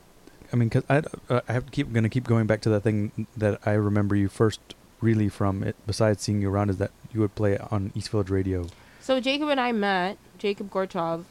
[0.53, 0.99] I mean, because I
[1.34, 4.15] uh, I have to keep gonna keep going back to that thing that I remember
[4.15, 4.61] you first
[5.01, 5.76] really from it.
[5.86, 8.68] Besides seeing you around, is that you would play on East Village Radio.
[9.01, 11.26] So Jacob and I met Jacob Gorchov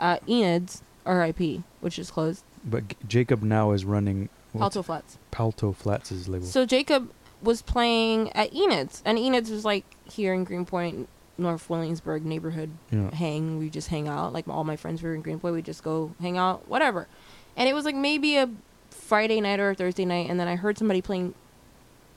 [0.00, 2.42] at Enid's R.I.P., which is closed.
[2.64, 5.18] But G- Jacob now is running what's Alto Flats.
[5.30, 6.46] Palto Flats' his label.
[6.46, 7.10] So Jacob
[7.42, 11.08] was playing at Enid's, and Enid's was like here in Greenpoint,
[11.38, 13.10] North Williamsburg neighborhood yeah.
[13.14, 13.58] hang.
[13.58, 14.32] We just hang out.
[14.32, 17.08] Like all my friends were in Greenpoint, we just go hang out, whatever.
[17.56, 18.48] And it was like maybe a
[18.90, 21.34] Friday night or a Thursday night, and then I heard somebody playing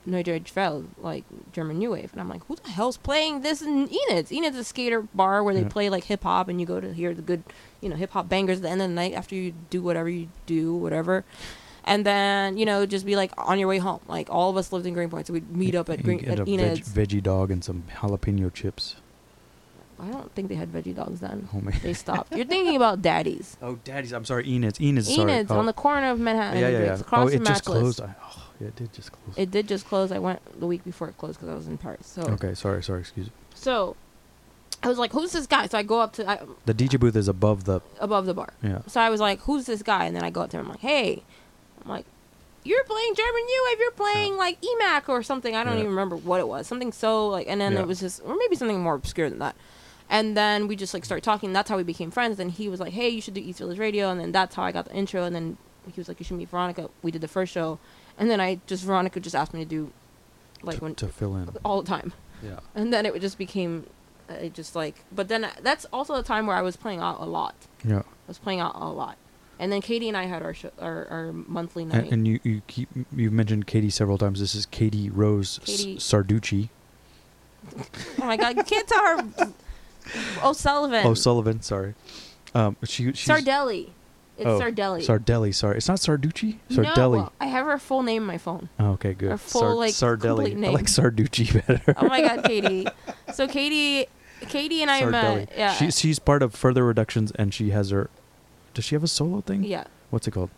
[0.06, 3.88] Neue Welle, like German New Wave, and I'm like, who the hell's playing this in
[3.90, 4.32] Enid's?
[4.32, 5.68] Enid's a skater bar where they Yeah.
[5.70, 7.44] play like hip hop, and you go to hear the good,
[7.82, 10.10] you know, hip hop bangers at the end of the night after you do whatever
[10.10, 11.26] you do, whatever.
[11.84, 14.00] And then you know, just be like on your way home.
[14.08, 16.46] Like all of us lived in Greenpoint, so we'd meet up at Green at a
[16.46, 16.90] veg- Enid's.
[16.90, 18.96] veggie dog and some jalapeno chips.
[20.02, 21.50] I don't think they had veggie dogs then.
[21.54, 21.78] Oh man.
[21.84, 22.36] They stopped.
[22.36, 23.58] You're thinking about Daddy's.
[23.62, 24.14] Oh, Daddy's.
[24.14, 24.80] I'm sorry, Enid's.
[24.80, 25.10] Enid's.
[25.10, 25.60] Enid's oh.
[25.60, 26.60] on the corner of Manhattan.
[26.62, 27.00] Yeah, yeah, yeah.
[27.00, 28.02] Across Oh, it just closed.
[28.02, 29.38] I, oh, yeah, it did just close.
[29.38, 30.12] It did just close.
[30.12, 32.08] I went the week before it closed because I was in Paris.
[32.08, 33.34] So, Okay, sorry, sorry, excuse me.
[33.54, 33.96] so
[34.82, 37.16] I was like, "Who's this guy?" So I go up to I, The DJ booth
[37.18, 37.82] is above the.
[38.00, 38.54] above the bar.
[38.64, 38.80] Yeah.
[38.88, 40.66] So I was like, "Who's this guy?" And then I go up to him.
[40.66, 41.24] I'm like, "Hey,"
[41.84, 42.06] I'm like,
[42.64, 43.80] "You're playing German New Wave.
[43.80, 45.56] You're playing like EMAC or something.
[45.56, 45.80] I don't Yeah.
[45.80, 46.66] even remember what it was.
[46.68, 47.82] Something so like." And then Yeah.
[47.82, 49.56] it was just, or maybe something more obscure than that.
[50.10, 51.54] And then we just like started talking.
[51.54, 52.40] That's how we became friends.
[52.40, 54.64] And he was like, "Hey, you should do East Village Radio." And then that's how
[54.64, 55.24] I got the intro.
[55.24, 57.78] And then he was like, "You should meet Veronica." We did the first show,
[58.18, 59.92] and then I just Veronica just asked me to do,
[60.64, 61.50] like to, when to fill in.
[61.64, 62.14] all the time.
[62.42, 62.60] Yeah.
[62.74, 63.86] And then it just became,
[64.30, 65.04] uh, it just like.
[65.12, 67.56] But then uh, that's also a time where I was playing out a lot.
[67.86, 68.00] Yeah.
[68.00, 69.18] I was playing out a lot.
[69.60, 72.04] And then Katie and I had our show, our, our monthly night.
[72.06, 74.40] And, and you, you keep you've mentioned Katie several times.
[74.40, 76.70] This is Katie Rose S- Sarducci.
[78.22, 79.54] oh my god, you can't tell her
[80.44, 81.06] O'Sullivan.
[81.06, 81.62] Oh, Sullivan.
[81.62, 81.94] Sorry.
[82.56, 83.90] Um, she she's Sardelli.
[84.38, 85.06] It's Oh, Sardelli.
[85.06, 85.54] Sardelli.
[85.54, 86.60] Sorry, it's not Sarducci.
[86.72, 87.18] Sardelli.
[87.18, 88.70] No, I have her full name in my phone.
[88.80, 89.32] Oh, okay, good.
[89.32, 90.20] Her full, like, complete
[90.56, 90.66] Sardelli.
[90.66, 91.94] I like Sarducci better.
[91.98, 92.88] Oh my god, Katie.
[93.34, 94.08] So Katie,
[94.48, 95.12] Katie and I Sardelli.
[95.12, 95.52] met.
[95.58, 95.74] Yeah.
[95.74, 98.10] She, she's part of Further Reductions, and she has her.
[98.74, 99.64] Does she have a solo thing?
[99.64, 99.84] yeah.
[100.10, 100.50] What's it called?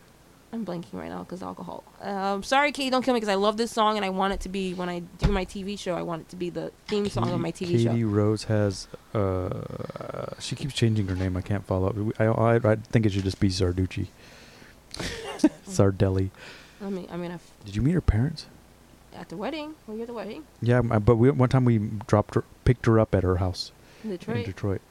[0.54, 1.84] I'm blanking right now because alcohol.
[2.02, 4.42] Um, sorry, Katie, don't kill me because I love this song and I want it
[4.42, 5.96] to be when I do my TV show.
[5.96, 7.94] I want it to be the theme song of my TV Katie show.
[8.08, 8.88] Rose has.
[9.14, 11.38] Uh, she keeps changing her name.
[11.38, 12.20] I can't follow up.
[12.20, 14.08] I, I, I think it should just be Sarducci.
[15.68, 16.30] Sardelli.
[16.84, 18.46] I mean, I mean, f- Did you meet her parents?
[19.14, 19.76] at the wedding.
[19.88, 21.78] Were you at the wedding Yeah, m- but we, one time we
[22.08, 23.72] dropped her, picked her up at her house
[24.04, 24.46] in in Detroit?
[24.46, 24.82] Detroit.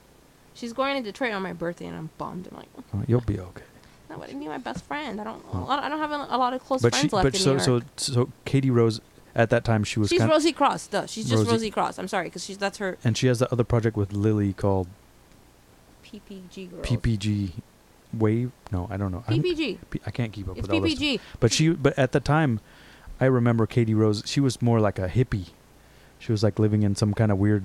[0.55, 2.47] She's going to Detroit on my birthday, and I'm bummed.
[2.51, 3.63] I'm like, Uh, you'll be okay.
[4.11, 5.21] That would be my best friend.
[5.21, 5.43] I don't.
[5.53, 7.53] I don't have a, a lot of close But friends she, left but in so
[7.55, 7.85] New so York.
[7.97, 9.01] so Katie Rose
[9.35, 10.89] at that time she was she's kind Rosie Cross.
[10.89, 11.07] Duh.
[11.07, 11.99] She's just Rosie- Rosie, Cross.
[11.99, 14.89] I'm sorry, because she's that's her and she has the other project with Lily called
[16.05, 16.81] PPG girl.
[16.83, 17.53] PPG
[18.13, 18.51] Wave.
[18.73, 19.23] No, I don't know.
[19.29, 19.79] I'm- PPG.
[19.91, 20.95] P- I can't keep up It's with all this.
[20.95, 21.21] PPG.
[21.39, 22.61] But she, but at the time,
[23.21, 24.23] I remember Katie Rose.
[24.27, 25.47] She was more like a hippie.
[26.19, 27.65] She was like living in some kind of weird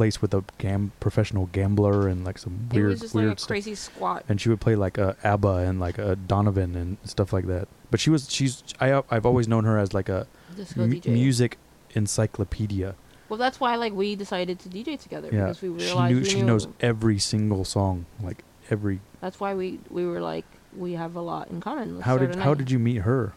[0.00, 3.36] place with a gam professional gambler and like some It weird was just weird like
[3.36, 3.48] a stuff.
[3.48, 4.24] crazy squat.
[4.30, 7.68] And she would play like a ABBA and like a Donovan and stuff like that.
[7.90, 10.26] But she was she's I I've always known her as like a
[10.56, 11.08] DJ.
[11.12, 11.58] music
[11.94, 12.94] encyclopedia.
[13.28, 16.20] Well, that's why like we decided to DJ together Yeah, because we she realized knew
[16.22, 16.46] we she knew.
[16.46, 19.00] knows every single song, like every.
[19.20, 21.96] That's why we we were like we have a lot in common.
[21.96, 23.34] Let's How did how did you meet her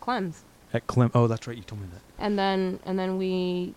[0.00, 0.42] Clems?
[0.74, 1.10] at Clem?
[1.14, 2.02] Oh, that's right, you told me that.
[2.22, 3.74] And then and then we.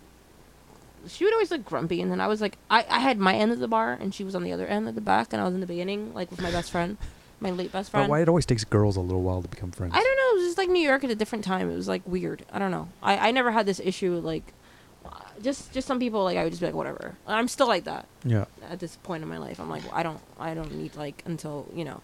[1.08, 3.52] She would always look grumpy, and then I was like, I, I had my end
[3.52, 5.46] of the bar, and she was on the other end at the back, and I
[5.46, 6.98] was in the beginning, like with my best friend,
[7.40, 8.10] my late best But friend.
[8.10, 9.94] why it always takes girls a little while to become friends?
[9.96, 10.32] I don't know.
[10.32, 11.72] It was just like New York at a different time.
[11.72, 12.46] It was like weird.
[12.52, 12.90] I don't know.
[13.02, 14.14] I, I never had this issue.
[14.24, 14.54] Like,
[15.04, 15.10] uh,
[15.42, 17.16] just just some people like I would just be like whatever.
[17.26, 18.46] I'm still like that Yeah.
[18.70, 19.60] at this point in my life.
[19.60, 22.02] I'm like I don't I don't need like until you know.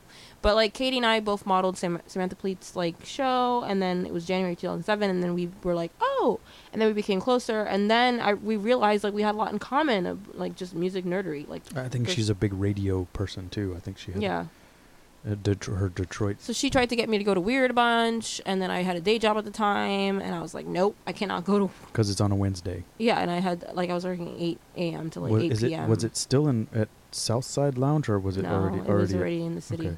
[0.48, 4.14] But like Katie and I both modeled Sam- Samantha Pleet's like show, and then it
[4.14, 6.40] was January 2007, and then we were like oh,
[6.72, 9.52] and then we became closer, and then I we realized like we had a lot
[9.52, 11.46] in common of like just music nerdery.
[11.50, 13.74] Like I think she's a big radio person too.
[13.76, 14.46] I think she had yeah.
[15.30, 16.38] a, Det- her Detroit.
[16.40, 18.84] So she tried to get me to go to Wierd a bunch, and then I
[18.84, 21.60] had a day job at the time, and I was like, nope, I cannot go
[21.60, 21.70] to.
[21.88, 22.86] because it's on a Wednesday.
[23.00, 25.10] Yeah, and I had like I was working 8 a.m.
[25.10, 25.84] to like Was, 8 p.m.
[25.84, 29.02] it was it still in at Southside Lounge or was it no, already it already?
[29.02, 29.88] was already in the city.
[29.88, 29.98] Okay.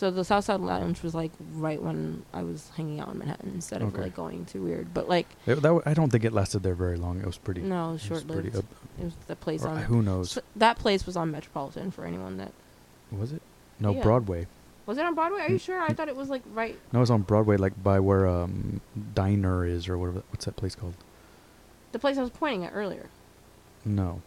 [0.00, 3.82] So the Southside Lounge was like right when I was hanging out in Manhattan instead
[3.82, 4.04] of Okay.
[4.04, 4.86] like going to Wierd.
[4.94, 7.20] But like It- that w- I don't think it lasted there very long.
[7.20, 7.60] It was pretty.
[7.60, 8.46] no, short lived.
[8.56, 8.64] It
[9.04, 9.76] was the place on.
[9.82, 10.30] who knows?
[10.30, 12.52] so that place was on Metropolitan for anyone that
[13.12, 13.42] Was it?
[13.78, 14.02] No, Yeah.
[14.02, 14.46] Broadway.
[14.86, 15.40] was it on Broadway.
[15.42, 15.82] Are you Mm, sure?
[15.82, 16.78] I thought it was like right.
[16.94, 18.80] No, it's on Broadway, like by where um
[19.14, 20.22] Diner is or whatever.
[20.30, 20.94] What's that place called?
[21.92, 23.10] The place I was pointing at earlier.
[23.84, 24.22] No.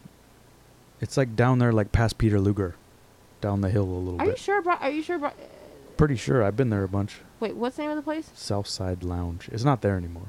[1.01, 2.75] It's like down there, like past Peter Luger,
[3.41, 4.61] down the hill a little Are you sure?
[4.61, 5.17] Bro- are you sure?
[5.17, 5.31] Bro-
[5.97, 7.17] Pretty sure I've been there a bunch.
[7.39, 8.29] Wait, what's the name of the place?
[8.33, 9.49] Southside Lounge.
[9.51, 10.27] It's not there anymore.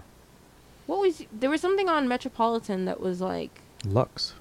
[0.87, 4.35] What was there was something on Metropolitan that was like Lux.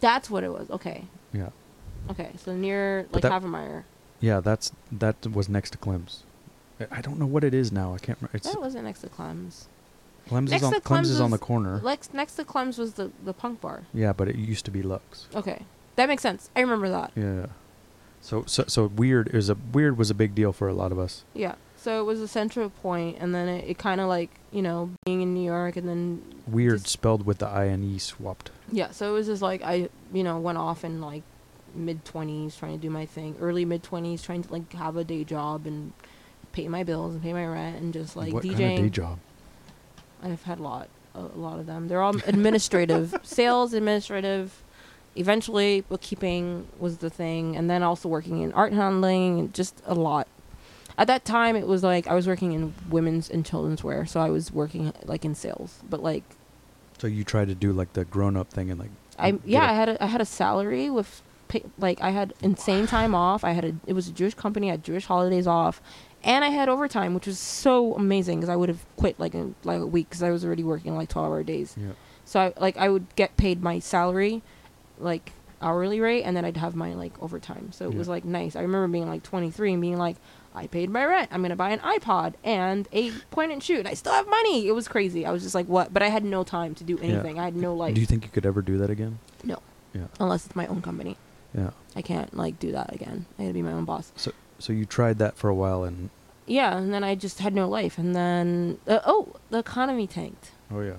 [0.00, 0.68] that's what it was.
[0.70, 1.04] Okay.
[1.32, 1.50] Yeah.
[2.10, 2.30] Okay.
[2.36, 3.84] So near But like that- Havemeyer.
[4.20, 6.24] Yeah, that's that was next to Clem's.
[6.80, 7.94] I- I don't know what it is now.
[7.94, 8.36] I can't remember.
[8.36, 9.68] It's That wasn't next to Clem's.
[10.28, 11.80] Clem's next is on to Clem's, is on the corner.
[11.82, 13.82] Lex next to Clem's was the the punk bar.
[13.94, 15.26] Yeah, but it used to be Lux.
[15.34, 15.64] Okay.
[15.96, 16.50] That makes sense.
[16.56, 17.12] I remember that.
[17.14, 17.46] Yeah.
[18.20, 20.98] So so so Wierd is a Wierd was a big deal for a lot of
[20.98, 21.24] us.
[21.34, 21.54] Yeah.
[21.76, 24.90] So it was a central point, and then it, it kind of like you know
[25.06, 28.50] being in New York, and then Wierd Just- spelled with the I and E swapped.
[28.70, 28.90] yeah.
[28.90, 31.22] So it was just like I you know went off in like
[31.74, 35.04] mid twenties trying to do my thing, early mid twenties trying to like have a
[35.04, 35.92] day job and
[36.52, 38.58] pay my bills and pay my rent and just like what DJing.
[38.58, 39.18] kind of day job?
[40.22, 41.88] I've had a lot, a, a lot of them.
[41.88, 44.62] They're all administrative, sales, administrative.
[45.16, 49.94] Eventually, bookkeeping was the thing, and then also working in art handling, and just a
[49.94, 50.28] lot.
[50.96, 54.20] At that time, it was like I was working in women's and children's wear, so
[54.20, 55.80] I was working like in sales.
[55.88, 56.24] But like,
[56.98, 59.74] So you tried to do like the grown up thing and like I yeah, I
[59.74, 63.44] had a, I had a salary with, pay, like I had insane time off.
[63.44, 64.68] I had a it was a Jewish company.
[64.68, 65.80] I had Jewish holidays off,
[66.22, 69.54] and I had overtime, which was so amazing because I would have quit like in
[69.64, 71.74] like a week because I was already working like twelve hour days.
[71.78, 71.92] yeah.
[72.26, 74.42] So I, like I would get paid my salary,
[75.00, 75.32] like
[75.62, 77.72] hourly rate, and then I'd have my like overtime.
[77.72, 78.56] So it was like nice.
[78.56, 80.16] I remember being like 23 and being like,
[80.54, 81.28] I paid my rent.
[81.32, 83.86] I'm gonna buy an iPod and a point and shoot.
[83.86, 84.66] I still have money.
[84.66, 85.26] It was crazy.
[85.26, 85.92] I was just like, what?
[85.92, 87.38] But I had no time to do anything.
[87.38, 89.18] I had no life Do you think you could ever do that again?
[89.44, 89.58] No.
[89.92, 90.06] Yeah.
[90.20, 91.16] unless it's my own company.
[91.52, 91.70] Yeah.
[91.96, 93.26] I can't like do that again.
[93.38, 94.12] I gotta be my own boss.
[94.16, 96.10] So so you tried that for a while and
[96.46, 97.98] Yeah, and then I just had no life.
[97.98, 100.52] And then uh, oh, the economy tanked.
[100.70, 100.96] oh yeah.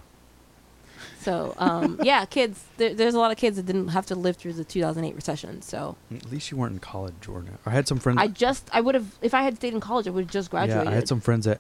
[1.21, 2.63] So um, yeah, kids.
[2.77, 5.61] There, there's a lot of kids that didn't have to live through the 2008 recession.
[5.61, 7.57] So At least you weren't in college, Jordan.
[7.65, 8.19] I had some friends.
[8.19, 10.49] I just I would have if I had stayed in college, I would have just
[10.49, 10.85] graduated.
[10.85, 11.59] Yeah, I had some friends that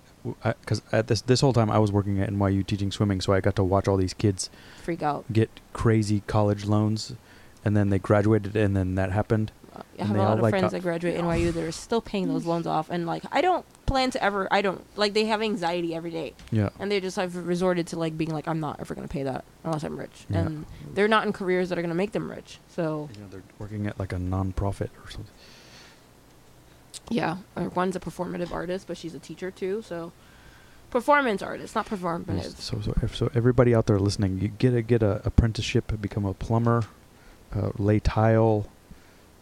[0.61, 3.39] because at this this whole time I was working at NYU teaching swimming, so I
[3.39, 4.49] got to watch all these kids
[4.83, 5.31] freak out.
[5.31, 7.13] get crazy college loans,
[7.63, 9.51] and then they graduated, and then that happened.
[9.99, 12.45] I have a lot of like, friends that graduate NYU that are still paying those
[12.45, 14.47] loans off, and like I don't plan to ever.
[14.51, 16.69] I don't like they have anxiety every day, Yeah.
[16.79, 19.43] and they just have resorted to like being like I'm not ever gonna pay that
[19.63, 20.39] unless I'm rich, Yeah.
[20.39, 22.59] and they're not in careers that are gonna make them rich.
[22.69, 25.33] So You know, they're working at like a non-profit or something.
[27.09, 29.81] yeah, or one's a performative artist, but she's a teacher too.
[29.81, 30.11] So
[30.89, 32.55] performance artist, not performative.
[32.57, 36.33] So so so everybody out there listening, you get a get a apprenticeship, become a
[36.33, 36.83] plumber,
[37.55, 38.67] uh, lay tile,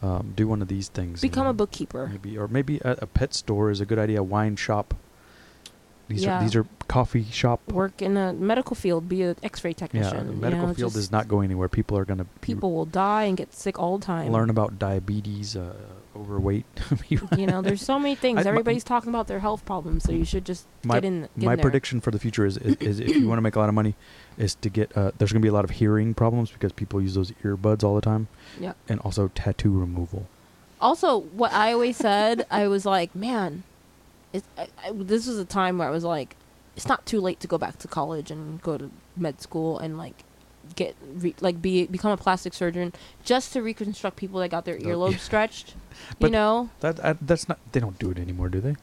[0.01, 1.23] um, do one of these things.
[1.23, 1.49] you Become know.
[1.51, 2.07] a bookkeeper.
[2.07, 4.19] Maybe or maybe a, a pet store is a good idea.
[4.19, 4.93] A wine shop.
[6.07, 6.39] These Yeah.
[6.39, 7.59] are these are coffee shop.
[7.71, 9.07] Work in a medical field.
[9.07, 10.27] Be an X-ray Yeah, technician.
[10.27, 11.67] the you medical know, field is not going anywhere.
[11.69, 14.31] People are gonna People will die and get sick all the time.
[14.31, 15.73] learn about diabetes, uh,
[16.19, 16.65] overweight.
[17.09, 18.45] you know, there's so many things.
[18.45, 21.21] I- Everybody's talking about their health problems, so you should just My- get in.
[21.37, 23.55] Get My in prediction for the future is, is, is if you want to make
[23.55, 23.95] a lot of money,
[24.37, 27.15] is to get uh, there's gonna be a lot of hearing problems because people use
[27.15, 28.27] those earbuds all the time,
[28.59, 28.73] Yeah.
[28.87, 30.27] and also tattoo removal.
[30.81, 33.63] Also, what I always said, I was like, man,
[34.31, 36.35] it's, I, I, this was a time where I was like,
[36.77, 39.97] it's not too late to go back to college and go to med school and
[39.97, 40.23] like
[40.75, 42.93] get re- like be become a plastic surgeon
[43.23, 45.75] just to reconstruct people that got their No, earlobe stretched.
[46.19, 48.75] you know, That, that that's not they don't do it anymore, do they?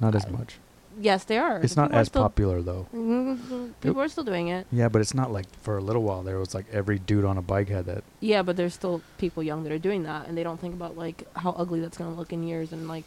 [0.00, 0.58] Not as much.
[1.00, 1.60] yes, they are.
[1.60, 2.86] It's not as popular though.
[2.94, 4.66] Mhm, People are still doing it.
[4.72, 7.36] Yeah, but it's not like for a little while there was like every dude on
[7.38, 8.04] a bike had that.
[8.20, 10.96] Yeah, but there's still people young that are doing that, and they don't think about
[10.96, 13.04] like how ugly that's gonna look in years, and like,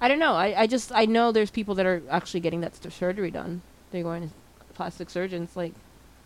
[0.00, 0.34] I don't know.
[0.34, 3.62] I, I just I know there's people that are actually getting that st- surgery done.
[3.90, 4.34] They're going to
[4.74, 5.72] plastic surgeons, like,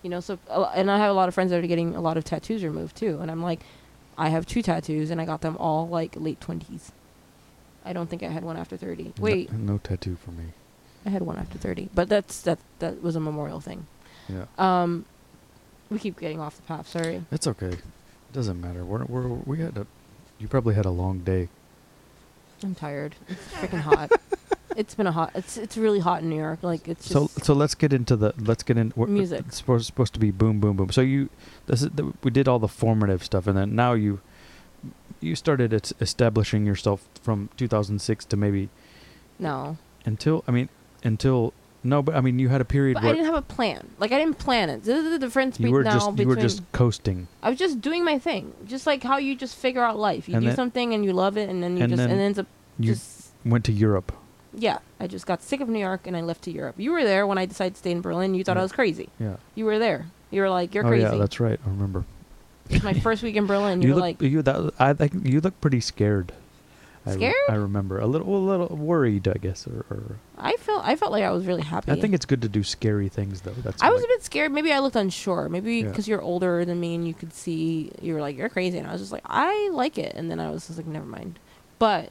[0.03, 0.21] you know.
[0.21, 0.39] So
[0.75, 2.97] and I have a lot of friends that are getting a lot of tattoos removed
[2.97, 3.61] too, and I'm like,
[4.19, 6.93] I have two tattoos, and I got them all like late twenties.
[7.85, 9.05] I don't think I had one after thirty.
[9.05, 10.45] No- Wait, no, tattoo for me.
[11.07, 13.87] I had one after thirty, but that's that that was a memorial thing.
[14.29, 15.07] Yeah, Um,
[15.91, 16.87] we keep getting off the path.
[16.89, 17.25] Sorry.
[17.33, 17.69] it's okay.
[17.69, 17.83] It
[18.33, 18.85] doesn't matter.
[18.85, 19.87] We're, we're we had a.
[20.39, 21.49] You probably had a long day.
[22.63, 23.15] I'm tired.
[23.29, 24.11] It's freaking hot.
[24.77, 25.33] It's been a hot.
[25.35, 26.63] It's it's really hot in New York.
[26.63, 29.45] Like it's just So so let's get into the let's get in Music.
[29.47, 30.91] It's supposed, supposed to be boom boom boom.
[30.91, 31.29] So you
[31.67, 34.21] this is the, we did all the formative stuff, and then now you
[35.21, 38.69] you started es- establishing yourself from 2006 to maybe
[39.39, 39.77] no.
[40.05, 40.69] until I mean
[41.05, 41.53] until
[41.83, 43.89] no, but I mean you had a period But I didn't have a plan.
[43.99, 44.85] Like I didn't plan it.
[44.85, 47.29] This is the difference you were now just you were just coasting.
[47.43, 50.29] I was just doing my thing, just like how you just figure out life.
[50.29, 52.21] You And do something and you love it, and then you and just then and
[52.21, 52.47] it ends up
[52.79, 54.13] You just went to Europe.
[54.55, 54.79] Yeah.
[54.99, 56.77] I just got sick of New York and I left to Europe.
[56.79, 58.35] You were there when I decided to stay in Berlin.
[58.35, 59.09] You thought I was crazy.
[59.19, 59.37] Yeah.
[59.55, 60.07] You were there.
[60.31, 61.03] You were like, you're oh crazy.
[61.05, 61.59] yeah, that's right.
[61.65, 62.05] I remember.
[62.69, 63.83] It was my first week in Berlin.
[63.83, 66.33] You, you were look like, you that I think you look pretty scared.
[67.07, 67.35] I re- Scared?
[67.49, 71.13] I remember a little a little worried, I guess, or, or I felt I felt
[71.13, 71.91] like I was really happy.
[71.91, 73.55] I think it's good to do scary things though.
[73.65, 74.53] That's I was like- a bit scared.
[74.53, 75.49] Maybe I looked unsure.
[75.49, 75.89] Maybe Yeah.
[75.89, 78.77] because you're older than me and you could see, you were like, you're crazy.
[78.79, 80.13] And I was just like, I like it.
[80.15, 81.39] And then I was just like, never mind.
[81.79, 82.11] But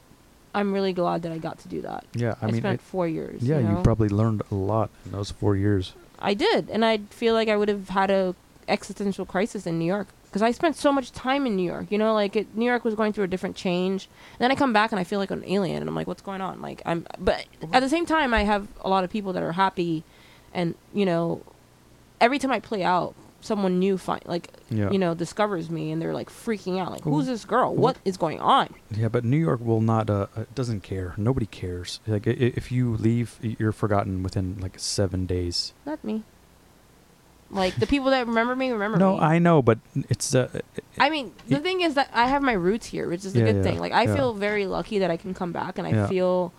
[0.54, 2.04] I'm really glad that I got to do that.
[2.14, 2.34] yeah.
[2.42, 3.42] I, I, mean, spent it- four years.
[3.42, 5.94] yeah, you, you probably learned a lot in those four years.
[6.18, 6.68] I did.
[6.70, 8.34] And I feel like I would have had a
[8.68, 10.08] existential crisis in New York.
[10.24, 11.86] Because I spent so much time in New York.
[11.90, 14.08] You know, like it, New York was going through a different change.
[14.34, 15.78] And then I come back and I feel like an alien.
[15.78, 16.62] And I'm like, what's going on?
[16.62, 17.04] Like, I'm.
[17.18, 20.04] But at the same time, I have a lot of people that are happy.
[20.54, 21.42] And, you know,
[22.20, 24.90] every time I play out, someone new find like Yeah.
[24.90, 28.16] you know discovers me and they're like freaking out like who's this girl what is
[28.16, 30.10] going on Yeah, but New York will not.
[30.10, 31.14] Uh, uh, doesn't care.
[31.16, 32.00] Nobody cares.
[32.06, 32.30] Like i-
[32.60, 35.72] if you leave, you're forgotten within like seven days.
[35.86, 36.22] not me
[37.50, 40.60] like the people that remember me remember No, me No, I know, but it's uh,
[40.98, 43.46] I mean the thing is that i have my roots here which is a Yeah,
[43.46, 44.14] good yeah, thing like i yeah.
[44.14, 46.52] feel very lucky that i can come back and i feel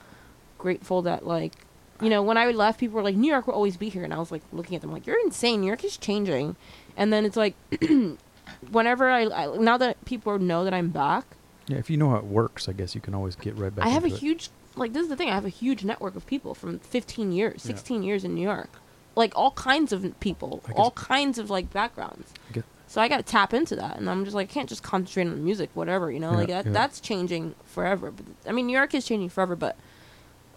[0.57, 1.53] grateful that like
[2.01, 4.13] you know when i left people were like new york will always be here and
[4.13, 6.55] i was like looking at them like you're insane new york is changing
[6.97, 7.55] and then it's like
[8.71, 11.25] whenever I, I now that people know that i'm back
[11.67, 11.77] yeah.
[11.77, 13.85] If you know how it works, I guess you can always get right back.
[13.85, 14.13] I have a it.
[14.19, 15.29] huge like this is the thing.
[15.29, 17.75] I have a huge network of people from 15 years, Yeah.
[17.75, 18.69] 16 years in New York,
[19.15, 22.33] like all kinds of people, all kinds of like backgrounds.
[22.55, 24.83] I So I got to tap into that, and I'm just like I can't just
[24.83, 26.31] concentrate on music, whatever you know.
[26.31, 26.71] Yeah, like that, yeah.
[26.71, 28.11] that's changing forever.
[28.11, 29.77] But I mean, New York is changing forever, but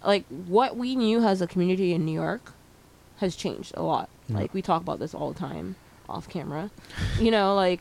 [0.06, 2.52] like what we knew as a community in New York
[3.18, 4.09] has changed a lot.
[4.28, 4.39] Yeah.
[4.39, 5.76] Like we talk about this all the time
[6.09, 6.70] off camera,
[7.18, 7.81] you know, like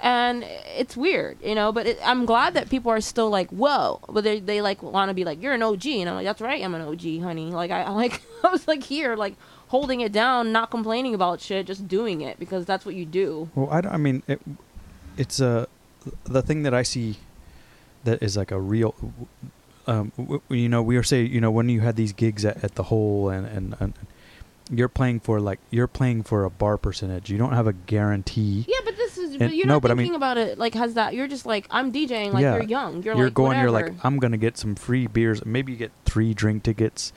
[0.00, 0.42] and
[0.76, 1.70] it's weird, you know.
[1.72, 5.10] But it, I'm glad that people are still like, whoa, but they they like want
[5.10, 7.50] to be like, you're an OG, and I'm like, that's right, I'm an OG, honey.
[7.52, 9.34] Like I, I like I was like here, like
[9.68, 13.48] holding it down, not complaining about shit, just doing it because that's what you do.
[13.54, 14.40] Well, I, don't- I mean, it,
[15.16, 15.68] it's a
[16.24, 17.16] the thing that I see
[18.04, 18.94] that is like a real,
[19.86, 22.62] um, w- you know, we were saying, you know, when you had these gigs at,
[22.64, 23.94] at the hole and, and, and
[24.70, 27.30] you're playing for like, you're playing for a bar percentage.
[27.30, 28.64] You don't have a guarantee.
[28.68, 30.58] Yeah, but this is And- but you're no, not but I thinking mean- about it
[30.58, 31.14] like has that.
[31.14, 32.54] You're just like I'm DJing, like Yeah.
[32.54, 33.02] you're young.
[33.02, 35.44] You're, You're, like going, you're like, I'm going to get some free beers.
[35.44, 37.12] Maybe you get three drink tickets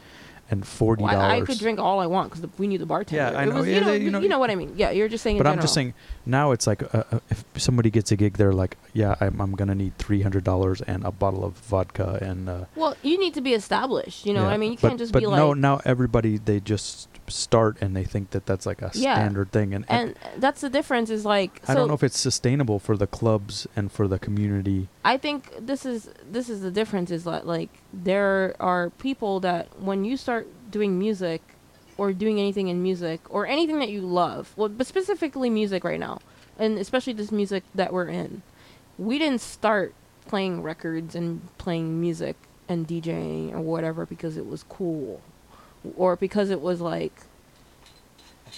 [0.52, 1.32] and forty Well, dollars.
[1.34, 3.32] I, I could drink all I want because we knew the bartender.
[3.32, 3.56] Yeah, I know.
[3.56, 4.74] was- Yeah, you, know, they- you know- you know what I mean.
[4.76, 5.38] Yeah, you're just saying.
[5.38, 5.94] in But I'm just saying
[6.26, 9.56] now it's like uh, uh, if somebody gets a gig, they're like, yeah, I'm, I'm
[9.56, 12.50] gonna need three hundred dollars and a bottle of vodka and.
[12.50, 14.26] Uh, Well, you need to be established.
[14.26, 14.50] You know, yeah.
[14.50, 15.58] I mean, you but, can't just but be no, like.
[15.58, 19.16] now everybody they just start and they think that that's like a Yeah.
[19.16, 21.10] standard thing, and, and and that's the difference.
[21.10, 21.62] Is like.
[21.68, 24.90] I don't know if it's sustainable for the clubs and for the community.
[25.04, 27.12] I think this is this is the difference.
[27.12, 31.42] Is that like there are people that when you start doing music,
[31.98, 36.00] or doing anything in music, or anything that you love, well, but specifically music right
[36.00, 36.20] now,
[36.60, 38.42] and especially this music that we're in,
[38.98, 39.94] we didn't start
[40.28, 42.36] playing records and playing music
[42.68, 45.22] and DJing or whatever because it was cool,
[45.96, 47.22] or because it was like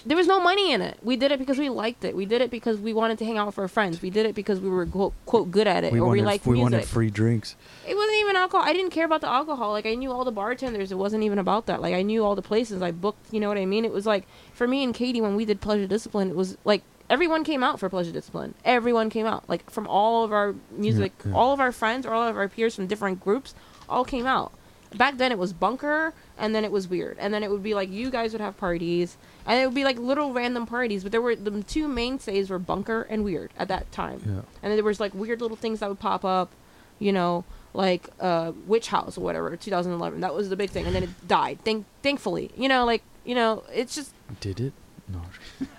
[0.06, 0.98] there was no money in it.
[1.02, 2.16] We did it because we liked it.
[2.16, 4.02] We did it because we wanted to hang out with our friends.
[4.02, 6.26] We did it because we were quote, quote good at it we or wanted we
[6.26, 6.72] liked we music.
[6.72, 7.56] wanted free drinks.
[7.88, 8.66] It wasn't even alcohol.
[8.66, 9.72] I didn't care about the alcohol.
[9.72, 10.92] Like I knew all the bartenders.
[10.92, 11.82] It wasn't even about that.
[11.82, 13.34] Like I knew all the places I booked.
[13.34, 13.86] You know what I mean?
[13.86, 16.30] It was like for me and Katie when we did Pleasure Discipline.
[16.30, 18.54] It was like everyone came out for Pleasure Discipline.
[18.66, 19.48] Everyone came out.
[19.50, 21.34] Like from all of our music, yeah.
[21.34, 23.56] all of our friends, or all of our peers from different groups,
[23.90, 24.52] all came out.
[24.96, 27.74] Back then it was bunker, and then it was Wierd, and then it would be
[27.74, 29.18] like you guys would have parties,
[29.48, 31.02] and it would be like little random parties.
[31.04, 34.32] But there were the two mainstays were bunker and Wierd at that time Yeah.
[34.62, 36.52] and then there was like weird little things that would pop up,
[37.00, 37.44] you know,
[37.74, 40.20] like uh, Witch House or whatever, 2011.
[40.22, 41.60] That was the big thing, and then it died.
[41.64, 44.14] Thank, thankfully, you know, like you know, it's just.
[44.40, 44.74] Did it?
[45.10, 45.22] No.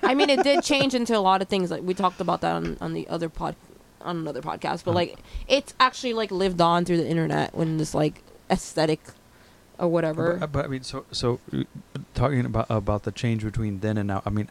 [0.02, 1.70] I mean, it did change into a lot of things.
[1.70, 3.56] Like we talked about that on, on the other pod,
[4.00, 4.84] on another podcast.
[4.84, 5.18] But like,
[5.48, 9.00] it's actually like lived on through the internet when this like aesthetic
[9.78, 10.36] or whatever.
[10.36, 11.64] But, but I mean, so so uh,
[12.14, 14.22] talking about about the change between then and now.
[14.26, 14.48] I mean,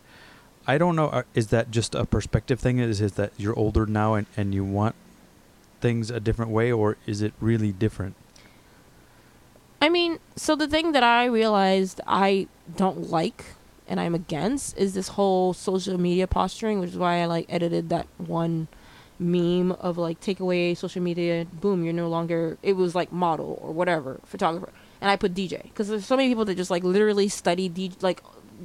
[0.65, 1.07] I don't know.
[1.09, 2.79] uh, Is that just a perspective thing?
[2.79, 4.95] Is is that you're older now and and you want
[5.81, 8.15] things a different way, or is it really different?
[9.79, 13.45] I mean, so the thing that I realized I don't like
[13.87, 17.89] and I'm against is this whole social media posturing, which is why I like edited
[17.89, 18.67] that one
[19.19, 23.59] meme of like take away social media, boom, you're no longer it was like model
[23.61, 24.71] or whatever, photographer.
[25.01, 28.21] And I put DJ because there's so many people that just like literally study like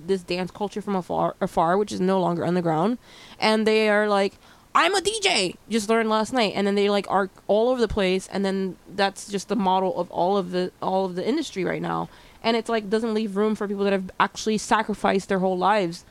[0.07, 2.99] this dance culture from afar, afar, which is no longer underground,
[3.39, 4.35] and they are like,
[4.75, 5.57] I'm a DJ.
[5.69, 8.77] Just learned last night, and then they like are all over the place, and then
[8.95, 12.09] that's just the model of all of the all of the industry right now,
[12.43, 16.07] and it's like doesn't leave room for people that have actually sacrificed their whole lives,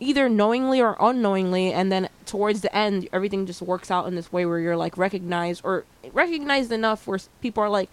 [0.00, 4.32] either knowingly or unknowingly, and then towards the end, everything just works out in this
[4.32, 7.90] way where you're like recognized or recognized enough where people are like,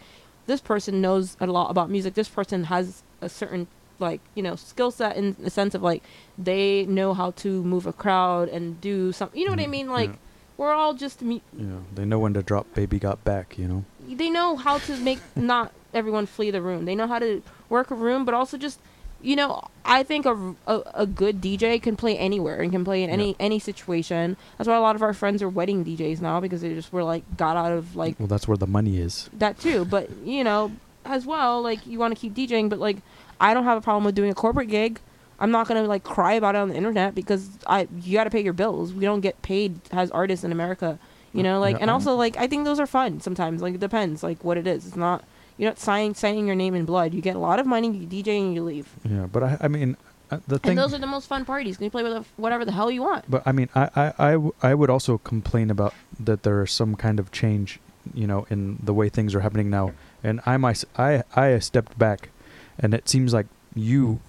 [0.47, 2.13] this person knows a lot about music.
[2.13, 3.67] This person has a certain
[3.99, 6.03] like you know skill set in the sense of like
[6.37, 9.39] they know how to move a crowd and do something.
[9.39, 10.15] you know what i Mm, mean like yeah.
[10.57, 13.85] we're all just You know, they know when to drop "Baby Got Back." You know.
[14.05, 17.89] they know how to make not everyone flee the room they know how to work
[17.89, 18.79] a room but also just
[19.25, 19.51] you know
[19.83, 23.29] i think a, a, a good dj can play anywhere and can play in any
[23.31, 23.35] Yeah.
[23.47, 24.37] any situation.
[24.57, 27.03] That's why a lot of our friends are wedding djs now because they just were
[27.03, 29.29] like got out of like well, that's where the money is.
[29.33, 30.71] that too but you know
[31.05, 32.97] as well like you want to keep djing but like
[33.39, 34.99] i don't have a problem with doing a corporate gig.
[35.39, 38.41] I'm not gonna like cry about it on the internet because i you gotta pay
[38.41, 38.93] your bills.
[38.93, 40.97] We don't get paid as artists in america
[41.33, 43.81] you know like Yeah, and also like i think those are fun sometimes like it
[43.89, 44.85] depends like what it is.
[44.87, 45.23] It's not
[45.57, 48.07] you're not signing signing your name in blood you get a lot of money you
[48.07, 49.95] dj and you leave Yeah, but I, I mean,
[50.31, 50.71] uh, the thing.
[50.71, 52.89] and those are the most fun parties Can you play with the- whatever the hell
[52.91, 56.43] you want But I mean, I, I, I, w- I would also complain about that
[56.43, 57.79] there is some kind of change,
[58.13, 59.93] you know, in the way things are happening now.
[60.23, 62.29] And I, my, I, I stepped back,
[62.79, 63.45] and it seems like
[63.75, 64.19] you,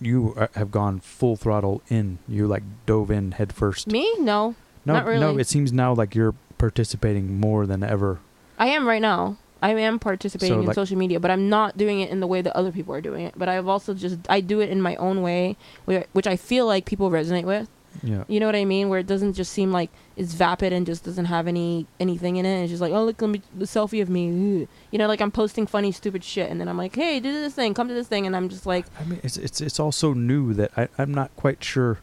[0.00, 2.18] you uh, have gone full throttle in.
[2.26, 3.86] You like dove in head first.
[3.88, 4.54] me no
[4.86, 5.36] no, not no.
[5.38, 8.18] It seems now like you're participating more than ever.
[8.58, 9.36] I am right now.
[9.68, 12.26] I am participating So, in like- social media, but I'm not doing it in the
[12.26, 13.34] way that other people are doing it.
[13.36, 16.66] But I've also just I do it in my own way, whi- which I feel
[16.66, 17.68] like people resonate with.
[18.02, 18.24] Yeah.
[18.26, 18.88] You know what I mean?
[18.88, 22.44] Where it doesn't just seem like it's vapid and just doesn't have any anything in
[22.44, 22.62] it.
[22.62, 24.24] It's just like, oh look, let me the selfie of me.
[24.62, 24.68] Ugh.
[24.90, 27.54] You know, like I'm posting funny, stupid shit, and then I'm like, hey, do this
[27.54, 29.92] thing, come to this thing, and I'm just like, I mean, it's it's it's all
[29.92, 32.00] so new that I I'm not quite sure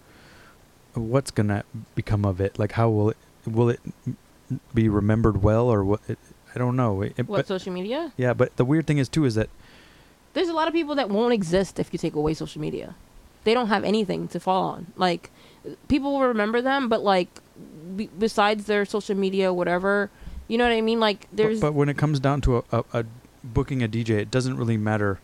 [0.93, 1.63] what's gonna
[1.93, 2.57] become of it.
[2.57, 3.81] Like, how will it will it
[4.73, 5.99] be remembered well or what?
[6.07, 6.17] It,
[6.55, 7.01] I don't know.
[7.01, 8.11] It- it- what but- social media?
[8.17, 9.49] yeah, but the weird thing is too is that
[10.33, 12.95] There's a lot of people that won't exist if you take away social media.
[13.43, 14.87] They don't have anything to fall on.
[14.95, 15.29] Like
[15.89, 17.41] people will remember them, but like
[17.97, 20.09] be- besides their social media, whatever,
[20.47, 20.99] you know what I mean?
[20.99, 23.05] Like But- there's But, when it comes down to a, a, a
[23.43, 25.19] booking a DJ, it doesn't really matter,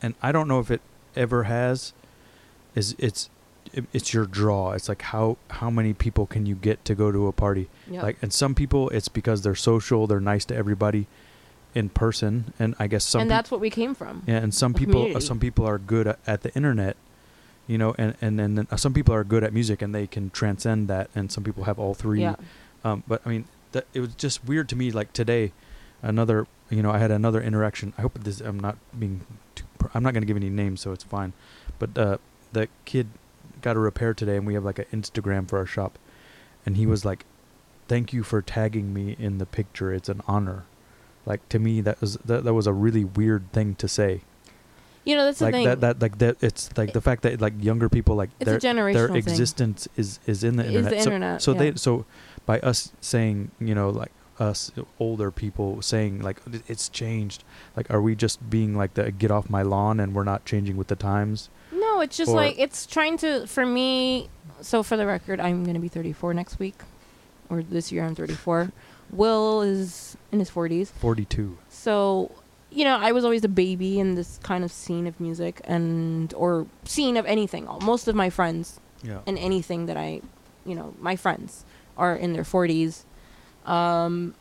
[0.00, 0.80] and I don't know if it
[1.16, 1.92] ever has.
[2.74, 3.28] Is it's
[3.78, 4.72] it, it's your draw.
[4.72, 7.68] It's like how how many people can you get to go to a party?
[7.90, 8.02] yeah.
[8.02, 11.06] Like, and some people it's because they're social, they're nice to everybody.
[11.74, 14.22] in person, and I guess some and peop- that's what we came from.
[14.26, 16.96] yeah, and some people uh, some people are good at, at the internet,
[17.66, 20.30] you know, and and then uh, some people are good at music and they can
[20.30, 22.22] transcend that, and some people have all three.
[22.22, 22.36] Yeah.
[22.84, 24.90] Um, but I mean, that it was just weird to me.
[24.90, 25.52] Like today,
[26.02, 27.92] another, you know, I had another interaction.
[27.98, 28.40] I hope this.
[28.40, 29.20] I'm not being.
[29.54, 29.64] Too,
[29.94, 31.32] I'm not going to give any names, so it's fine.
[31.78, 32.16] But uh,
[32.52, 33.08] the kid
[33.62, 35.98] got a repair today, and we have like an Instagram for our shop,
[36.66, 37.24] and he was like,
[37.86, 39.92] "Thank you for tagging me in the picture.
[39.92, 40.64] It's an honor."
[41.26, 44.22] Like to me, that was that, that was a really weird thing to say.
[45.04, 45.64] You know, that's like the thing.
[45.66, 46.36] that that like that.
[46.42, 49.16] It's like the fact that like younger people like it's their their thing.
[49.16, 50.90] existence is is in the Is internet.
[50.90, 51.58] the so, internet, so yeah.
[51.58, 52.04] they so
[52.46, 57.44] by us saying you know like us older people saying like it's changed.
[57.76, 60.76] Like are we just being like the get off my lawn and we're not changing
[60.76, 61.48] with the times?
[61.98, 64.28] No, it's just Or- like it's trying to for me.
[64.60, 66.76] So for the record, I'm gonna be 34 next week,
[67.50, 68.70] or this year I'm 34.
[69.10, 70.92] Will is in his 40s.
[70.92, 71.58] Forty two.
[71.68, 72.30] So,
[72.70, 76.32] you know, I was always a baby in this kind of scene of music and
[76.34, 77.66] or scene of anything.
[77.82, 79.18] Most of my friends Yeah.
[79.26, 80.20] and anything that I,
[80.64, 81.64] you know, my friends
[81.96, 83.04] are in their 40s
[83.66, 84.34] um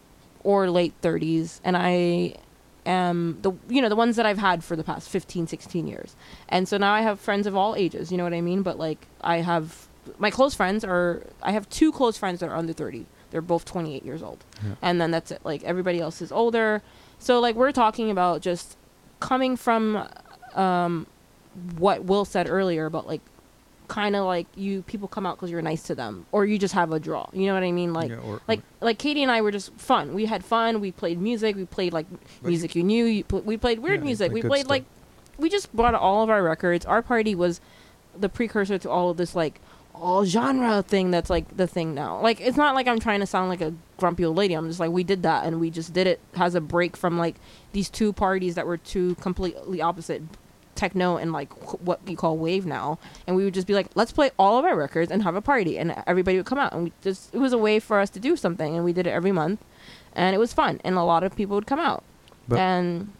[0.43, 2.35] or late 30s and I
[2.87, 6.15] am the you know, the ones that I've had for the past 15, 16 years.
[6.49, 8.63] And so now I have friends of all ages, you know what I mean?
[8.63, 9.87] But like I have
[10.17, 13.05] my close friends are I have two close friends that are under 30.
[13.29, 14.75] They're both 28 years old yeah.
[14.81, 16.81] and then that's it like everybody else is older
[17.19, 18.77] so like we're talking about just
[19.19, 20.07] coming from
[20.55, 21.07] um
[21.77, 23.21] what will said earlier about like
[23.87, 26.73] kind of like you people come out because you're nice to them or you just
[26.73, 29.31] have a draw you know what i mean like yeah, or, like like katie and
[29.31, 32.05] i were just fun we had fun we played music we played like
[32.41, 34.69] Like- music you knew you pl- we played weird Yeah, music like we played stuff.
[34.71, 34.85] like
[35.37, 37.61] we just brought all of our records our party was
[38.17, 39.61] the precursor to all of this like
[39.99, 42.21] all genre thing that's like the thing now.
[42.21, 44.53] Like it's not like I'm trying to sound like a grumpy old lady.
[44.53, 47.17] I'm just like we did that and we just did it has a break from
[47.17, 47.33] like
[47.71, 50.21] these two parties that were two completely opposite
[50.77, 52.97] techno and like wh- what you call wave now.
[53.25, 55.41] And we would just be like let's play all of our records and have a
[55.41, 55.77] party.
[55.77, 56.71] And everybody would come out.
[56.73, 58.75] And we just it was a way for us to do something.
[58.75, 59.63] And we did it every month.
[60.13, 60.79] And it was fun.
[60.83, 62.03] And a lot of people would come out.
[62.47, 63.11] But- and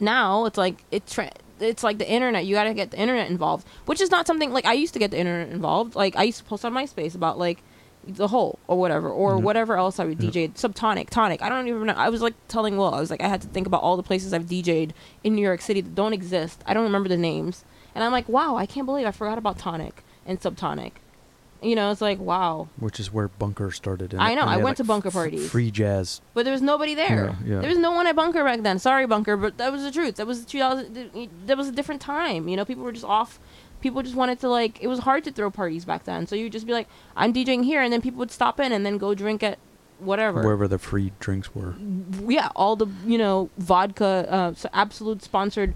[0.00, 1.30] now it's like it's tra-
[1.60, 2.44] it's like the internet.
[2.44, 4.98] You got to get the internet involved, which is not something like I used to
[4.98, 5.94] get the internet involved.
[5.94, 7.62] Like I used to post on MySpace about like
[8.06, 9.42] the whole or whatever or Mhm.
[9.42, 10.18] whatever else I would.
[10.18, 10.48] DJ.
[10.54, 11.40] Subtonic, tonic.
[11.42, 11.94] I don't even know.
[11.94, 12.92] I was like telling Will.
[12.92, 14.92] I was like I had to think about all the places I've DJ'd
[15.22, 16.62] in New York City that don't exist.
[16.66, 17.64] I don't remember the names,
[17.94, 20.92] and I'm like, wow, I can't believe I forgot about tonic and subtonic.
[21.64, 22.66] You know, it's like wow.
[22.76, 24.12] which is where bunker started.
[24.12, 25.48] And, I know, I went to bunker parties.
[25.48, 26.20] Free jazz.
[26.34, 27.36] But there was nobody there.
[27.44, 27.60] Yeah, yeah.
[27.60, 28.80] There was no one at Bunker back then.
[28.80, 30.16] Sorry, Bunker, but that was the truth.
[30.16, 31.30] That was 2000.
[31.46, 32.48] That was a different time.
[32.48, 33.38] You know, people were just off.
[33.82, 34.82] People just wanted to like.
[34.82, 36.26] It was hard to throw parties back then.
[36.26, 38.86] So you'd just be like, "I'm DJing here," and then people would stop in and
[38.86, 39.58] then go drink at
[39.98, 40.42] whatever.
[40.42, 41.74] Wherever the free drinks were.
[42.26, 45.74] Yeah, all the you know vodka, uh, so Absolut sponsored.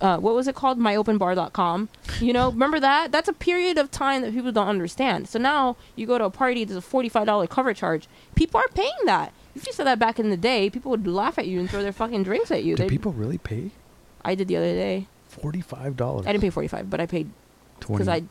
[0.00, 0.76] Uh, what was it called?
[0.80, 1.88] MyOpenBar.com.
[2.20, 3.12] You know, remember that?
[3.12, 5.28] That's a period of time that people don't understand.
[5.28, 8.08] So now you go to a party, there's a forty-five dollar cover charge.
[8.34, 9.32] People are paying that.
[9.54, 11.82] If you said that back in the day, people would laugh at you and throw
[11.82, 12.74] their fucking drinks at you.
[12.76, 13.70] Do They'd- people really pay
[14.24, 15.06] I did the other day.
[15.28, 16.26] forty five dollars?
[16.26, 17.30] I didn't pay forty-five, but I paid.
[17.80, 18.22] Because I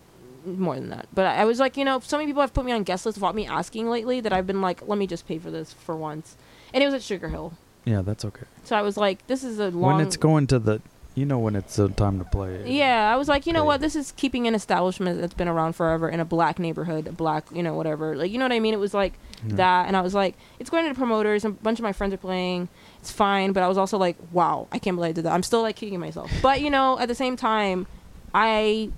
[0.45, 1.07] more than that.
[1.14, 3.06] But I, I was like, you know, so many people have put me on guest
[3.06, 5.74] lists without me asking lately that I've been like, let me just pay for this
[5.74, 6.38] for once.
[6.74, 7.53] And it was at Sugar Hill.
[7.86, 8.45] yeah, that's okay.
[8.64, 9.98] So I was like, this is a long.
[9.98, 10.82] when it's going to the,
[11.15, 12.72] you know, when it's the time to play.
[12.72, 13.82] Yeah, I was like, you know what?
[13.82, 17.45] This is keeping an establishment that's been around forever in a black neighborhood, a black,
[17.52, 18.15] you know, whatever.
[18.15, 18.74] Like, you know what I mean?
[18.74, 19.14] It was like
[19.48, 19.56] Yeah.
[19.56, 21.44] that, and I was like, it's going to the promoters.
[21.44, 22.69] A bunch of my friends are playing.
[23.02, 25.34] It's fine, but I was also like, wow, I can't believe I did that.
[25.34, 26.32] I'm still like kicking myself.
[26.41, 27.88] But you know, at the same time,
[28.34, 28.91] I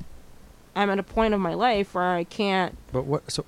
[0.84, 2.76] am at a point of my life where I can't.
[2.92, 3.32] But what?
[3.32, 3.46] So,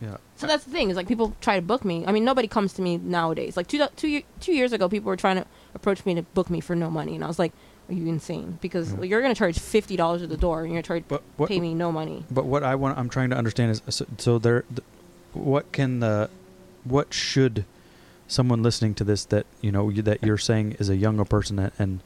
[0.00, 0.16] yeah.
[0.36, 2.04] So that's the thing is like people try to book me.
[2.06, 3.56] I mean, nobody comes to me nowadays.
[3.56, 6.74] Like two two years ago, people were trying to approach me to book me for
[6.76, 7.52] no money, and I was like,
[7.88, 8.58] are you insane?
[8.60, 9.02] Because Yeah.
[9.02, 11.04] you're gonna charge fifty dollars at the door, and you're gonna charge
[11.36, 11.48] what?
[11.48, 12.24] pay me no money.
[12.30, 14.82] But what I want, I'm trying to understand is, so, so there, th-
[15.32, 16.30] what can the,
[16.84, 17.64] what should
[18.26, 21.58] someone listening to this that you know you, that you're saying is a younger person
[21.58, 22.00] and, and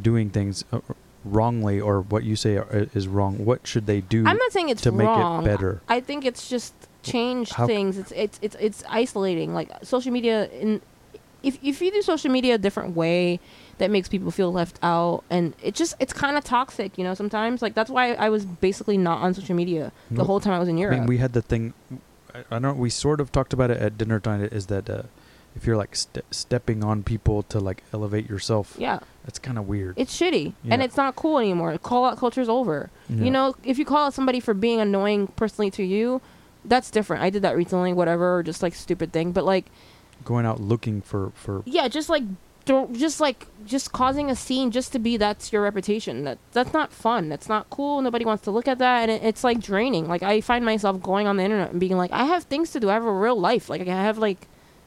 [0.00, 0.80] doing things uh,
[1.24, 3.44] wrongly or what you say are, is wrong?
[3.44, 4.24] What should they do?
[4.26, 5.80] I'm not saying it's to make it better.
[5.88, 7.98] I think it's just change How- things.
[7.98, 9.54] It's it's it's it's isolating.
[9.54, 10.80] Like social media in
[11.42, 13.40] if if you do social media a different way
[13.78, 17.14] that makes people feel left out and it just it's kind of toxic, you know,
[17.14, 17.62] sometimes.
[17.62, 20.26] Like that's why I was basically not on social media the Nope.
[20.26, 20.98] whole time I was in I Europe.
[21.00, 21.74] mean, we had the thing.
[22.34, 22.62] I, I don't.
[22.62, 24.42] know, We sort of talked about it at dinner time.
[24.44, 25.02] Is that uh,
[25.54, 29.68] if you're like ste- stepping on people to like elevate yourself, yeah, that's kind of
[29.68, 29.94] weird.
[29.98, 31.76] it's shitty and it's not cool anymore.
[31.78, 32.90] Call out culture's over.
[33.08, 33.24] Yeah.
[33.24, 36.20] You know, if you call out somebody for being annoying personally to you,
[36.64, 37.22] that's different.
[37.22, 39.32] I did that recently, whatever, or just like stupid thing.
[39.32, 39.66] But like
[40.24, 42.22] going out looking for for yeah, just like
[42.64, 46.24] throw, just like just causing a scene just to be that's your reputation.
[46.24, 47.28] That that's not fun.
[47.28, 48.00] That's not cool.
[48.00, 50.06] Nobody wants to look at that, and it, it's like draining.
[50.08, 52.80] Like I find myself going on the internet and being like, I have things to
[52.80, 52.88] do.
[52.90, 53.68] I have a real life.
[53.68, 54.46] Like I have like,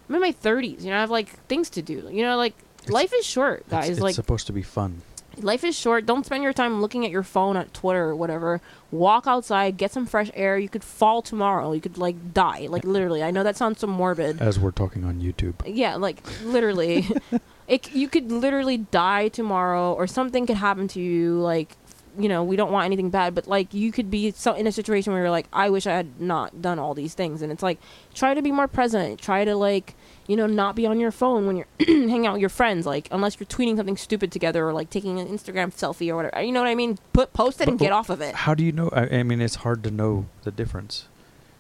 [0.10, 0.82] I'm in my 30s.
[0.82, 2.08] You know, I have like things to do.
[2.12, 2.54] You know, like
[2.84, 3.90] It's- life is short, guys.
[3.90, 5.02] It's, it's like supposed to be fun.
[5.42, 6.06] life is short.
[6.06, 8.62] Don't spend your time looking at your phone at Twitter or whatever.
[8.92, 10.58] Walk outside, get some fresh air.
[10.58, 11.74] You could fall tomorrow.
[11.74, 12.68] You could like die.
[12.70, 13.22] Like literally.
[13.24, 14.42] I know that sounds so morbid.
[14.42, 15.56] As we're talking on YouTube.
[15.66, 17.08] Yeah, like literally.
[17.68, 21.76] it you could literally die tomorrow or something could happen to you like
[22.18, 24.72] you know, we don't want anything bad, but like you could be so in a
[24.72, 27.64] situation where you're like, I wish I had not done all these things, and it's
[27.64, 27.80] like,
[28.14, 29.20] try to be more present.
[29.20, 29.96] Try to like,
[30.28, 33.08] you know, not be on your phone when you're hanging out with your friends, like
[33.12, 36.42] unless you're tweeting something stupid together or like taking an Instagram selfie or whatever.
[36.42, 36.98] You know what I mean?
[37.14, 38.36] Put post it and get off of it.
[38.36, 38.90] How do you know?
[38.94, 41.08] I, I mean, it's hard to know the difference.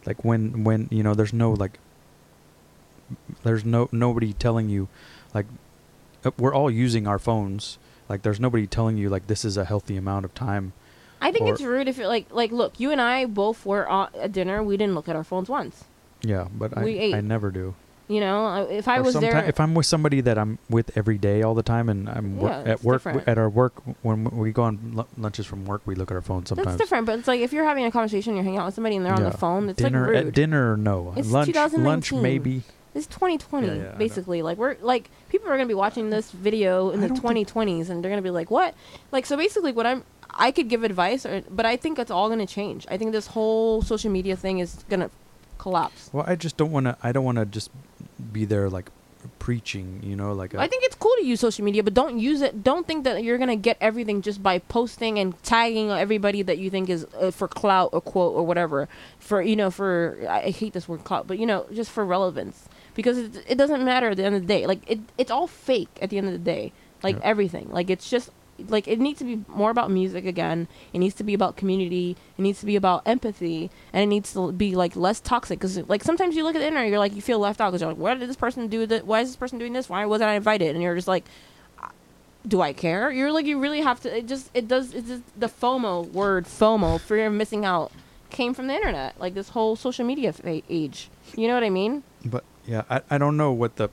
[0.05, 1.79] Like when when you know, there's no like,
[3.43, 4.87] there's no nobody telling you,
[5.33, 5.45] like,
[6.23, 7.77] uh, we're all using our phones.
[8.09, 10.73] Like, there's nobody telling you like this is a healthy amount of time.
[11.21, 14.31] I think it's rude if you're like, like, look, you and I both were at
[14.31, 14.61] dinner.
[14.61, 15.85] We didn't look at our phones once.
[16.21, 17.15] Yeah, but We I ate.
[17.15, 17.73] I never do.
[18.07, 21.17] You know, if I Or was there, if I'm with somebody that I'm with every
[21.17, 23.27] day all the time, and I'm wor- Yeah, at work different.
[23.27, 23.73] at our work
[24.03, 26.67] when we go on lu- lunches from work, we look at our phones sometimes.
[26.67, 28.95] That's different, but it's like if you're having a conversation, you're hanging out with somebody
[28.95, 29.69] and they're on the phone.
[29.69, 30.27] It's dinner like rude.
[30.27, 31.13] at dinner, no.
[31.17, 32.61] It's lunch, lunch maybe.
[32.95, 34.41] It's 2020, Yeah, yeah, basically.
[34.41, 37.89] Like we're like people are gonna be watching this video in I the don't 2020s,
[37.89, 38.73] and they're gonna be like, "What?"
[39.11, 40.05] Like so, basically, what I'm
[40.35, 42.85] I could give advice, or, but I think it's all gonna change.
[42.89, 45.09] I think this whole social media thing is gonna
[45.57, 46.09] collapse.
[46.13, 46.97] Well, I just don't want to.
[47.03, 47.69] I don't want to just
[48.31, 48.89] be there like
[49.39, 50.01] preaching.
[50.03, 52.63] You know, like I think it's cool to use social media, but don't use it.
[52.63, 56.69] Don't think that you're gonna get everything just by posting and tagging everybody that you
[56.69, 58.87] think is uh, for clout or quote or whatever.
[59.19, 62.67] For you know, for I hate this word clout, but you know, just for relevance
[62.95, 64.65] because it, it doesn't matter at the end of the day.
[64.65, 66.71] Like it, it's all fake at the end of the day.
[67.03, 67.21] Like Yeah.
[67.25, 67.69] everything.
[67.71, 68.31] Like it's just
[68.69, 70.67] like it needs to be more about music again.
[70.93, 72.15] It needs to be about community.
[72.37, 75.59] It needs to be about empathy, and it needs to be like less toxic.
[75.59, 77.81] Because like sometimes you look at the internet, you're like you feel left out because
[77.81, 79.05] you're like, why did this person do that?
[79.05, 79.89] Why is this person doing this?
[79.89, 80.73] Why wasn't I invited?
[80.73, 81.25] And you're just like,
[82.47, 83.11] do I care?
[83.11, 84.17] You're like you really have to.
[84.17, 84.93] It just it does.
[84.93, 87.91] It's just the FOMO word FOMO fear of missing out
[88.29, 89.19] came from the internet.
[89.19, 91.09] Like this whole social media fa- age.
[91.35, 92.03] You know what I mean?
[92.23, 93.89] But yeah, I, I don't know what the,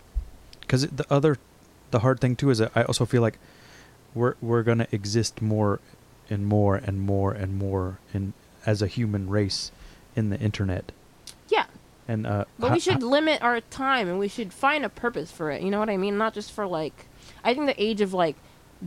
[0.60, 1.36] because the other,
[1.90, 3.38] the hard thing too is that I also feel like,
[4.14, 5.80] we're we're gonna exist more,
[6.28, 8.34] and more and more and more in
[8.66, 9.72] as a human race,
[10.14, 10.92] in the internet,
[11.48, 11.64] Yeah.
[12.06, 12.44] and uh.
[12.58, 15.62] But we should ho- limit our time and we should find a purpose for it.
[15.62, 16.18] You know what I mean?
[16.18, 17.06] Not just for like
[17.42, 18.36] I think the age of like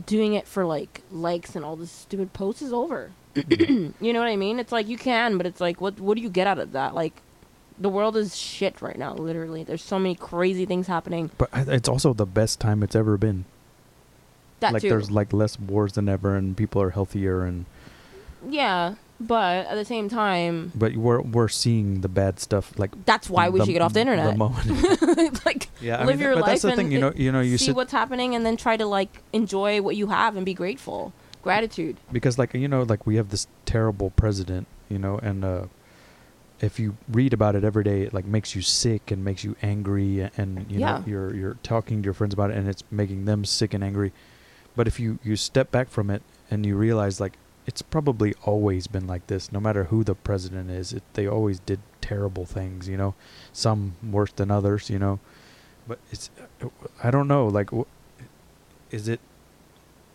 [0.06, 3.10] doing it for like likes and all this stupid posts is over.
[3.34, 4.58] you know what I mean?
[4.60, 6.94] It's like you can, but it's like what what do you get out of that?
[6.94, 7.20] Like
[7.78, 9.64] the world is shit right now, literally.
[9.64, 11.30] There's so many crazy things happening.
[11.38, 13.44] But it's also the best time it's ever been.
[14.60, 14.88] That like too.
[14.88, 17.66] there's like less wars than ever, and people are healthier, and
[18.48, 22.90] yeah, but at the same time, but we're we're seeing the bad stuff like.
[23.04, 24.32] that's why we the- should get off the internet.
[24.32, 25.44] The moment.
[25.44, 27.12] like yeah, I live mean, your but life that's the and thing, you know.
[27.14, 30.06] You know, you see sit what's happening and then try to like enjoy what you
[30.06, 31.12] have and be grateful.
[31.42, 31.98] Gratitude.
[32.10, 35.66] because like you know like we have this terrible president you know and uh
[36.60, 39.54] if you read about it every day it like makes you sick and makes you
[39.62, 40.98] angry and you Yeah.
[40.98, 43.84] know you're you're talking to your friends about it and it's making them sick and
[43.84, 44.12] angry
[44.74, 47.34] but if you you step back from it and you realize like
[47.66, 51.58] it's probably always been like this no matter who the president is it, they always
[51.60, 53.14] did terrible things you know
[53.52, 55.18] some worse than others you know
[55.88, 56.30] but it's
[56.62, 56.68] uh,
[57.02, 57.68] i don't know like
[58.90, 59.20] is it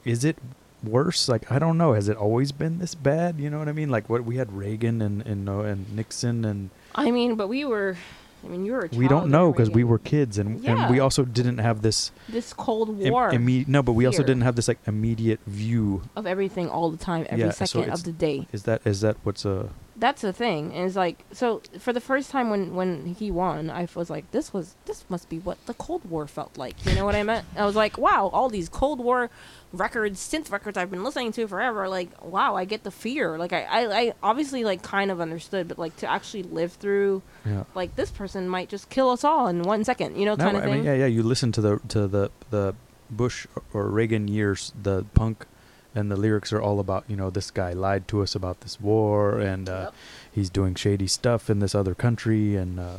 [0.06, 0.38] is it
[0.84, 3.72] worse like i don't know has it always been this bad you know what i
[3.72, 7.48] mean like what we had reagan and and, uh, and nixon and I mean, but
[7.48, 7.96] we were.
[8.44, 8.90] I mean, you were.
[8.92, 12.12] A we don't know because we were kids and and we also didn't have this
[12.28, 16.02] this Cold im- War imme- no but we also didn't have this like immediate view
[16.18, 18.46] of everything all the time, every Yeah, second it's- of the day.
[18.52, 19.70] is that is that what's uh
[20.02, 20.74] That's the thing.
[20.74, 24.30] And it's like so for the first time when when he won, I was like,
[24.32, 26.76] this was this must be what the Cold War felt like.
[26.86, 27.46] You know what I meant?
[27.56, 29.30] I was like, wow, all these Cold War
[29.72, 31.88] records, synth records I've been listening to forever.
[31.88, 33.38] Like, wow, I get the fear.
[33.38, 37.22] Like, I I, I obviously like kind of understood, but like to actually live through
[37.46, 40.18] yeah like this person might just kill us all in one second.
[40.18, 40.76] You know, no, kind of I thing.
[40.78, 41.06] mean, yeah, yeah.
[41.06, 42.74] You listen to the to the the
[43.12, 45.46] Bush or Reagan years, the punk,
[45.94, 48.80] and the lyrics are all about you know this guy lied to us about this
[48.80, 49.94] war, and uh, Yep.
[50.32, 52.98] he's doing shady stuff in this other country, and uh,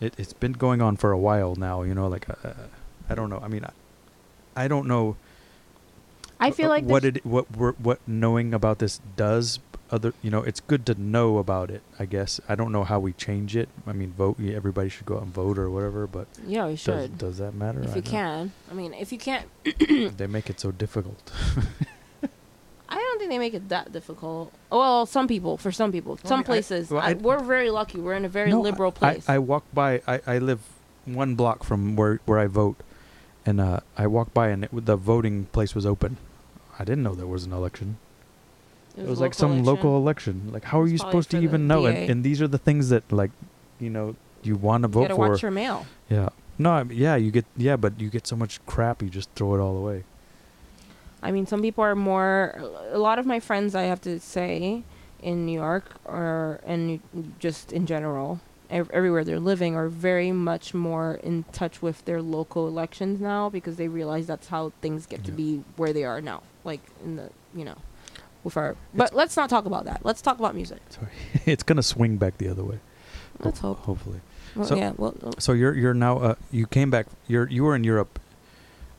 [0.00, 1.82] it, it's been going on for a while now.
[1.82, 2.52] You know, like uh,
[3.08, 3.40] I don't know.
[3.42, 5.16] I mean, I, I don't know.
[6.38, 9.58] I feel uh, like what it what what knowing about this does
[9.92, 12.98] other you know it's good to know about it i guess i don't know how
[13.00, 16.26] we change it i mean vote everybody should go out and vote or whatever but
[16.46, 17.18] Yeah, we should.
[17.18, 18.52] does that matter if I you don't- can.
[18.70, 19.46] I mean, if you can't,
[20.16, 21.32] they make it so difficult
[22.88, 24.52] I don't think they make it that difficult.
[24.68, 27.70] Well, some people, for some people, Well, some I- places, well, I, I- we're very
[27.70, 27.98] lucky.
[28.00, 29.28] We're in a very No, liberal place.
[29.28, 30.58] I walk by I, I live
[31.04, 32.76] one block from where where i vote
[33.46, 36.18] and uh i walked by and it, the voting place was open
[36.78, 37.96] i didn't know there was an election
[38.96, 39.66] it was, like some election.
[39.66, 42.58] local election like how are you supposed to even know and, and these are the
[42.58, 43.30] things that like
[43.78, 45.86] you know you want to vote for watch your mail.
[46.08, 46.30] Yeah.
[46.58, 49.30] No, I mean, yeah, you get yeah, but you get so much crap, you just
[49.34, 50.04] throw it all away.
[51.22, 52.54] I mean, some people are more.
[52.90, 54.82] A lot of my friends, I have to say,
[55.22, 57.00] in New York or and
[57.38, 62.20] just in general, ev- everywhere they're living, are very much more in touch with their
[62.20, 66.20] local elections now because they realize that's how things get to be where they are
[66.20, 66.42] now.
[66.64, 67.76] Like in the you know,
[68.44, 68.76] with our.
[68.94, 70.00] But let's not talk about that.
[70.04, 70.80] Let's talk about music.
[70.90, 71.00] So
[71.46, 72.78] it's gonna swing back the other way.
[73.40, 73.84] Let's Ho- hope.
[73.84, 74.20] Hopefully.
[74.56, 74.92] Well, So- yeah.
[74.96, 77.06] Well, uh, So you're you're now uh you came back.
[77.28, 78.18] You're you were in Europe,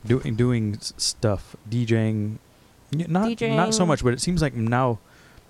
[0.05, 2.37] doing doing stuff, DJing.
[3.07, 4.99] Not not so much, but it seems like now,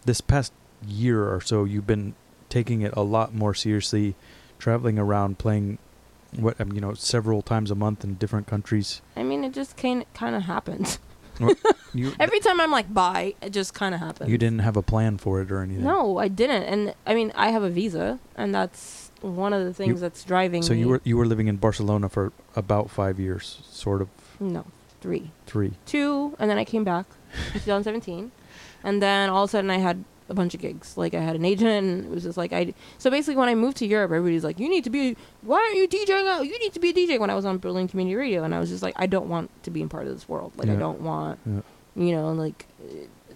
[0.05, 0.53] this past
[0.87, 2.13] year or so, you've been
[2.49, 4.13] taking it a lot more seriously,
[4.59, 5.79] traveling around, playing,
[6.35, 9.01] what um, you know, several times a month in different countries.
[9.15, 10.99] I mean, it just kind kind of happens.
[11.93, 14.29] You Every time I'm like, bye, it just kind of happens.
[14.29, 15.83] you didn't have a plan for it or anything.
[15.83, 16.63] No, I didn't.
[16.63, 20.63] And I mean, I have a visa, and that's one of the things that's driving
[20.63, 20.79] So me.
[20.79, 24.07] you were you were living in Barcelona for about five years, sort of
[24.39, 24.63] no
[25.01, 25.73] three, three.
[25.85, 27.05] two, and then I came back
[27.53, 28.31] in 2017,
[28.83, 30.97] and then all of a sudden I had a bunch of gigs.
[30.97, 32.73] Like I had an agent, and it was just like I.
[32.97, 35.15] So basically, when I moved to Europe, everybody's like, "You need to be.
[35.41, 36.45] Why aren't you DJing out?
[36.47, 38.59] You need to be a DJ." When I was on Berlin Community Radio, and I
[38.59, 40.53] was just like, I don't want to be in part of this world.
[40.55, 41.39] Like I don't want.
[41.45, 41.61] Yeah.
[41.95, 42.65] you know like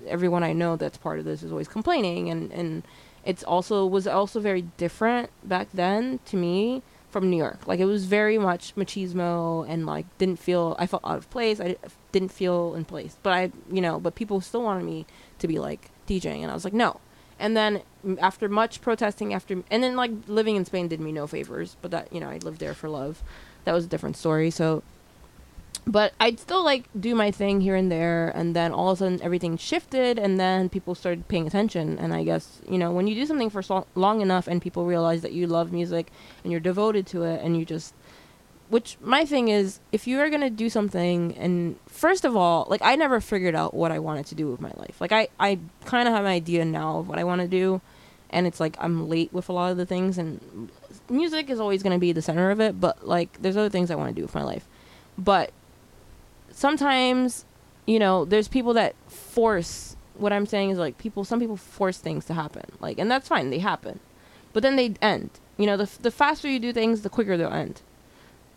[0.07, 2.83] everyone i know that's part of this is always complaining and and
[3.25, 7.85] it's also was also very different back then to me from new york like it
[7.85, 11.75] was very much machismo and like didn't feel i felt out of place i
[12.13, 15.05] didn't feel in place but i you know but people still wanted me
[15.39, 16.99] to be like djing and i was like no.
[17.37, 17.81] And then
[18.19, 21.91] after much protesting after and then like living in spain did me no favors but
[21.91, 23.21] that you know i lived there for love.
[23.65, 24.83] That was a different story so.
[25.87, 28.99] But I'd still like do my thing here and there, and then all of a
[29.03, 31.99] sudden everything shifted, and then people started paying attention.
[31.99, 34.85] And I guess you know when you do something for so long enough, and people
[34.85, 36.11] realize that you love music
[36.43, 37.93] and you're devoted to it, and you just,
[38.69, 42.81] which my thing is, if you are gonna do something, and first of all, like
[42.83, 44.99] I never figured out what I wanted to do with my life.
[44.99, 47.81] Like I, I kind of have an idea now of what I want to do,
[48.29, 50.69] and it's like I'm late with a lot of the things, and
[51.09, 52.79] music is always gonna be the center of it.
[52.79, 54.67] But like there's other things I want to do with my life,
[55.17, 55.51] but
[56.55, 57.45] sometimes
[57.85, 61.97] you know there's people that force what i'm saying is like people some people force
[61.97, 63.99] things to happen like and that's fine they happen
[64.53, 67.51] but then they end you know the, the faster you do things the quicker they'll
[67.51, 67.81] end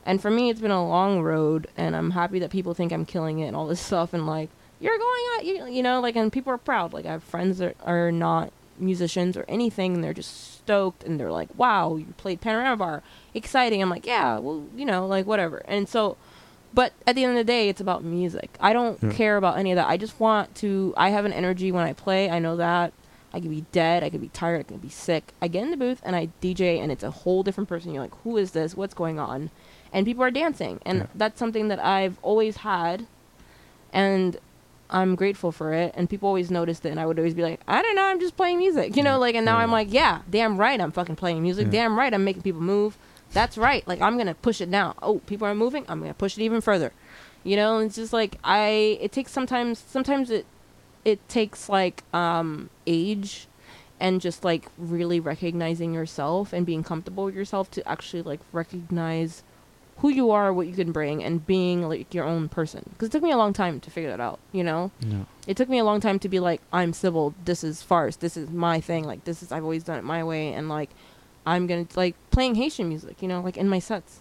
[0.07, 3.05] and for me it's been a long road and i'm happy that people think i'm
[3.05, 4.49] killing it and all this stuff and like
[4.81, 6.93] you're going out you, you know like and people are proud.
[6.93, 11.19] Like i have friends that are not musicians or anything and they're just stoked and
[11.19, 13.03] they're like wow you played panorama bar.
[13.35, 13.83] Exciting.
[13.83, 15.63] I'm like yeah well you know like whatever.
[15.67, 16.17] And so
[16.73, 18.57] but at the end of the day it's about music.
[18.61, 19.11] I don't Yeah.
[19.11, 19.89] care about any of that.
[19.89, 22.31] I just want to i have an energy when i play.
[22.31, 22.93] I know that.
[23.35, 24.05] I could be dead.
[24.05, 24.61] I could be tired.
[24.61, 25.33] I could be sick.
[25.43, 27.93] I get in the booth and i dj and it's a whole different person.
[27.93, 28.77] You're like who is this?
[28.77, 29.51] What's going on
[29.93, 30.81] and people are dancing.
[30.85, 31.07] And Yeah.
[31.15, 33.07] that's something that i've always had
[33.93, 34.37] and
[34.91, 35.93] i'm grateful for it.
[35.97, 38.21] And people always noticed it and i would always be like i don't know i'm
[38.21, 40.93] just playing music you know like and now Yeah, i'm like yeah damn right i'm
[40.93, 41.67] fucking playing music.
[41.67, 41.73] Yeah.
[41.73, 42.97] damn right i'm making people move.
[43.33, 46.39] That's right like i'm gonna push it now oh people are moving i'm gonna push
[46.39, 46.93] it even further.
[47.45, 50.47] You know it's just like i it takes sometimes sometimes it
[51.05, 53.47] it takes like um age
[54.01, 59.43] and just like really recognizing yourself and being comfortable with yourself to actually like recognize
[59.99, 62.89] who you are what you can bring and being like your own person.
[62.93, 64.91] Because it took me a long time to figure that out you know?
[65.01, 65.25] Yeah.
[65.47, 67.35] it took me a long time to be like i'm Sybil.
[67.45, 68.17] This is farce.
[68.17, 69.05] This is my thing.
[69.05, 70.53] Like this is i've always done it my way.
[70.53, 70.91] And like
[71.47, 74.21] i'm gonna like playing haitian music you know like in my sets.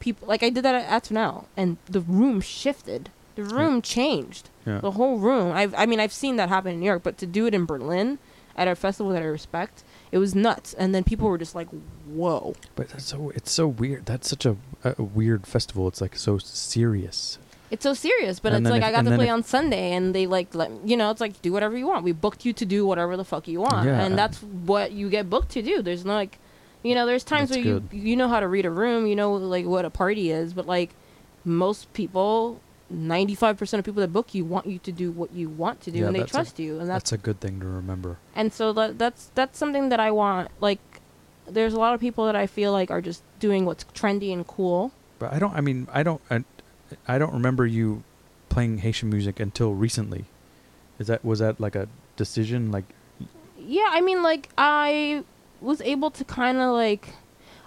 [0.00, 3.10] People like i did that at now and the room shifted.
[3.34, 4.50] The room changed.
[4.66, 4.80] Yeah.
[4.80, 5.52] the whole room.
[5.52, 7.64] I've, i mean i've seen that happen in new york but to do it in
[7.66, 8.18] berlin
[8.54, 10.74] at a festival that i respect it was nuts.
[10.74, 11.68] And then people were just like
[12.06, 12.54] whoa.
[12.76, 14.04] But that's so it's so weird.
[14.06, 15.88] That's such a, a weird festival.
[15.88, 17.38] It's like so serious.
[17.70, 19.28] It's so serious, but And it's then like if- I got and to then play
[19.28, 21.10] if- on Sunday, and they like let you know.
[21.10, 22.04] It's like do whatever you want.
[22.04, 24.02] We booked you to do whatever the fuck you want, Yeah.
[24.02, 25.80] and that's what you get booked to do.
[25.82, 26.38] There's no like,
[26.82, 27.88] you know, there's times That's where good.
[27.92, 30.52] you you know how to read a room, you know like what a party is,
[30.52, 30.90] but like
[31.44, 32.60] most people
[32.92, 36.00] 95% of people that book you want you to do what you want to do
[36.00, 38.18] Yeah, and they that's a- trust you and that's That's a good thing to remember.
[38.36, 40.91] and so that, that's that's something that I want like
[41.46, 44.46] there's a lot of people that I feel like are just doing what's trendy and
[44.46, 45.54] cool But I don't.
[45.54, 46.20] I mean, I don't.
[46.30, 46.44] I,
[47.06, 48.02] I don't remember you
[48.48, 50.24] playing Haitian music until recently.
[50.98, 52.70] Is that was that like a decision?
[52.70, 52.84] Like,
[53.64, 55.22] yeah i mean like i
[55.60, 57.10] was able to kind of like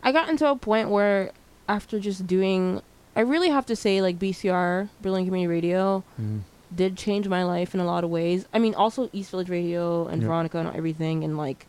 [0.03, 1.31] i got into a point where
[1.69, 2.81] after just doing
[3.15, 6.41] i really have to say like bcr berlin community radio mm,
[6.75, 10.05] did change my life in a lot of ways i mean also east village radio
[10.07, 10.27] and Yeah.
[10.27, 11.65] veronica and everything and like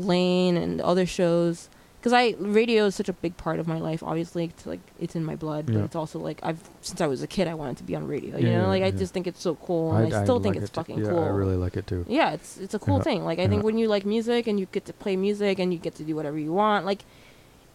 [0.00, 1.68] lane and other shows
[1.98, 5.14] because i radio is such a big part of my life obviously it's like it's
[5.14, 7.76] in my blood but it's also like i've since i was a kid i wanted
[7.76, 9.92] to be on radio you Yeah, know yeah, like i just think it's so cool
[9.94, 10.80] and i, still think like it's it too.
[10.80, 12.04] fucking yeah, cool I really like it too.
[12.08, 13.02] yeah, it's it's a cool Yeah.
[13.02, 13.24] thing.
[13.24, 13.48] Like I Yeah.
[13.48, 16.04] think when you like music and you get to play music and you get to
[16.04, 17.02] do whatever you want, like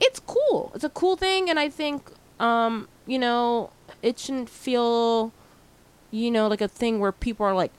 [0.02, 0.72] it's cool.
[0.76, 3.70] It's a cool thing and I think um, you know,
[4.02, 5.32] it shouldn't feel
[6.12, 7.72] you know, like a thing where people are like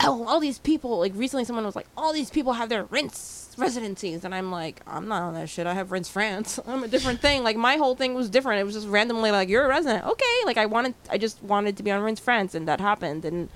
[0.00, 3.45] Oh, all these people like recently someone was like, All these people have their rinse
[3.58, 5.66] residencies and I'm like, I'm not on that shit.
[5.66, 6.58] I have rinse France.
[6.66, 7.42] I'm a different thing.
[7.42, 8.60] Like my whole thing was different.
[8.60, 10.04] It was just randomly like, You're a resident.
[10.06, 10.36] Okay.
[10.44, 13.48] Like I wanted I just wanted to be on rinse France and that happened and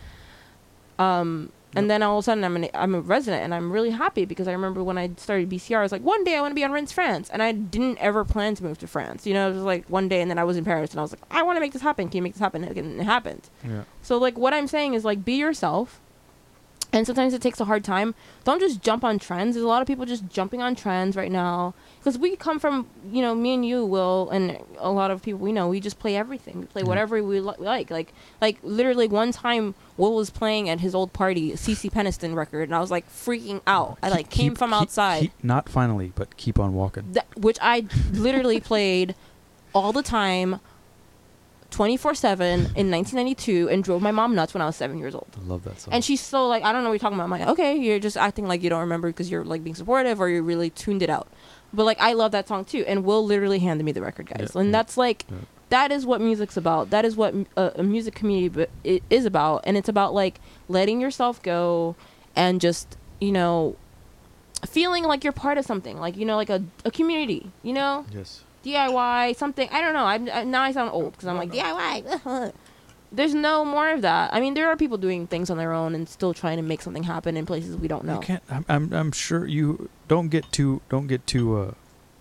[0.99, 3.91] um and then all of a sudden I'm an, I'm a resident and I'm really
[3.91, 6.51] happy because I remember when I started BCR I was like one day I want
[6.51, 9.35] to be on Rinse France and I didn't ever plan to move to France you
[9.35, 11.13] know it was like one day and then I was in Paris and I was
[11.13, 13.49] like I want to make this happen can you make this happen and it happened
[13.65, 13.83] Yeah.
[14.03, 16.01] so like what I'm saying is like be yourself
[16.93, 18.15] and sometimes it takes a hard time.
[18.45, 19.55] Don't just jump on trends.
[19.55, 21.75] There's a lot of people just jumping on trends right now.
[21.99, 25.41] Because we come from you know me and you will and a lot of people
[25.41, 26.61] we know we just play everything.
[26.61, 30.81] We play whatever we li- like like like literally one time will was playing at
[30.81, 33.99] his old party CeCe Peniston record and i was like freaking out.
[34.03, 35.21] I like came keep- from keep- outside.
[35.21, 37.13] keep- not finally, but keep on walking.
[37.13, 39.15] that, which i literally played
[39.75, 40.59] all the time
[41.71, 42.41] 24-7
[42.77, 45.65] in 1992 and drove my mom nuts when i was seven years old I love
[45.65, 45.95] that song.
[45.95, 47.25] and she's so like, I don't know what you're talking about.
[47.25, 50.21] I'm like, okay, you're just acting like you don't remember because you're like being supportive
[50.21, 51.29] or you really tuned it out.
[51.73, 52.85] But like, I love that song too.
[52.87, 54.51] And Will literally handed me the record, guys.
[54.55, 55.39] Yeah, and yeah, that's like, yeah.
[55.69, 56.91] that is what music's about.
[56.91, 59.63] That is what uh, a music community b- is about.
[59.65, 61.95] And it's about like letting yourself go
[62.35, 63.77] and just, you know,
[64.67, 68.05] feeling like you're part of something, like, you know, like a, a community, you know?
[68.13, 68.43] yes.
[68.65, 69.69] DIY something.
[69.71, 70.05] I don't know.
[70.05, 72.53] I'm I, now I sound old because I'm like DIY.
[73.13, 74.33] There's no more of that.
[74.33, 76.81] I mean, there are people doing things on their own and still trying to make
[76.81, 78.15] something happen in places we don't know.
[78.15, 78.43] You can't.
[78.49, 78.93] I'm, I'm.
[78.93, 80.81] I'm sure you don't get too.
[80.89, 81.57] Don't get too.
[81.57, 81.75] Uh,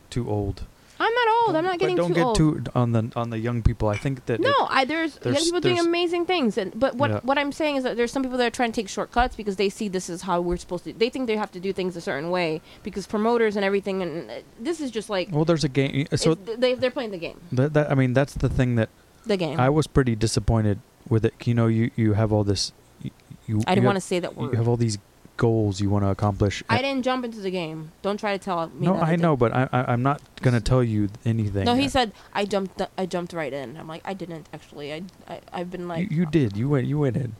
[0.09, 0.63] too old.
[1.01, 1.55] I'm not old.
[1.55, 2.35] I'm not getting But don't too get old.
[2.35, 3.87] too on the on the young people.
[3.87, 4.39] I think that.
[4.41, 7.19] no, it- I there's, there's there's- people doing amazing things, and but what Yeah.
[7.23, 9.55] what I'm saying is that there's some people that are trying to take shortcuts because
[9.55, 10.93] they see this is how we're supposed to.
[10.93, 14.29] They think they have to do things a certain way because promoters and everything, and
[14.29, 16.05] uh, this is just like well, there's a game.
[16.15, 18.89] So they they're playing the game, that, that I mean, that's the thing that
[19.25, 19.59] the game.
[19.59, 21.33] I was pretty disappointed with it.
[21.45, 22.73] You know, you you have all this.
[23.01, 23.11] You,
[23.47, 24.51] you I didn't want to say that word.
[24.51, 24.97] You have all these
[25.39, 26.61] goals you want to accomplish.
[26.69, 27.91] I didn't jump into the game.
[28.03, 28.85] Don't try to tell me.
[28.87, 29.21] no, I did.
[29.21, 31.65] know, but I, I I'm not gonna tell you anything.
[31.65, 32.81] No, he I- said I jumped.
[32.97, 33.77] I jumped right in.
[33.77, 34.93] I'm like, I didn't actually.
[34.93, 36.55] I, I I've been like, you, you did.
[36.55, 36.85] You went.
[36.85, 37.35] You went in.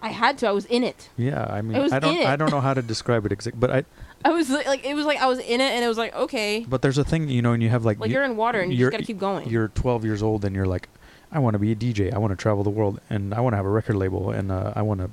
[0.00, 0.46] I had to.
[0.48, 1.08] I was in it.
[1.16, 2.18] Yeah, I mean, I I don't.
[2.34, 3.84] I don't know how to describe it exactly, but I.
[4.24, 6.12] I was li- like, it was like I was in it, and it was like,
[6.14, 8.36] okay, But there's a thing, you know, and you have like, like you, you're in
[8.36, 9.48] water, and you just gotta keep going.
[9.48, 10.88] you're 12 years old and you're like,
[11.30, 12.12] I want to be a DJ.
[12.12, 14.50] I want to travel the world and I want to have a record label and
[14.50, 15.10] uh, I want to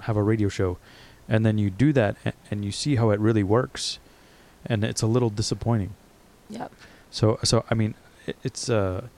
[0.00, 0.78] have a radio show.
[1.28, 2.16] And then you do that
[2.50, 3.98] and, you see how it really works,
[4.64, 5.94] and it's a little disappointing.
[6.48, 6.72] Yep.
[7.10, 7.94] So so I mean,
[8.26, 9.08] it, it's uh,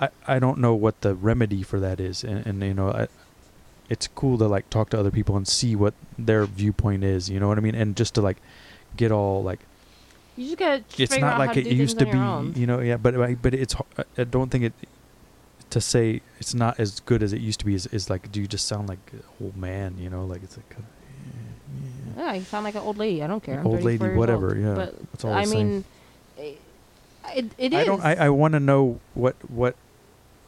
[0.00, 3.06] I I don't know what the remedy for that is, and, and you know, I,
[3.88, 7.30] it's cool to like talk to other people and see what their viewpoint is.
[7.30, 7.74] You know what I mean?
[7.76, 8.38] And just to like
[8.96, 9.60] get all like
[10.36, 12.52] You just gotta it's not like it used to your own.
[12.52, 13.74] be you know yeah but but it's
[14.18, 14.72] I don't think it
[15.70, 18.40] to say it's not as good as it used to be is, is like do
[18.40, 20.76] you just sound like an old man you know like it's like
[22.16, 23.22] yeah, you sound like an old lady.
[23.22, 23.58] I don't care.
[23.60, 24.58] I'm Old lady, whatever, old.
[24.58, 24.74] yeah.
[24.74, 25.68] But It's all I the same.
[25.68, 25.84] mean,
[26.38, 26.60] it,
[27.34, 27.86] it, it I is.
[27.86, 29.74] don't I, I want to know what what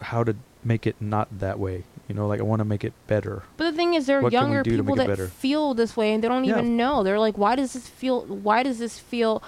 [0.01, 0.35] how to
[0.65, 3.70] make it not that way you know like I want to make it better But
[3.70, 5.27] the thing is, there are What younger people that better?
[5.28, 6.59] feel this way, and they don't Yeah.
[6.59, 7.03] even know.
[7.03, 8.23] They're like, "Why does this feel?
[8.27, 9.43] Why does this feel?"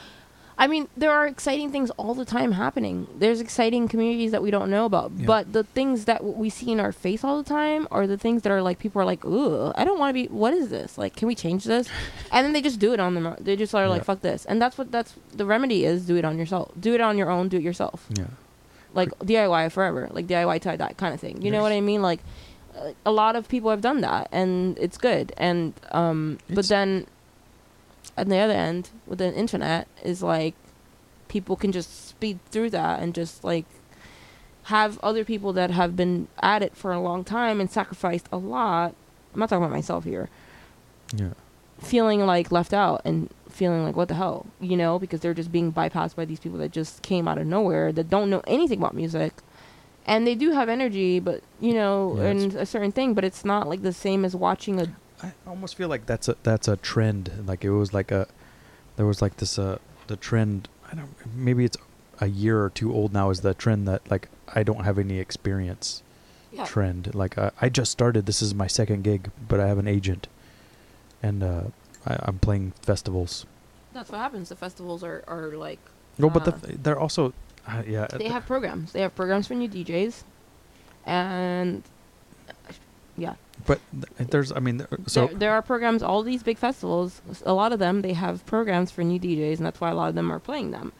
[0.60, 3.08] I mean, there are exciting things all the time happening.
[3.18, 5.10] There's exciting communities that we don't know about.
[5.16, 5.26] Yeah.
[5.26, 8.42] But the things that we see in our face all the time are the things
[8.42, 10.26] that are like people are like, "Ooh, I don't want to be.
[10.28, 10.98] What is this?
[10.98, 11.88] Like, can we change this?"
[12.32, 13.34] and then they just do it on them.
[13.40, 16.06] They just are like, "Fuck this," and that's what that's the remedy is.
[16.06, 16.70] Do it on yourself.
[16.78, 17.48] Do it on your own.
[17.48, 18.26] Do it yourself yeah
[18.94, 21.42] like DIY forever, like DIY tie dye kind of thing.
[21.42, 22.02] You know what I mean?
[22.02, 22.20] Like
[22.76, 25.32] uh, a lot of people have done that, and it's good.
[25.36, 27.06] And um, but then
[28.20, 30.54] at the other end, with the internet, is like
[31.28, 33.64] people can just speed through that and just like
[34.64, 38.36] have other people that have been at it for a long time and sacrificed a
[38.36, 38.94] lot.
[39.32, 40.28] I'm not talking about myself here.
[41.16, 41.32] Yeah.
[41.80, 45.50] Feeling like left out and feeling like what the hell, you know, because they're just
[45.50, 48.78] being bypassed by these people that just came out of nowhere that don't know anything
[48.78, 49.32] about music.
[50.06, 53.44] And they do have energy, but you know, Yeah, and a certain thing, but it's
[53.44, 54.92] not like the same as watching a
[55.22, 57.30] I almost feel like that's a that's a trend.
[57.46, 58.26] Like it was like a
[58.96, 60.68] there was like this uh the trend.
[60.90, 61.76] I don't maybe it's
[62.20, 63.30] a year or two old now.
[63.30, 66.02] Is the trend that like I don't have any experience
[66.52, 66.64] yeah.
[66.64, 67.14] trend.
[67.14, 68.26] Like uh, I just started.
[68.26, 70.26] This is my second gig, but I have an agent,
[71.22, 71.62] and uh,
[72.06, 73.46] I, I'm playing festivals.
[73.92, 74.48] That's what happens.
[74.48, 75.80] The festivals are, are like
[76.18, 77.32] No, but the, Uh, they're also
[77.66, 78.06] uh, yeah.
[78.06, 78.92] they have programs.
[78.92, 80.22] They have programs for new DJs,
[81.06, 81.82] and
[83.16, 83.34] yeah,
[83.66, 86.02] but th- there's I mean there- so there, there are programs.
[86.02, 89.66] All these big festivals, a lot of them, they have programs for new DJs, and
[89.66, 90.92] that's why a lot of them are playing them.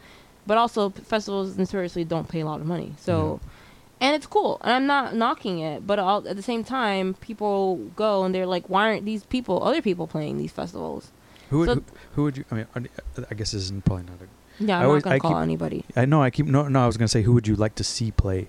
[0.47, 2.93] But also, festivals notoriously don't pay a lot of money.
[2.97, 3.39] So,
[3.99, 5.85] and it's cool, and I'm not knocking it.
[5.85, 9.63] But all, at the same time, people go and they're like, "Why aren't these people,
[9.63, 11.11] other people, playing these festivals?"
[11.51, 11.83] who would so- who,
[12.15, 12.45] who would you?
[12.51, 12.65] I mean
[13.29, 14.15] I- guess this isn't probably not.
[14.21, 15.85] A, Yeah, I I'm always- not gonna I call keep- anybody.
[15.95, 16.83] I know I keep no no.
[16.83, 18.47] I was gonna say who would you like to see play?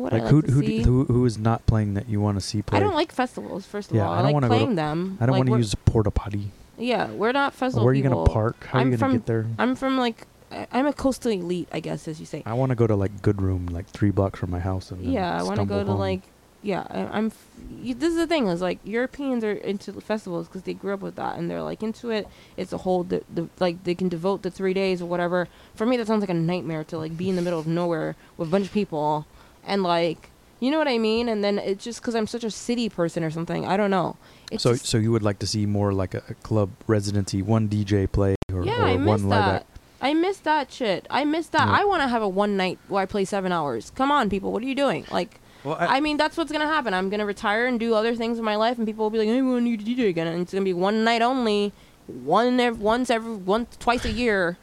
[0.00, 0.82] Who would like I like who to who, see?
[0.82, 2.78] who who is not playing that you want to see play?
[2.78, 3.66] I don't like festivals.
[3.66, 5.18] First of Yeah, all, I I, don't like wanna go them.
[5.20, 6.50] I don't Like, want to use a porta potty.
[6.78, 8.24] Yeah, we're not festival Where are you people.
[8.24, 8.64] gonna park?
[8.64, 9.46] How are I'm you gonna from- get there?
[9.58, 10.26] I'm from like
[10.72, 12.42] I'm a coastal elite, I guess, as you say.
[12.46, 15.04] I want to go to like Good Room, like three blocks from my house, and
[15.04, 16.22] Yeah, I want to go to like
[16.62, 16.86] yeah.
[16.90, 17.26] I, I'm.
[17.28, 17.46] F-
[17.82, 21.00] y- this is the thing is like Europeans are into festivals because they grew up
[21.00, 22.26] with that and they're like into it.
[22.56, 25.46] It's a whole the, the like they can devote the three days or whatever.
[25.74, 28.16] For me, that sounds like a nightmare to like be in the middle of nowhere
[28.36, 29.26] with a bunch of people
[29.66, 30.30] and like
[30.60, 31.28] you know what I mean.
[31.30, 33.66] And then it's just because I'm such a city person or something.
[33.66, 34.16] I don't know.
[34.50, 37.40] It's So just- so you would like to see more like a, a club residency,
[37.40, 39.54] one DJ play or, yeah, or I miss one live that.
[39.62, 39.66] act.
[40.02, 41.06] I miss that shit.
[41.08, 41.66] I miss that.
[41.66, 41.80] Yeah.
[41.80, 43.90] I want to have a one night where I play seven hours.
[43.94, 44.52] Come on, people.
[44.52, 45.06] What are you doing?
[45.10, 46.92] Like, Well, I, mean, that's what's gonna happen.
[46.94, 49.28] I'm gonna retire and do other things in my life, and people will be like,
[49.28, 51.72] "Hey, we want you to DJ again," and it's gonna be one night only,
[52.06, 54.56] one ev- once every once twice a year.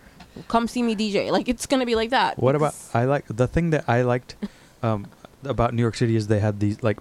[0.48, 1.32] Come see me DJ.
[1.32, 2.38] Like it's gonna be like that.
[2.40, 4.36] What about I like the thing that I liked
[4.84, 5.08] um,
[5.44, 7.00] about New York City is they had these like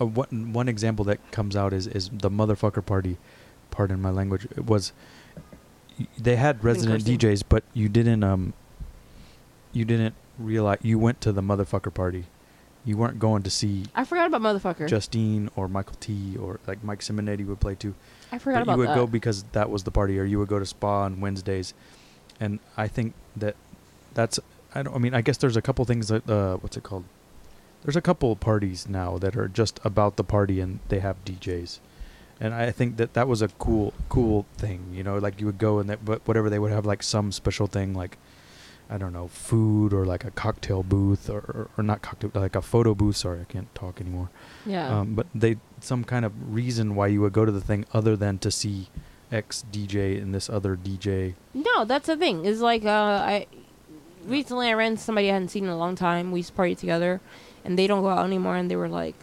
[0.00, 3.18] uh, one one example that comes out is is the motherfucker party.
[3.70, 4.46] Pardon my language.
[4.56, 4.92] It was
[6.18, 7.04] they had resident.
[7.04, 8.52] DJs, but you didn't um
[9.72, 12.24] you didn't realize you went to the motherfucker party.
[12.84, 14.88] You weren't going to see I forgot about motherfucker.
[14.88, 17.94] Justine or Michael T or like Mike Simonetti would play too.
[18.30, 18.72] I forgot but about that.
[18.72, 18.94] you would that.
[18.94, 21.74] go because that was the party, or you would go to spa on Wednesdays,
[22.38, 23.56] and I think that
[24.14, 24.38] that's
[24.74, 27.04] I don't I mean I guess there's a couple things that uh what's it called?
[27.86, 31.24] There's a couple of parties now that are just about the party and they have
[31.24, 31.78] DJs,
[32.40, 34.90] and I think that that was a cool cool thing.
[34.92, 37.30] You know, like you would go and that but whatever they would have like some
[37.32, 38.18] special thing like.
[38.88, 42.54] I don't know, food or like a cocktail booth or, or, or not cocktail, like
[42.54, 43.16] a photo booth.
[43.16, 44.30] Sorry, I can't talk anymore.
[44.64, 45.00] yeah.
[45.00, 48.14] Um, but they some kind of reason why you would go to the thing other
[48.16, 48.86] than to see
[49.32, 51.34] X DJ and this other DJ.
[51.52, 52.44] No, that's the thing.
[52.44, 53.46] Is like uh, I
[54.24, 56.30] recently I ran into somebody I hadn't seen in a long time.
[56.30, 57.20] We used to party together,
[57.66, 58.56] and they don't go out anymore.
[58.56, 59.14] And they were like,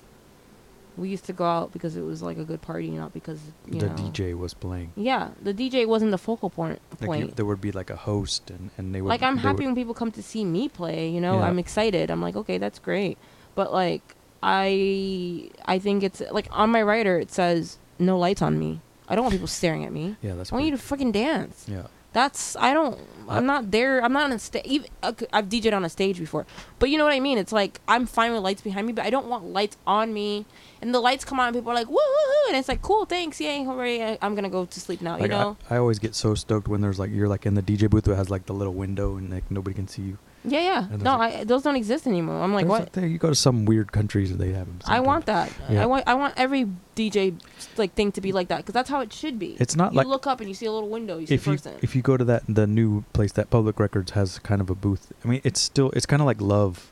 [0.96, 3.80] we used to go out because it was like a good party, not because you
[3.80, 3.96] the know.
[3.96, 4.92] DJ was playing.
[4.96, 6.80] Yeah, the DJ wasn't the focal point.
[7.02, 7.26] Like point.
[7.26, 9.74] you, there would be like a host and, and they would like I'm happy when
[9.74, 11.10] people come to see me play.
[11.10, 11.48] You know, Yeah.
[11.48, 12.12] I'm excited.
[12.12, 13.18] I'm like, okay, that's great.
[13.56, 14.04] But like,
[14.44, 18.82] I I think it's like on my writer it says no lights on me.
[19.08, 20.16] I don't want people staring at me.
[20.22, 21.66] yeah, that's I want you to freaking dance.
[21.68, 21.88] yeah.
[22.14, 23.00] That's I don't.
[23.28, 24.04] I'm not there.
[24.04, 24.84] I'm not on a stage.
[25.02, 26.46] I've DJed on a stage before,
[26.78, 27.38] but you know what I mean.
[27.38, 30.46] It's like I'm fine with lights behind me, but I don't want lights on me.
[30.82, 32.82] And the lights come on, and people are like, "Woo, woo, woo!" And it's like,
[32.82, 35.14] "Cool, thanks, yay, hooray!" I'm gonna go to sleep now.
[35.14, 35.58] Like you know?
[35.70, 38.04] I, I always get so stoked when there's like you're like in the DJ booth
[38.04, 40.18] that has like the little window and like nobody can see you.
[40.46, 40.88] Yeah, yeah.
[40.92, 42.42] and No, like- I, those don't exist anymore.
[42.42, 42.94] I'm like, what?
[42.94, 44.80] there you go to some weird countries and they have them.
[44.86, 45.52] I want that.
[45.70, 45.84] Yeah.
[45.84, 46.04] I want.
[46.08, 47.40] I want every DJ
[47.78, 49.56] like thing to be like that because that's how it should be.
[49.60, 51.18] It's not you like look up and you see a little window.
[51.18, 51.76] You see if a you person.
[51.82, 54.76] if you go to that the new place that Public Records has kind of a
[54.76, 55.12] booth.
[55.24, 56.92] I mean, it's still it's kind of like Love,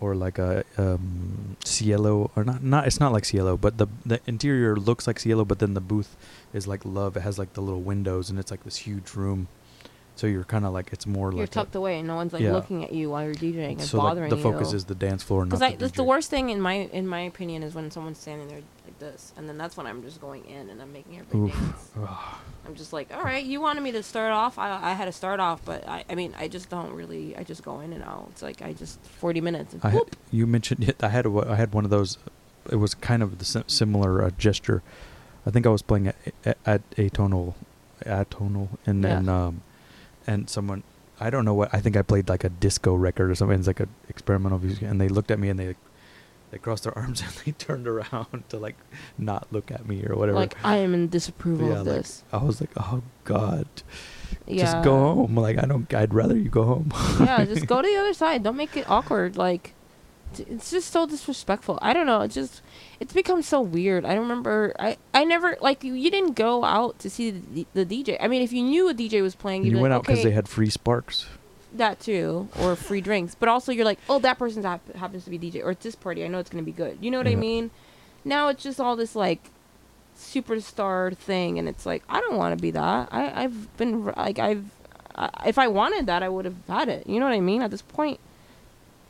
[0.00, 4.20] or like a um, Cielo, or not not it's not like Cielo, but the the
[4.26, 6.16] interior looks like Cielo, but then the booth
[6.52, 7.16] is like Love.
[7.16, 9.48] It has like the little windows and it's like this huge room,
[10.22, 12.14] so you're kind of like it's more like you're like a- tucked away and no
[12.14, 12.52] one's like Yeah.
[12.52, 14.42] looking at you while you're DJing and so like bothering the you.
[14.42, 17.08] focus is the dance floor, not Because the that's the worst thing in my in
[17.08, 20.20] my opinion is when someone's standing there like this, and then that's when I'm just
[20.20, 21.90] going in and I'm making everybody dance.
[22.66, 24.58] I'm just like, all right, you wanted me to start off.
[24.58, 27.36] I I had to start off, but I I mean I just don't really.
[27.36, 28.28] I just go in and out.
[28.30, 29.74] It's like I just 40 minutes.
[29.74, 31.02] And I had, you mentioned it.
[31.08, 32.16] I had a, I had one of those.
[32.70, 34.82] It was kind of the sim- similar uh, gesture.
[35.44, 37.54] I think I was playing at, at, at atonal,
[38.06, 39.62] atonal, and then um,
[40.26, 40.82] and someone
[41.20, 43.58] I don't know what I think I played like a disco record or something.
[43.58, 45.76] It's like a experimental music, and they looked at me and they
[46.50, 48.76] they crossed their arms and they turned around to like
[49.18, 50.38] not look at me or whatever.
[50.38, 52.24] Like I am in disapproval yeah, of like, this.
[52.32, 53.66] I was like, oh god,
[54.46, 54.64] yeah.
[54.64, 55.36] just go home.
[55.36, 55.92] Like I don't.
[55.94, 56.92] I'd rather you go home.
[57.20, 58.42] yeah, just go to the other side.
[58.42, 59.36] Don't make it awkward.
[59.36, 59.74] Like,
[60.36, 61.78] it's just so disrespectful.
[61.82, 62.22] I don't know.
[62.22, 62.62] It just,
[63.02, 64.04] it's become so weird.
[64.04, 64.72] I don't remember.
[64.78, 65.92] I, I never like you.
[65.92, 68.16] You didn't go out to see the, the DJ.
[68.20, 70.20] I mean, if you knew a DJ was playing, you'd you went like, out because
[70.20, 71.26] okay, they had free sparks.
[71.74, 73.34] that too, or free drinks.
[73.34, 75.96] But also, you're like, oh, that person hap- happens to be DJ, or it's this
[75.96, 76.24] party.
[76.24, 76.98] I know it's gonna be good.
[77.00, 77.72] You know what I mean?
[78.24, 79.50] Now it's just all this like
[80.16, 83.08] superstar thing, and it's like I don't want to be that.
[83.10, 84.64] I I've been like I've
[85.16, 87.08] I, if I wanted that, I would have had it.
[87.08, 87.62] You know what I mean?
[87.62, 88.20] At this point,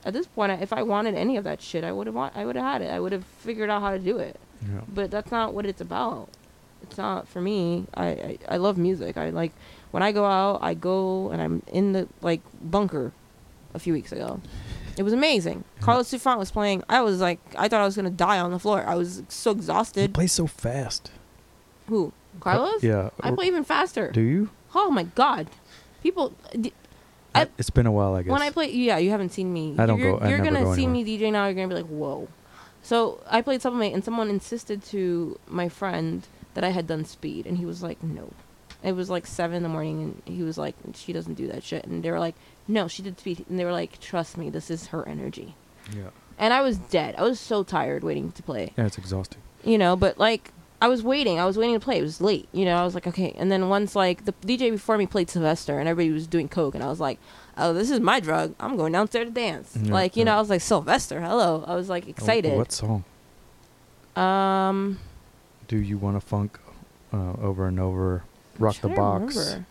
[0.05, 2.45] at this point, if I wanted any of that shit, I would have want I
[2.45, 2.91] would have had it.
[2.91, 4.39] I would have figured out how to do it.
[4.63, 4.81] Yeah.
[4.89, 6.29] But that's not what it's about.
[6.83, 7.87] It's not for me.
[7.95, 9.17] I, I I love music.
[9.17, 9.53] I like
[9.93, 13.13] when I go out, I go and I'm in the like bunker
[13.75, 14.41] a few weeks ago.
[14.99, 15.65] It was amazing.
[15.79, 15.85] Yeah.
[15.85, 16.83] Carlos Souffront was playing.
[16.89, 18.85] I was like, I thought I was gonna die on the floor.
[18.87, 20.13] I was so He exhausted.
[20.15, 21.11] plays so fast.
[21.89, 22.13] Who?
[22.41, 22.83] Carlos?
[22.83, 23.11] Yeah.
[23.21, 24.11] I play even faster.
[24.11, 24.51] Do you?
[24.75, 25.49] Oh my god,
[26.03, 26.35] people.
[26.59, 26.73] d-
[27.35, 28.31] I- it's been a while, I guess.
[28.31, 29.75] When I play, yeah, you haven't seen me.
[29.79, 31.05] I don't you're, go- I You're gonna go see anywhere.
[31.05, 31.47] me DJ now.
[31.47, 32.29] You're gonna be like, whoa.
[32.83, 37.47] So I played Sublimate, and someone insisted to my friend that I had done speed,
[37.47, 38.31] and he was like, no.
[38.83, 41.63] It was like seven in the morning, and he was like, she doesn't do that
[41.63, 41.85] shit.
[41.85, 42.35] And they were like,
[42.67, 45.55] no, she did speed, and they were like, trust me, this is her energy.
[45.97, 46.11] yeah.
[46.39, 47.15] And I was dead.
[47.17, 49.41] I was so tired waiting to play Yeah, it's exhausting.
[49.63, 50.51] you know but like
[50.85, 51.39] i was waiting.
[51.39, 51.99] I was waiting to play.
[51.99, 52.77] It was late you know?
[52.77, 53.31] I was like okay.
[53.39, 56.75] And then once like the dj before me played sylvester and everybody was doing coke
[56.75, 57.19] and i was like
[57.57, 58.55] oh this is my drug.
[58.61, 59.77] I'm going downstairs to dance.
[59.81, 61.65] Yeah, like you know i was like sylvester hello.
[61.67, 62.57] I was like Oh, excited.
[62.57, 63.05] what song?
[64.17, 64.99] Um
[65.69, 66.59] do you want to funk
[67.13, 68.25] uh, over and over?
[68.59, 69.37] Rock the box.
[69.37, 69.67] remember.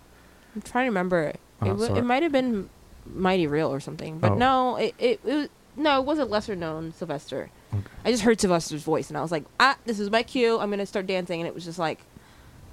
[0.56, 1.22] i'm trying to remember.
[1.24, 2.70] It Oh, it, w- it might have been
[3.06, 4.36] mighty real or something but Oh.
[4.36, 7.84] no it, it, it was no it wasn't lesser known sylvester Okay.
[8.06, 10.60] I just heard Sylvester's voice and I was like, ah, this is my cue.
[10.60, 12.00] I'm gonna start dancing, and it was just like,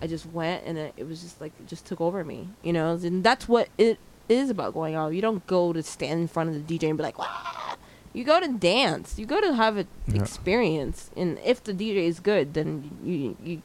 [0.02, 2.72] I just went and it, it was just like it just took over me, you
[2.72, 2.92] know.
[3.02, 3.98] And that's what it
[4.28, 5.14] is about going out.
[5.14, 7.76] You don't go to stand in front of the DJ and be like, Wah!
[8.12, 9.18] you go to dance.
[9.18, 10.20] You go to have an Yeah.
[10.22, 11.10] experience.
[11.16, 13.62] And if the DJ is good, then you you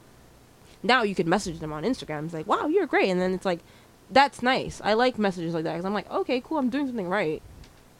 [0.82, 2.24] now you could message them on Instagram.
[2.26, 3.60] It's like, wow, you're great, and then it's like.
[4.10, 4.82] That's nice.
[4.84, 6.58] I like messages like that because I'm like, okay, cool.
[6.58, 7.40] I'm doing something right.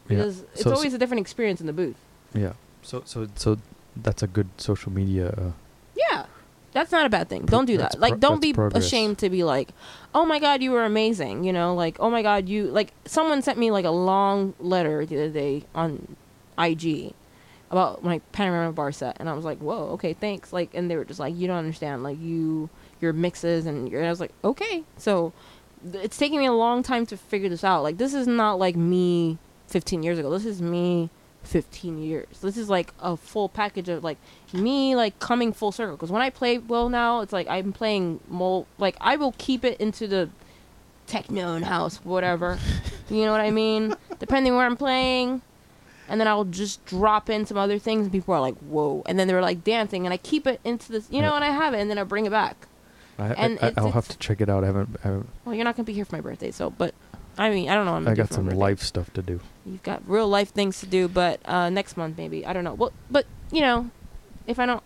[0.07, 0.09] Yeah.
[0.19, 1.97] Because it's So- so- always a different experience in the booth.
[2.35, 2.53] Yeah.
[2.85, 3.59] So so so
[3.97, 5.29] that's a good social media.
[5.37, 5.53] Uh,
[5.97, 6.27] Yeah.
[6.73, 7.47] That's not a bad thing.
[7.47, 8.01] Pro- Don't do that.
[8.01, 8.85] Like, pro- don't be progress.
[8.85, 9.69] ashamed to be like,
[10.13, 13.43] "Oh my God, you were amazing." You know, like, "Oh my God, you like." Someone
[13.43, 16.17] sent me like a long letter the other day on
[16.59, 17.15] IG
[17.71, 20.97] about my panorama bar set, and I was like, "Whoa, okay, thanks." Like, and they
[20.97, 22.03] were just like, "You don't understand.
[22.03, 22.69] Like, you
[23.01, 25.33] your mixes," and, your, and I was like, "Okay." So
[25.93, 27.85] th- it's taking me a long time to figure this out.
[27.85, 29.39] Like, this is not like me
[29.69, 30.29] 15 years ago.
[30.31, 31.09] This is me
[31.45, 32.41] 15 years.
[32.41, 34.19] This is like a full package of like
[34.53, 35.97] me like coming full circle.
[35.97, 38.67] Because when I play well now, it's like I'm playing more.
[38.79, 40.31] Like I will keep it into the
[41.07, 42.59] techno and house, whatever.
[43.11, 43.95] you know what I mean?
[44.19, 45.43] Depending where I'm playing.
[46.07, 49.19] And then I'll just drop in some other things, and people are like, "Whoa!" And
[49.19, 51.37] then they're like dancing, and I keep it into this, you know, Yeah.
[51.37, 52.67] and I have it, and then I bring it back.
[53.19, 54.65] I, And I, it's- I'll have to check it out.
[54.65, 54.97] I haven't.
[55.03, 56.95] I, haven't, Well, you're not gonna be here for my birthday, so but
[57.39, 57.93] I mean, I don't know.
[57.93, 59.41] What I'm I got some life stuff to do.
[59.67, 62.47] You've got real life things to do, but uh, next month maybe.
[62.47, 62.75] I don't know.
[62.75, 63.91] Well, but you know,
[64.47, 64.83] if I don't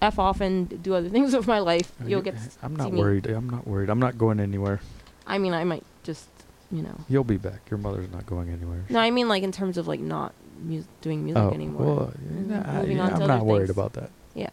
[0.00, 2.36] f off and do other things with my life, you'll you- get.
[2.36, 2.98] To I'm not me.
[3.00, 3.26] worried.
[3.26, 3.88] I'm not worried.
[3.90, 4.80] I'm not going anywhere.
[5.26, 6.26] I mean, I might just,
[6.70, 6.96] you know.
[7.08, 7.60] You'll be back.
[7.70, 8.84] Your mother's not going anywhere.
[8.88, 11.86] No, I mean like in terms of like not mu- doing music oh, anymore.
[11.96, 13.70] well, Mm, yeah, I'm other not worried things.
[13.70, 14.10] about that.
[14.34, 14.50] Yeah,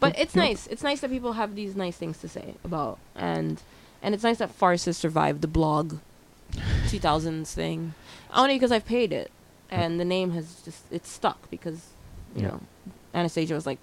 [0.00, 0.44] but it's Yep.
[0.44, 0.66] nice.
[0.68, 3.60] It's nice that people have these nice things to say about, and
[4.02, 5.96] and it's nice that Farce has survived the blog
[6.88, 7.94] 2000s thing,
[8.34, 9.30] only because I've paid it,
[9.70, 11.86] and the name has just it's stuck because
[12.34, 12.48] you Yeah.
[12.48, 12.60] know
[13.14, 13.78] Anastasia was like,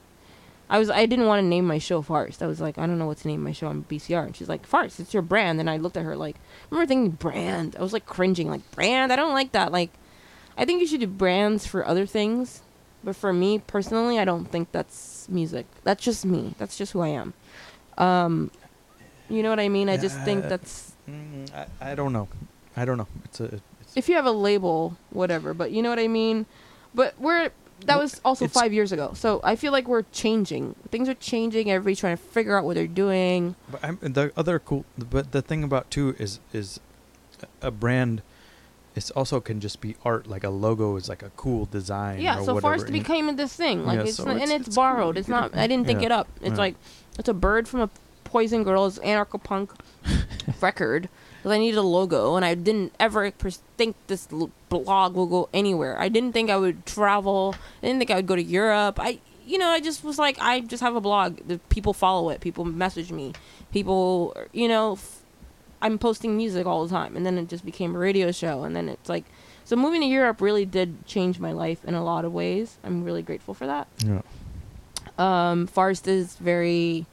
[0.70, 2.42] I was I didn't want to name my show Farce.
[2.42, 4.50] I was like, I don't know what to name my show on BCR, and she's
[4.50, 5.60] like, Farce, it's your brand.
[5.60, 6.40] And I looked at her like, I
[6.72, 7.76] remember thinking brand.
[7.78, 9.12] I was like cringing, like brand.
[9.14, 9.72] I don't like that.
[9.72, 9.92] Like,
[10.58, 12.62] I think you should do brands for other things.
[13.04, 15.66] But for me personally, I don't think that's music.
[15.84, 16.56] That's just me.
[16.58, 17.34] That's just who I am.
[17.98, 18.52] Um,
[19.30, 19.88] you know what I mean?
[19.88, 22.28] I just think that's Mm, I, I don't know.
[22.78, 23.08] I don't know.
[23.26, 23.46] It's a.
[23.82, 25.54] It's, if you have a label, whatever.
[25.54, 26.46] But you know what I mean?
[26.94, 27.50] But we're
[27.86, 29.12] that was also five years ago.
[29.16, 30.76] So I feel like we're changing.
[30.90, 31.70] Things are changing.
[31.70, 33.56] Everybody's trying to figure out what they're doing.
[33.72, 36.80] But I'm, the other cool, but the thing about too is is
[37.62, 38.22] a brand.
[38.96, 40.26] It's also can just be art.
[40.28, 42.20] Like a logo is like a cool design.
[42.20, 42.40] Yeah.
[42.40, 43.86] or So whatever, Farce and- became this thing.
[43.86, 45.16] Like Yeah, it's, so not, it's- and it's, it's borrowed.
[45.16, 45.56] You It's not.
[45.56, 46.08] I didn't think Yeah.
[46.08, 46.28] it up.
[46.42, 46.58] It's Yeah.
[46.58, 46.76] like
[47.20, 47.90] it's a bird from a
[48.24, 49.72] Poison Girls anarcho punk
[50.62, 55.16] record, because I needed a logo, and I didn't ever pers- think this l- blog
[55.16, 56.00] will go anywhere.
[56.00, 57.56] I didn't think I would travel.
[57.82, 59.00] I didn't think I would go to Europe.
[59.00, 61.38] I, you know, I just was like, I just have a blog.
[61.48, 62.42] The people follow it.
[62.42, 63.34] People message me.
[63.72, 65.22] People, you know, f-
[65.82, 68.76] I'm posting music all the time, and then it just became a radio show, and
[68.76, 69.24] then it's like,
[69.64, 72.78] so moving to Europe really did change my life in a lot of ways.
[72.84, 73.88] I'm really grateful for that.
[74.06, 74.22] Yeah.
[75.18, 77.06] Um, Farce is very.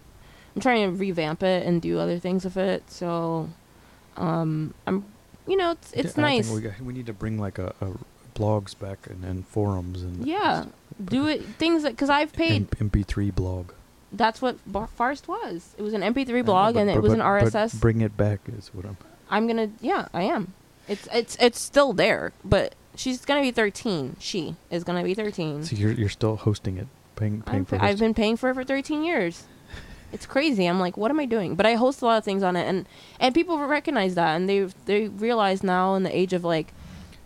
[0.55, 2.89] I'm trying to revamp it and do other things with it.
[2.91, 3.49] So,
[4.17, 5.05] um, I'm,
[5.47, 6.51] you know, it's it's Yeah, nice.
[6.51, 7.89] we, got, we need to bring like a, a
[8.39, 10.67] blogs back and, and forums and Yeah,
[11.05, 12.69] do it things that because I've paid.
[12.81, 13.71] M- MP3 blog.
[14.13, 15.75] That's what Bar- Farce was.
[15.77, 17.75] It was an MP3 I know, blog but- and it but- was an but- RSS.
[17.81, 18.97] Bring it back is what I'm.
[19.31, 19.71] I'm gonna.
[19.81, 20.53] Yeah, I am.
[20.87, 24.17] It's it's it's still there, but she's gonna be 13.
[24.21, 25.65] She is gonna be 13.
[25.65, 26.87] So you're you're still hosting it,
[27.17, 27.81] paying paying I'm, for.
[27.83, 29.45] I've been paying for it for 13 years.
[30.15, 30.65] It's crazy.
[30.67, 31.57] I'm like, what am I doing?
[31.57, 32.87] But I host a lot of things on it, and
[33.21, 36.73] and people recognize that, and they they realize now in the age of like,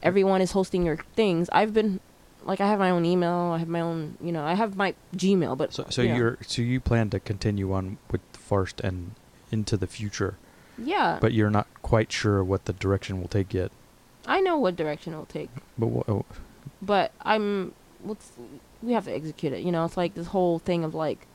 [0.02, 1.48] everyone is hosting your things.
[1.52, 2.00] I've been,
[2.44, 3.52] like, I have my own email.
[3.54, 6.38] I have my own, you know, I have my Gmail, but So so you you're
[6.46, 9.12] so you plan to continue on with Farce and
[9.52, 10.38] into the future,
[10.78, 11.18] yeah.
[11.20, 13.70] but you're not quite sure what the direction will take yet.
[14.26, 16.24] I know what direction it'll take, But wha- oh,
[16.80, 17.72] but I'm.
[18.04, 18.32] Let's.
[18.82, 19.60] We have to execute it.
[19.62, 21.26] You know, it's like this whole thing of like,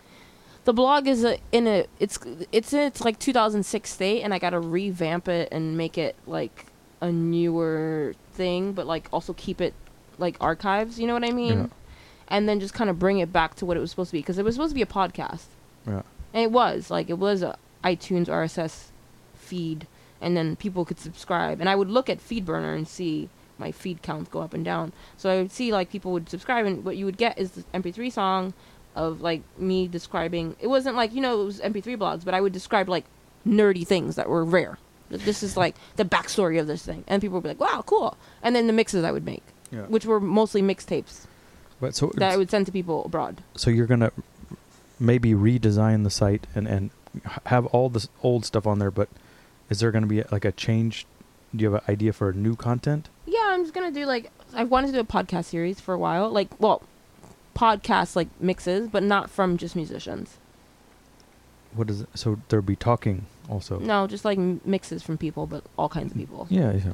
[0.66, 1.86] the blog is a, in a.
[2.00, 2.18] It's
[2.52, 6.68] it's in its like 2006 state, and I gotta revamp it and make it like
[7.02, 9.74] a newer thing, but like also keep it
[10.18, 11.00] like archives.
[11.00, 11.60] You know what I mean?
[11.60, 11.68] Yeah.
[12.30, 14.20] And then just kind of bring it back to what it was supposed to be
[14.20, 15.46] because it was supposed to be a podcast,
[15.86, 16.02] yeah.
[16.34, 18.86] and it was like it was a iTunes RSS
[19.36, 19.88] feed,
[20.22, 24.02] and then people could subscribe, and I would look at FeedBurner and see my feed
[24.02, 24.94] count go up and down.
[25.18, 27.64] So I would see like people would subscribe, and what you would get is the
[27.74, 28.54] MP3 song
[28.96, 30.56] of like me describing.
[30.60, 33.06] It wasn't like you know it was MP3 blogs, but I would describe like
[33.48, 34.78] nerdy things that were rare.
[35.10, 38.18] This is like the backstory of this thing, and people would be like, "Wow, cool!"
[38.42, 39.82] And then the mixes I would make, Yeah.
[39.82, 41.26] which were mostly mixtapes
[41.80, 43.44] But so that I would send to people abroad.
[43.56, 44.12] so you're gonna
[45.00, 46.90] maybe redesign the site and and
[47.48, 49.10] have all this old stuff on there, but
[49.70, 51.06] is there gonna be like a change?
[51.56, 53.10] Do you have an idea for new content?
[53.28, 55.98] Yeah, I'm just gonna do like I wanted to do a podcast series for a
[56.00, 56.82] while, like well,
[57.56, 60.38] podcast like mixes, but not from just musicians.
[61.74, 62.10] What is it?
[62.16, 63.80] So there'll be talking also.
[63.80, 66.48] No, just like m- mixes from people, but all kinds of people.
[66.50, 66.74] Yeah.
[66.74, 66.94] yeah.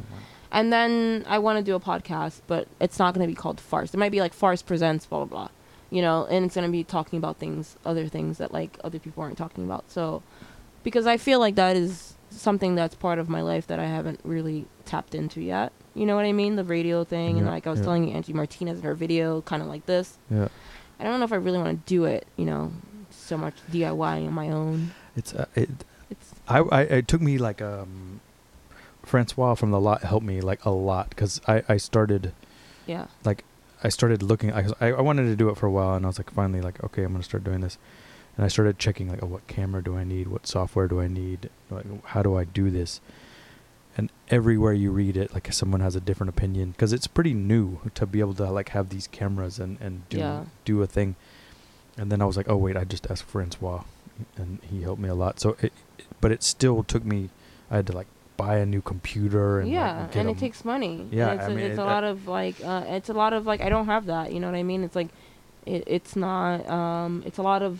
[0.51, 3.59] And then I want to do a podcast, but it's not going to be called
[3.59, 3.93] Farce.
[3.93, 5.49] It might be like Farce Presents, blah, blah, blah.
[5.91, 8.99] You know, and it's going to be talking about things, other things that like other
[8.99, 9.89] people aren't talking about.
[9.91, 10.23] So,
[10.83, 14.19] because I feel like that is something that's part of my life that I haven't
[14.23, 15.71] really tapped into yet.
[15.95, 16.55] You know what I mean?
[16.55, 17.37] The radio thing.
[17.37, 17.85] And like I was yeah.
[17.85, 20.17] telling Angie Martinez in her video, kind of like this.
[20.29, 20.47] Yeah.
[20.99, 22.71] I don't know if I really want to do it, you know,
[23.09, 24.91] so much DIY on my own.
[25.15, 25.69] It's uh, it.
[26.09, 28.19] It's I, I it took me like um,
[29.03, 32.33] Francois from the lot helped me like a lot because I I started
[32.85, 33.07] yeah.
[33.23, 33.45] like
[33.83, 34.51] I started looking.
[34.51, 36.61] I, I I wanted to do it for a while, and I was like, finally,
[36.61, 37.77] like, okay, I'm gonna start doing this.
[38.35, 40.27] And I started checking, like, oh, what camera do I need?
[40.27, 41.49] What software do I need?
[41.69, 43.01] Like, how do I do this?
[43.99, 47.79] And everywhere you read it, like, someone has a different opinion because it's pretty new
[47.95, 50.45] to be able to like have these cameras and and do Yeah.
[50.63, 51.15] do a thing.
[51.97, 53.83] And then I was like, oh wait, I just asked Francois,
[54.37, 55.39] and he helped me a lot.
[55.41, 55.73] So, it,
[56.21, 57.29] but it still took me.
[57.69, 58.07] I had to like
[58.37, 61.05] buy a new computer and like, yeah, get and it takes money.
[61.11, 63.09] Yeah, and it's, I a, mean, it's it- a I- lot of like, uh, it's
[63.09, 64.31] a lot of like, I don't have that.
[64.31, 64.81] You know what I mean?
[64.85, 65.09] It's like,
[65.65, 66.63] it, it's not.
[66.69, 67.73] Um, it's a lot of.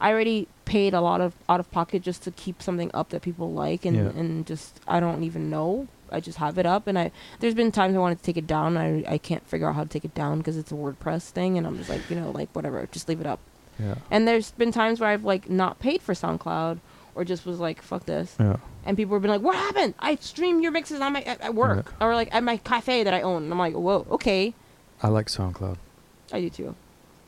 [0.00, 3.22] I already paid a lot of out of pocket just to keep something up that
[3.22, 4.02] people like, and Yeah.
[4.20, 5.88] and just I don't even know.
[6.12, 7.10] I just have it up, and I
[7.40, 8.76] there's been times I wanted to take it down.
[8.76, 11.56] I I can't figure out how to take it down because it's a WordPress thing,
[11.58, 13.40] and I'm just like, you know, like whatever, just leave it up.
[13.80, 16.78] yeah And there's been times where I've like not paid for SoundCloud
[17.14, 18.36] or just was like, fuck this.
[18.38, 18.56] yeah.
[18.84, 19.94] And people have been like, "What happened?
[19.98, 23.12] I stream your mixes on my at, at work or like at my cafe that
[23.14, 24.54] I own." And I'm like, "Whoa, okay,
[25.02, 25.76] I like SoundCloud.
[26.32, 26.74] I do too."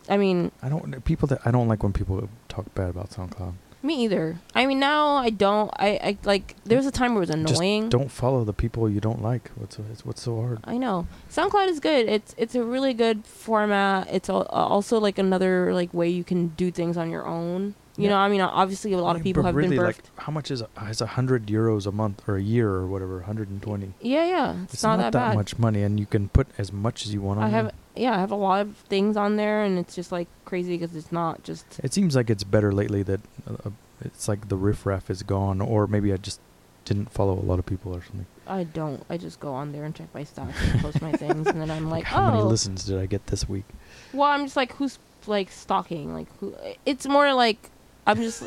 [0.08, 2.28] I mean, I don't people that I don't like when people
[2.62, 3.54] talk bad about SoundCloud.
[3.82, 4.36] me either.
[4.54, 5.70] I mean, now I don't.
[5.78, 6.56] I, I like.
[6.64, 7.88] There was a time where it was Just annoying.
[7.88, 9.50] Don't follow the people you don't like.
[9.56, 10.58] What's so- it's- what's so hard?
[10.64, 12.08] I know SoundCloud is good.
[12.08, 14.08] It's it's a really good format.
[14.12, 17.74] It's al- also like another like way you can do things on your own.
[17.96, 18.10] You Yeah.
[18.10, 19.86] know, I mean, obviously a lot of people have really, been birthed.
[19.86, 22.86] like, how much is a, is a hundred euros a month or a year or
[22.86, 23.22] whatever?
[23.22, 23.92] Hundred and twenty.
[24.00, 25.34] yeah, yeah, it's, It's not, that bad.
[25.34, 27.46] much money, and you can put as much as you want on.
[27.46, 27.74] I have there.
[27.98, 30.94] Yeah, I have a lot of things on there, and it's just like crazy because
[30.96, 33.70] it's not just It seems like it's better lately that uh, uh,
[34.04, 36.40] it's like the riffraff is gone, or maybe I just
[36.84, 38.26] didn't follow a lot of people or something.
[38.46, 39.04] I don't.
[39.10, 41.70] I just go on there and check my stuff and post my things, and then
[41.70, 42.46] I'm like, how many oh.
[42.46, 43.64] listens did I get this week?
[44.12, 46.14] Well, I'm just like, who's like stalking?
[46.14, 46.54] Like, who?
[46.86, 47.70] It's more like
[48.06, 48.44] I'm just.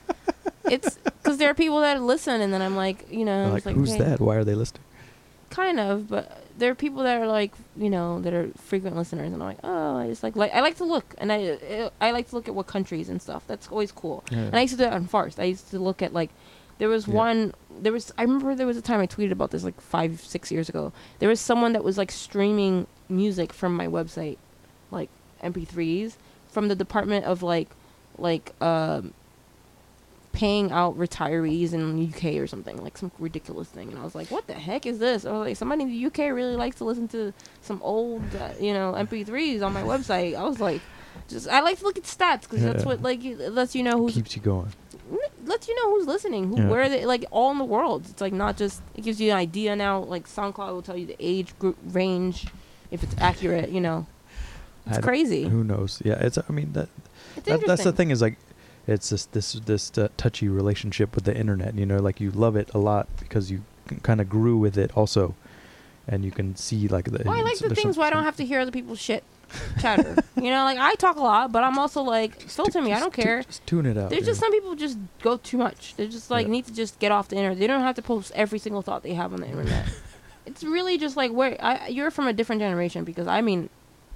[0.70, 3.74] it's because there are people that listen, and then I'm like, you know, Like, like
[3.74, 4.20] who's okay, that?
[4.20, 4.82] Why are they listening?
[5.50, 9.26] Kind of, but there are people that are like, you know, that are frequent listeners,
[9.32, 12.10] and I'm like, oh, I just like, like I like to look, and I I
[12.12, 13.44] like to look at what countries and stuff.
[13.46, 14.24] That's always cool.
[14.30, 14.38] Yeah.
[14.38, 15.38] And I used to do that on Farce.
[15.38, 16.30] I used to look at like,
[16.78, 17.14] there was Yeah.
[17.14, 20.20] one, there was, I remember there was a time I tweeted about this like five,
[20.20, 20.92] six years ago.
[21.18, 24.38] There was someone that was like streaming music from my website,
[24.90, 25.10] like
[25.42, 26.16] MP3s,
[26.48, 27.68] from the Department of like,
[28.18, 29.12] like, um,
[30.36, 33.88] paying out retirees in the UK or something, like some ridiculous thing.
[33.88, 35.24] And I was like, what the heck is this?
[35.24, 37.32] I was like, somebody in the UK really likes to listen to
[37.62, 40.36] some old, uh, you know, MP3s on my website.
[40.36, 40.82] I was like,
[41.28, 44.10] just I like to look at stats because that's what like lets you know who
[44.12, 44.70] Keeps you going.
[45.44, 46.68] lets you know who's listening, who Yeah.
[46.68, 48.04] where they like all in the world.
[48.10, 50.00] It's like not just it gives you an idea now.
[50.00, 52.46] Like SoundCloud will tell you the age group range,
[52.90, 53.70] if it's accurate.
[53.70, 54.06] You know,
[54.86, 55.44] it's crazy.
[55.48, 56.02] Who knows?
[56.04, 56.36] Yeah, it's.
[56.38, 56.90] I mean that.
[57.44, 58.36] That that's the thing is like,
[58.86, 61.74] it's this this this uh, touchy relationship with the internet.
[61.74, 63.62] You know, like you love it a lot because you
[64.02, 65.34] kind of grew with it also,
[66.08, 67.22] and you can see like the.
[67.24, 69.24] Well, I like the things where I don't have to hear other people's shit
[69.80, 70.16] chatter.
[70.36, 72.92] you know, like I talk a lot, but I'm also like Just filter me.
[72.92, 73.42] I don't care.
[73.42, 74.10] Just tune it out.
[74.10, 74.46] There's just know?
[74.46, 75.94] some people just go too much.
[75.96, 76.52] They just like Yeah.
[76.52, 77.58] need to just get off the internet.
[77.58, 79.86] They don't have to post every single thought they have on the internet.
[80.46, 83.68] it's really just like where I, you're from a different generation because I mean,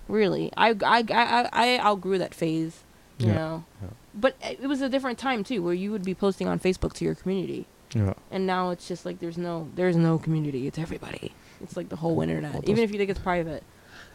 [0.08, 2.82] really, I I I I outgrew that phase.
[3.18, 3.88] You Yeah, know, yeah.
[4.14, 7.04] But it was a different time too, where you would be posting on Facebook to
[7.04, 8.14] your community, Yeah.
[8.30, 10.66] and now it's just like there's no there's no community.
[10.66, 11.32] It's everybody.
[11.62, 13.62] It's like the whole internet, Well, even if you think it's private.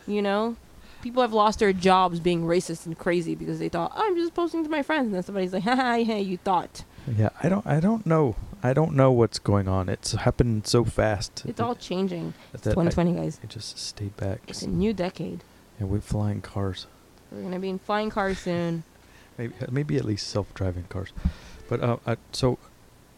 [0.07, 0.55] You know.
[1.01, 4.33] People have lost their jobs being racist and crazy because they thought oh, I'm just
[4.33, 6.83] posting to my friends, and then somebody's like, "Haha, hey, you thought."
[7.15, 7.65] Yeah, I don't.
[7.67, 8.35] I don't know.
[8.63, 9.87] I don't know what's going on.
[9.87, 11.43] It's happened so fast.
[11.45, 12.33] It's all changing.
[12.55, 13.39] It's that I- 2020, guys.
[13.43, 14.39] I just stayed back.
[14.47, 15.43] It's a new decade.
[15.79, 16.87] And we're flying cars.
[17.31, 18.83] We're gonna be in flying cars soon.
[19.37, 21.11] Maybe maybe at least self-driving cars.
[21.69, 22.57] But uh, I, so,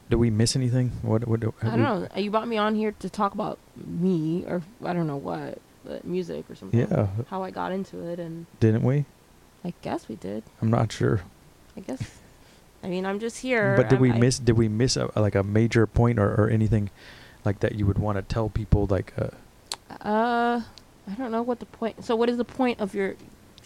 [0.09, 0.91] do we miss anything?
[1.01, 1.39] What what?
[1.41, 2.07] Do, I don't know.
[2.15, 6.05] You brought me on here to talk about me, or I don't know what, but
[6.05, 6.79] music or something.
[6.79, 9.05] Yeah, How I got into it, and didn't we?
[9.63, 10.43] I guess we did.
[10.61, 11.21] I'm not sure.
[11.75, 12.01] I guess.
[12.83, 13.75] I mean, I'm just here.
[13.75, 14.39] But did I'm- we I- miss?
[14.39, 16.89] Did we miss a, like a major point or, or anything
[17.43, 18.87] like that you would want to tell people?
[18.89, 19.29] Like, uh,
[20.01, 20.61] Uh,
[21.09, 22.03] I don't know what the point.
[22.05, 23.15] So, what is the point of your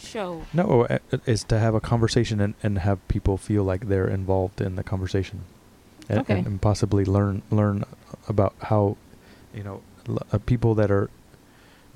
[0.02, 0.44] show?
[0.54, 4.62] no, uh, is to have a conversation and, and have people feel like they're involved
[4.62, 5.42] in the conversation,
[6.10, 6.38] and, Okay.
[6.40, 7.84] and, and possibly learn learn
[8.28, 8.98] about how,
[9.54, 11.10] you know, l- uh, people that are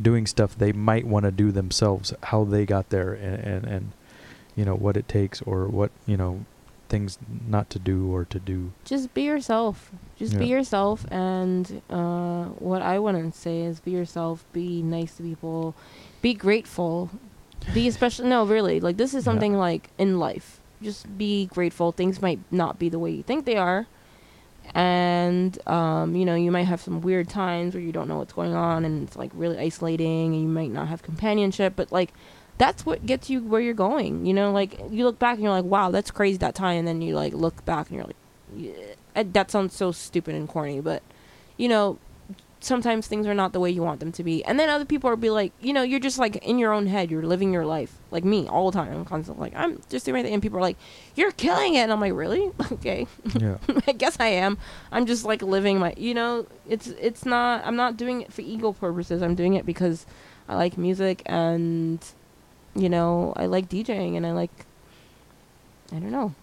[0.02, 3.92] doing stuff they might want to do themselves, how they got there, and, and and
[4.56, 6.46] you know what it takes or what you know
[6.88, 7.18] things
[7.48, 8.72] not to do or to do.
[8.86, 9.92] Just be yourself.
[10.18, 11.04] Just be yourself.
[11.12, 14.46] And uh, what I want to say is be yourself.
[14.54, 15.74] Be nice to people.
[16.22, 17.10] Be grateful.
[17.74, 18.80] Be especially no, really.
[18.80, 19.32] Like this is Yeah.
[19.32, 20.60] something like in life.
[20.82, 21.92] Just be grateful.
[21.92, 23.88] Things might not be the way you think they are.
[24.74, 28.34] And um, you know, you might have some weird times where you don't know what's
[28.34, 32.14] going on and it's like really isolating and you might not have companionship, but like
[32.58, 34.26] that's what gets you where you're going.
[34.26, 36.88] You know, like you look back and you're like, "Wow, that's crazy that time." And
[36.88, 38.16] then you like look back and you're like,
[38.56, 41.04] yeah, that sounds so stupid and corny, but
[41.58, 41.98] you know,
[42.66, 44.44] sometimes things are not the way you want them to be.
[44.44, 46.88] And then other people will be like, you know, you're just like in your own
[46.88, 47.98] head, you're living your life.
[48.12, 48.92] Like me, all the time.
[48.92, 50.34] I'm constantly like, I'm just doing my thing.
[50.34, 50.78] And people are like,
[51.16, 51.80] you're killing it.
[51.80, 52.52] And I'm like, really?
[52.72, 53.08] okay.
[53.40, 53.58] Yeah.
[53.88, 54.58] I guess I am.
[54.92, 58.42] I'm just like living my, you know, it's, it's not, I'm not doing it for
[58.42, 59.22] ego purposes.
[59.22, 60.06] I'm doing it because
[60.50, 62.04] I like music and,
[62.76, 64.66] you know, I like DJing and I like,
[65.92, 66.34] I don't know.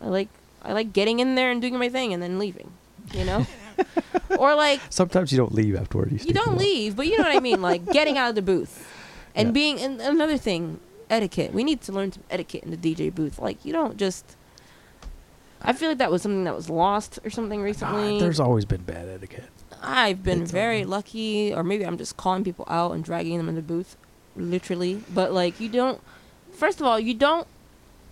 [0.00, 0.28] I like,
[0.62, 2.72] I like getting in there and doing my thing and then leaving,
[3.12, 3.46] you know?
[4.38, 6.10] or like, Sometimes you don't leave afterward.
[6.10, 8.16] You, you stay for a don't leave, but you know what I mean, like getting
[8.18, 8.86] out of the booth
[9.34, 9.52] and Yeah.
[9.52, 10.80] being and another thing,
[11.10, 11.52] etiquette.
[11.52, 13.38] We need to learn some etiquette in the DJ booth.
[13.38, 14.36] Like you don't just.
[15.62, 18.20] I feel like that was something that was lost or something Ah, recently.
[18.20, 19.48] there's always been bad etiquette.
[19.82, 23.36] I've been It's very all- lucky, or maybe I'm just calling people out and dragging
[23.38, 23.96] them in the booth,
[24.36, 25.02] literally.
[25.12, 26.00] But like, you don't.
[26.52, 27.46] First of all, you don't.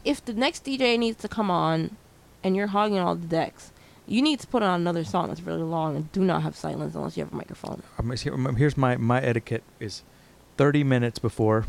[0.04, 1.96] If the next DJ needs to come on,
[2.42, 3.70] and you're hogging all the decks,
[4.06, 6.94] you need to put on another song that's really long and do not have silence
[6.94, 7.82] unless you have a microphone.
[7.98, 10.02] Um, here's my my etiquette is
[10.56, 11.64] 30 minutes before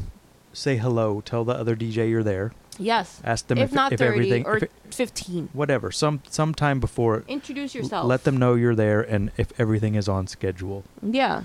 [0.53, 3.20] say hello tell the other dj you're there Yes.
[3.24, 5.49] ask them if, if, not if 30 everything or if it, 15.
[5.53, 8.06] whatever some sometime before Introduce l- yourself.
[8.07, 11.44] let them know you're there and if everything is on schedule Yeah.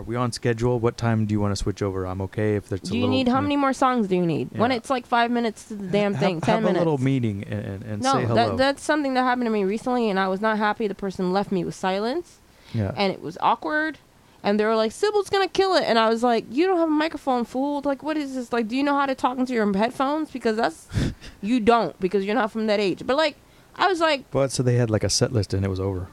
[0.00, 2.68] Are we on schedule what time do you want to switch over i'm okay if
[2.70, 4.48] there's Do a you need how many more songs do you need?
[4.52, 6.78] When it's like five minutes to the damn thing, have ten a minutes.
[6.78, 9.46] Have a little meeting and, and, and no, say hello that that's something that happened
[9.46, 10.86] to me recently, and I was not happy.
[10.88, 12.38] The person left me with silence,
[12.72, 13.98] yeah and it was awkward.
[14.42, 16.88] And they were like, "Sybil's gonna kill it," and I was like, "You don't have
[16.88, 17.82] a microphone, fool!
[17.84, 18.54] Like, what is this?
[18.54, 20.30] Like, do you know how to talk into your headphones?
[20.30, 20.88] Because that's
[21.42, 23.36] you don't because you're not from that age." But like,
[23.76, 26.08] I was like, But so they had like a set list and it was over.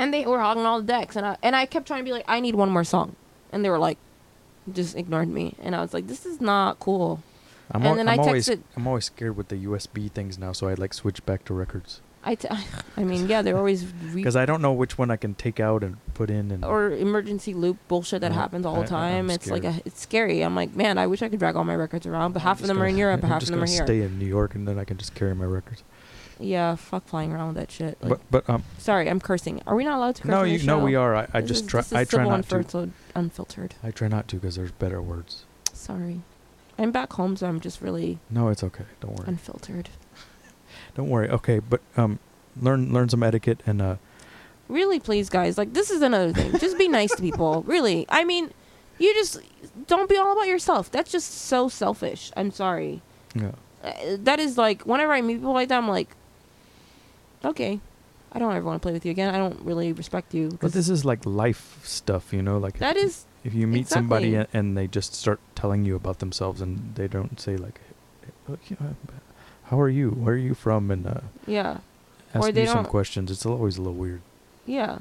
[0.00, 2.12] And they were hogging all the decks, and I and I kept trying to be
[2.12, 3.14] like, I need one more song,
[3.52, 3.98] and they were like,
[4.72, 7.22] just ignored me, and I was like, this is not cool.
[7.72, 10.52] I'm, And al- then I'm I always I'm always scared with the USB things now,
[10.52, 12.48] so I like switch back to records I, t-
[12.96, 15.58] I mean, yeah, they're always re- because I don't know which one I can take
[15.60, 19.26] out and put in and or emergency loop bullshit that happens all the time.
[19.26, 20.42] I'm it's like a, it's scary.
[20.42, 22.60] I'm like, man, I wish I could drag all my records around, but I'm half
[22.60, 23.86] of them are in gonna- Europe, half of them are gonna here.
[23.86, 25.82] Stay in New York and then I can just carry my records.
[26.40, 27.98] Yeah, fuck flying around with that shit.
[28.00, 29.62] Like, but but um sorry, I'm cursing.
[29.66, 30.30] Are we not allowed to curse?
[30.30, 30.84] no on you no show?
[30.84, 32.56] we are I, I This just is- try this is I try civil not to
[32.56, 33.74] unfiltered, unfiltered.
[33.82, 35.44] I try not to because there's better words.
[35.72, 36.22] Sorry,
[36.78, 38.84] I'm back home, so I'm just really No, it's okay.
[39.00, 39.28] Don't worry.
[39.28, 39.88] unfiltered.
[40.94, 41.28] Don't worry.
[41.28, 42.18] Okay, but um,
[42.60, 43.96] learn learn some etiquette and uh,
[44.68, 45.58] Really, please, guys.
[45.58, 46.56] Like, this is another thing.
[46.60, 47.62] Just be nice to people.
[47.66, 48.06] Really.
[48.08, 48.52] I mean,
[48.98, 49.40] you just
[49.88, 50.90] don't be all about yourself.
[50.92, 52.30] That's just so selfish.
[52.36, 53.02] I'm sorry.
[53.34, 53.52] yeah.
[53.82, 56.14] Uh, that is like whenever I meet people like that, I'm like,
[57.44, 57.80] okay,
[58.32, 59.34] I don't ever want to play with you again.
[59.34, 60.56] I don't really respect you.
[60.60, 62.58] But this is like life stuff, you know.
[62.58, 64.58] Like that if, is if you meet somebody exactly.
[64.58, 67.80] a- and they just start telling you about themselves and they don't say like,
[68.22, 68.94] "Hey, look, you know,
[69.64, 70.10] "How are you?
[70.10, 71.78] Where are you from?" and uh, yeah,
[72.34, 73.30] ask Or they you some questions.
[73.30, 74.22] It's always a little weird.
[74.66, 74.98] yeah.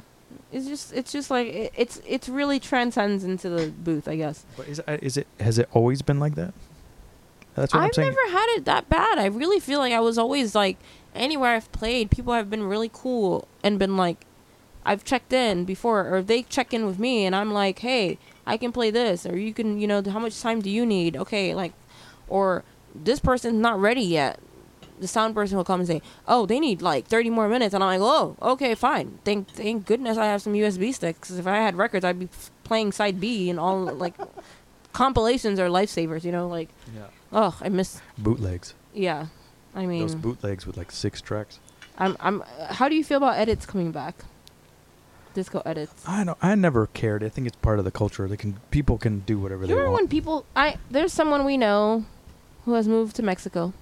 [0.51, 4.45] It's just it's just like it, it's it's really transcends into the booth, I guess.
[4.55, 6.53] But is it, is it has it always been like that?
[7.55, 8.09] That's what I've am saying.
[8.09, 9.17] never had it that bad.
[9.17, 10.77] I really feel like I was always like
[11.15, 14.25] anywhere I've played, people have been really cool and been like
[14.85, 18.17] I've checked in before or they check in with me and I'm like, "Hey,
[18.47, 21.15] I can play this or you can, you know, how much time do you need?"
[21.17, 21.73] Okay, like
[22.27, 22.63] or
[22.95, 24.39] this person's not ready yet.
[24.99, 27.83] The sound person will come and say, "Oh, they need like 30 more minutes." And
[27.83, 29.19] I'm like, "Oh, okay, fine.
[29.25, 31.29] Thank thank goodness I have some USB sticks.
[31.29, 34.15] 'cause if I had records, I'd be f- playing side B and all like
[34.93, 37.07] compilations are lifesavers, you know, like yeah.
[37.31, 38.01] Oh, I miss.
[38.17, 38.73] Bootlegs.
[38.93, 39.27] Yeah,
[39.79, 41.59] I mean, Those bootlegs with like six tracks.
[41.97, 42.15] I'm.
[42.19, 42.43] I'm.
[42.69, 44.15] How do you feel about edits coming back?
[45.33, 46.03] Disco edits.
[46.07, 46.35] I know.
[46.41, 47.23] I never cared.
[47.23, 48.27] I think it's part of the culture.
[48.27, 50.09] They can people can do whatever You they remember when want.
[50.09, 50.45] people?
[50.55, 52.05] I there's someone we know
[52.65, 53.73] who has moved to Mexico,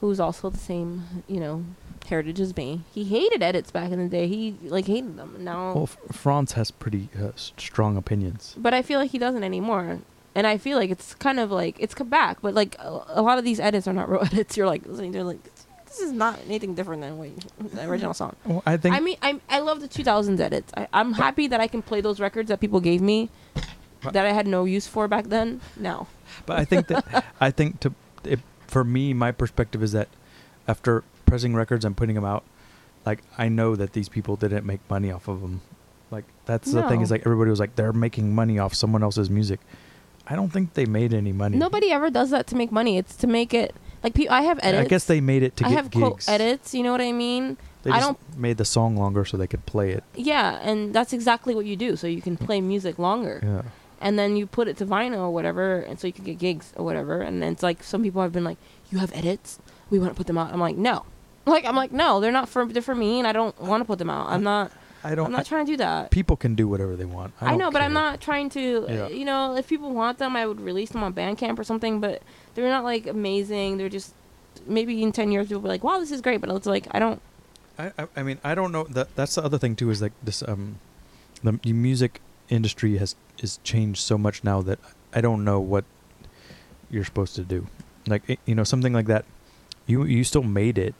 [0.00, 1.64] who's also the same, you know,
[2.08, 2.82] heritage as me.
[2.94, 4.26] He hated edits back in the day.
[4.28, 5.36] He like hated them.
[5.40, 8.54] Now, well, F- Franz has pretty uh, strong opinions.
[8.56, 10.00] but I feel like he doesn't anymore.
[10.36, 13.22] And I feel like it's kind of like it's come back, but like a, a
[13.22, 14.56] lot of these edits are not real edits.
[14.56, 15.42] You're like listening to like
[15.86, 18.36] this is not anything different than what you- the original song.
[18.44, 20.72] Well, I think I mean, I I love the 2000s edits.
[20.76, 23.30] I, I'm happy that I can play those records that people gave me,
[24.02, 25.60] But- that I had no use for back then.
[25.76, 26.06] Now,
[26.44, 27.94] But I think that I think to
[28.24, 30.08] it, for me, my perspective is that
[30.68, 32.44] after pressing records and putting them out,
[33.06, 35.62] like I know that these people didn't make money off of them.
[36.10, 39.30] Like that's the thing is like everybody was like they're making money off someone else's
[39.30, 39.60] music.
[40.26, 41.56] I don't think they made any money.
[41.56, 42.98] nobody ever does that to make money.
[42.98, 44.86] It's to make it like pe- I have edits.
[44.86, 46.00] I guess they made it to I get have gigs.
[46.02, 46.74] quote edits.
[46.74, 47.56] You know what I mean?
[47.82, 50.02] They I just don't- made the song longer so they could play it.
[50.16, 51.96] Yeah, and that's exactly what you do.
[51.96, 53.62] So you can play music longer, Yeah.
[54.00, 56.72] and then you put it to vinyl or whatever, and so you can get gigs
[56.76, 57.20] or whatever.
[57.20, 58.58] And then it's like some people have been like,
[58.90, 59.58] "You have edits?
[59.90, 61.04] We want to put them out." I'm like, "No."
[61.46, 63.84] Like I'm like, "No, they're not for they're for me, and I don't want to
[63.86, 64.26] put them out.
[64.28, 64.72] I'm not.
[65.06, 65.26] I don't.
[65.26, 67.32] I'm not I- trying to do that." people can do whatever they want.
[67.40, 68.86] I, I, know, but I'm not trying to.
[68.88, 69.08] uh, Yeah.
[69.08, 72.00] You know, if people want them, I would release them on Bandcamp or something.
[72.00, 72.22] But
[72.54, 73.78] they're not like amazing.
[73.78, 74.12] They're just
[74.66, 76.86] maybe in ten years people will be like, "Wow, this is great," but it's like
[76.92, 77.20] I don't.
[77.78, 78.84] I, I, I mean, I don't know.
[78.84, 79.90] That that's the other thing too.
[79.90, 80.42] Is like this.
[80.46, 80.78] Um,
[81.44, 84.78] the music industry has is changed so much now that
[85.14, 85.84] I don't know what
[86.90, 87.66] you're supposed to do.
[88.06, 89.24] Like you know, something like that.
[89.86, 90.94] You you still made it.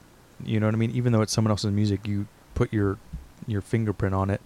[0.44, 0.90] You know what I mean?
[0.90, 2.98] Even though it's someone else's music, you put your
[3.46, 4.40] your fingerprint on it.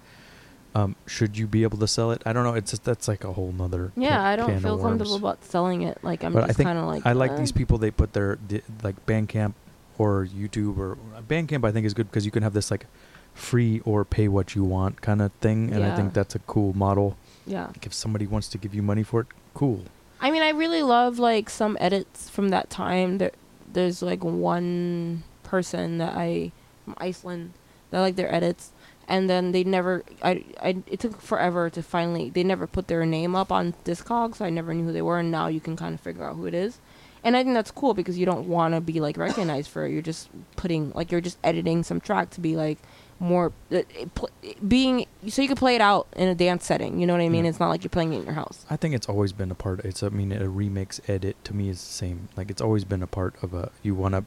[0.75, 2.23] Um, should you be able to sell it?
[2.25, 2.55] I don't know.
[2.55, 3.91] It's just that's like a whole nother.
[3.97, 5.99] Yeah, ca- I don't feel comfortable about selling it.
[6.03, 7.05] Like I'm But just kind of like.
[7.05, 7.77] I like uh, these people.
[7.79, 9.55] They put their di- like Bandcamp
[9.99, 10.97] or YouTube or
[11.29, 11.65] Bandcamp.
[11.65, 12.87] I think is good because you can have this like
[13.35, 16.73] free or pay what you want kind of thing, and I think that's a cool
[16.77, 17.17] model.
[17.47, 19.83] Yeah, Like if somebody wants to give you money for it, cool.
[20.21, 23.19] I mean, I really love like some edits from that time.
[23.19, 23.33] There,
[23.73, 26.53] there's like one person that I
[26.85, 27.55] from Iceland
[27.91, 28.71] that like their edits,
[29.11, 30.05] and then they never.
[30.23, 32.31] I, I it took forever to finally.
[32.31, 35.19] They never put their name up on Discogs, so I never knew who they were.
[35.19, 36.79] And now you can kind of figure out who it is,
[37.25, 39.91] and I think that's cool because you don't want to be like recognized for it.
[39.91, 42.79] You're just putting like you're just editing some track to be like
[43.19, 44.31] more uh, it pl-
[44.67, 47.01] being so you can play it out in a dance setting.
[47.01, 47.45] You know what I mean?
[47.45, 47.49] Mm.
[47.49, 48.65] It's not like you're playing it in your house.
[48.71, 49.85] I think it's always been a part.
[49.85, 52.29] It's I mean a remix edit to me is the same.
[52.37, 53.73] Like it's always been a part of a.
[53.83, 54.25] You want to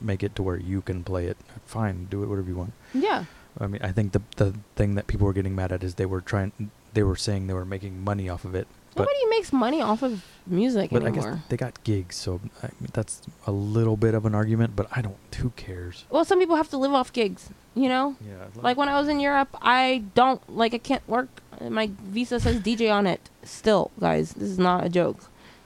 [0.00, 1.36] make it to where you can play it.
[1.66, 2.72] Fine, do it whatever you want.
[2.94, 3.24] Yeah.
[3.58, 6.06] I mean, I think the the thing that people were getting mad at is they
[6.06, 6.52] were trying,
[6.94, 10.02] they were saying they were making money off of it, But Nobody makes money off
[10.02, 11.42] of music but I guess anymore.
[11.48, 14.74] they got gigs, so I mean, that's a little bit of an argument.
[14.76, 15.16] But I don't.
[15.38, 16.04] Who cares?
[16.10, 17.50] well, some people have to live off gigs.
[17.74, 18.46] You know, Yeah.
[18.56, 21.28] like when I was in Europe, I don't like I can't work.
[21.60, 23.20] My visa says DJ on it.
[23.44, 25.18] Still, guys, this is not a joke.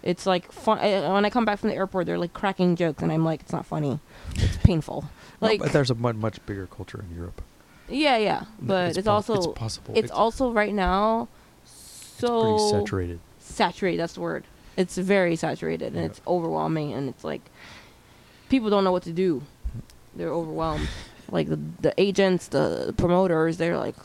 [0.03, 0.79] It's like fun.
[0.79, 3.41] uh, When I come back from the airport, they're like cracking jokes, and I'm like,
[3.41, 4.01] it's not funny.
[4.37, 5.05] It's painful.
[5.41, 7.43] No, Like, but there's a much, much bigger culture in Europe.
[7.89, 9.95] Yeah, yeah, but it's, pos- also it's possible.
[9.97, 11.29] it's also right now
[11.65, 13.21] so pretty saturated.
[13.39, 14.01] saturated.
[14.01, 14.45] That's the word.
[14.77, 16.07] It's very saturated and Yeah.
[16.07, 17.43] it's overwhelming and it's like
[18.49, 19.43] people don't know what to do.
[20.17, 20.89] They're overwhelmed.
[21.31, 23.97] Like the the agents, the promoters, they're like,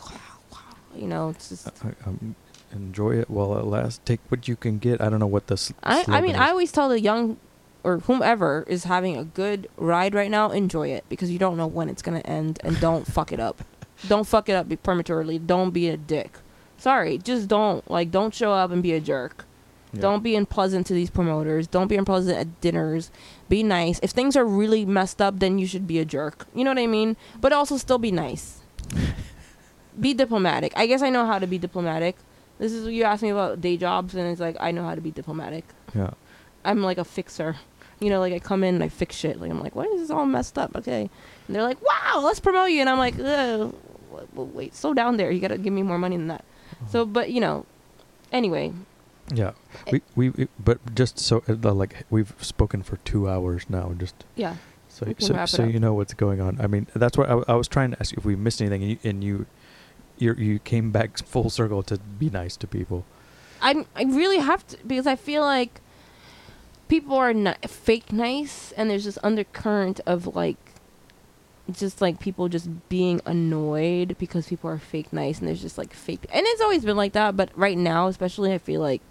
[0.96, 1.68] you know, it's just.
[1.68, 2.36] Uh, um,
[2.72, 4.00] enjoy it while it lasts.
[4.06, 5.02] Take what you can get.
[5.02, 5.56] I don't know what the.
[5.84, 6.42] I slogan mean, is.
[6.42, 7.38] I always tell the young
[7.84, 11.68] or whomever is having a good ride right now, enjoy it because you don't know
[11.68, 13.64] when it's gonna end and don't fuck it up.
[14.08, 15.40] Don't fuck it up prematurely.
[15.40, 16.38] Don't be a dick.
[16.78, 19.46] Sorry, just don't like don't show up and be a jerk.
[19.94, 20.02] Yeah.
[20.02, 21.68] Don't be unpleasant to these promoters.
[21.68, 23.12] Don't be unpleasant at dinners.
[23.50, 24.00] Be nice.
[24.04, 26.48] If things are really messed up, then you should be a jerk.
[26.54, 27.18] You know what I mean?
[27.42, 28.60] But also still be nice.
[30.00, 30.74] be diplomatic.
[30.76, 32.16] I guess I know how to be diplomatic.
[32.60, 35.02] This is you asked me about day jobs, and it's like I know how to
[35.02, 35.66] be diplomatic.
[35.96, 36.12] Yeah.
[36.64, 37.56] I'm like a fixer.
[38.00, 39.40] You know, like I come in and I fix shit.
[39.42, 40.76] Like I'm like, why is this all messed up?
[40.76, 41.10] Okay,
[41.48, 43.76] and they're like, wow, let's promote you, and I'm like, Ugh,
[44.34, 45.32] wait, slow down there.
[45.32, 46.46] You gotta give me more money than that.
[46.90, 47.66] So, but you know,
[48.32, 48.74] anyway,
[49.34, 49.52] Yeah.
[49.92, 53.94] We, we we but just so uh, like we've spoken for two hours now.
[53.98, 54.56] Just yeah.
[54.88, 56.60] so so, so you know what's going on.
[56.60, 58.84] I mean, that's what I, I was trying to ask you if we missed anything,
[58.84, 59.46] and you and you,
[60.18, 63.06] you you came back full circle to be nice to people.
[63.62, 65.82] I I really have to because I feel like
[66.90, 70.58] people are ni- fake nice, and there's this undercurrent of like
[71.72, 75.94] just like people just being annoyed because people are fake nice, and there's just like
[75.94, 77.38] fake, and it's always been like that.
[77.38, 79.02] But right now, especially, I feel like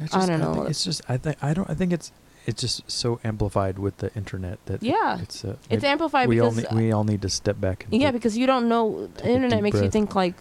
[0.00, 0.62] It's I just, don't know.
[0.64, 2.12] it's just I think I don't I think it's
[2.46, 5.20] it's just so amplified with the internet that Yeah.
[5.20, 7.86] it's uh, it's amplified we all because need, we all need to step back.
[7.92, 9.06] And yeah, take- because you don't know.
[9.18, 10.34] The internet makes you think like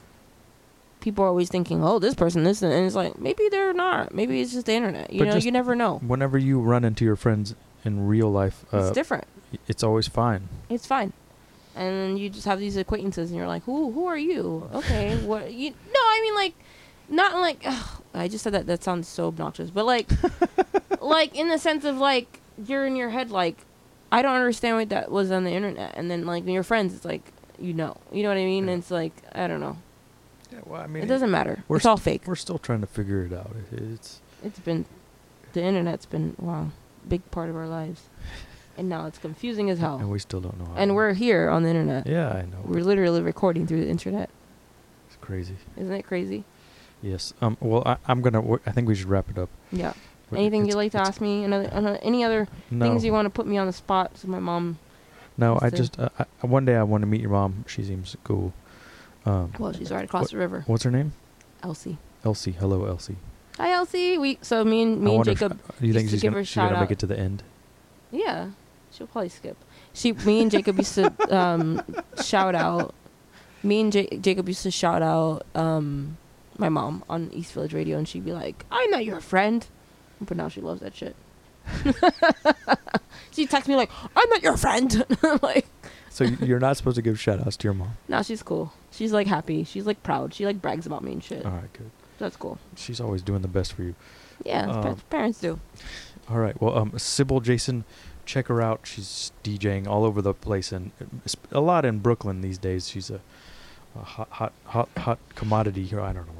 [1.01, 4.13] people are always thinking, oh, this person, this, and it's like maybe they're not.
[4.13, 5.11] Maybe it's just the internet.
[5.13, 5.99] You But know, you never know.
[5.99, 7.55] whenever you run into your friends
[7.85, 9.25] in real life, uh, it's different.
[9.67, 10.49] it's always fine.
[10.69, 11.13] It's fine.
[11.75, 13.91] And then you just have these acquaintances, and you're like, "Who?
[13.91, 14.69] Who are you?
[14.73, 15.53] Okay, what?
[15.53, 15.69] You?
[15.71, 16.53] No, I mean like,
[17.09, 17.61] not like.
[17.65, 18.67] Ugh, I just said that.
[18.67, 20.09] That sounds so obnoxious, but like,
[21.01, 23.57] like in the sense of like you're in your head like,
[24.11, 27.05] I don't understand what that was on the internet, and then like your friends, it's
[27.05, 28.65] like you know, you know what I mean?
[28.65, 28.73] Yeah.
[28.73, 29.77] And it's like I don't know.
[30.69, 31.63] Well, I mean, It doesn't matter.
[31.67, 32.23] we're It's all fake.
[32.27, 33.51] We're still trying to figure it out.
[33.71, 34.85] It- It's It's been,
[35.53, 36.67] the internet's been wow,
[37.07, 38.03] big part of our lives,
[38.77, 39.97] and now it's confusing as hell.
[39.97, 40.65] and we still don't know.
[40.65, 42.05] How And we're here on the internet.
[42.07, 42.59] yeah, I know.
[42.63, 44.29] We're literally recording through the internet.
[45.07, 45.55] It's crazy.
[45.75, 46.43] Isn't it crazy?
[47.01, 47.33] Yes.
[47.41, 47.57] Um.
[47.59, 48.41] Well, I, I'm gonna.
[48.41, 49.49] wo- I think we should wrap it up.
[49.71, 49.93] Yeah.
[50.29, 51.43] But Anything you'd like to ask me?
[51.43, 52.85] Another, another any other No.
[52.85, 54.17] things you want to put me on the spot?
[54.17, 54.77] So my mom.
[55.37, 55.57] no.
[55.61, 55.97] I just.
[55.99, 57.65] Uh, I, one day I want to meet your mom.
[57.67, 58.53] She seems cool.
[59.25, 59.51] Um.
[59.59, 60.63] Well, she's right across What- the river.
[60.67, 61.13] What's her name?
[61.63, 61.97] Elsie.
[62.23, 62.51] Elsie.
[62.53, 63.17] Hello, Elsie.
[63.57, 64.17] Hi, Elsie.
[64.17, 65.59] We so me and I me and if- Jacob.
[65.81, 67.43] do you think she's gonna, she's gonna make it to the end?
[68.11, 68.49] Yeah,
[68.91, 69.57] she'll probably skip.
[69.93, 71.81] She, me and Jacob used to um,
[72.23, 72.93] shout out.
[73.61, 76.17] Me and J- Jacob used to shout out um,
[76.57, 79.67] my mom on East Village Radio, and she'd be like, "I'm not your friend,"
[80.21, 81.15] but now she loves that shit.
[83.31, 85.05] she texts me like, "I'm not your friend."
[85.41, 85.67] like,
[86.19, 87.91] So you're not supposed to give shout outs to your mom.
[88.09, 88.73] No, she's cool.
[88.91, 89.63] She's like happy.
[89.63, 90.33] She's like proud.
[90.33, 91.45] She like brags about me and shit.
[91.45, 91.89] All right, good.
[92.17, 92.59] That's cool.
[92.75, 93.95] She's always doing the best for you.
[94.43, 95.61] Yeah, that's Um, parents do.
[96.29, 96.61] All right.
[96.61, 97.85] Well, um, Sybil Jason,
[98.25, 98.81] check her out.
[98.83, 101.05] She's DJing all over the place and uh,
[101.53, 102.89] a lot in Brooklyn these days.
[102.89, 103.21] She's a,
[103.95, 106.01] a hot, hot, hot, hot commodity here.
[106.01, 106.33] I don't know.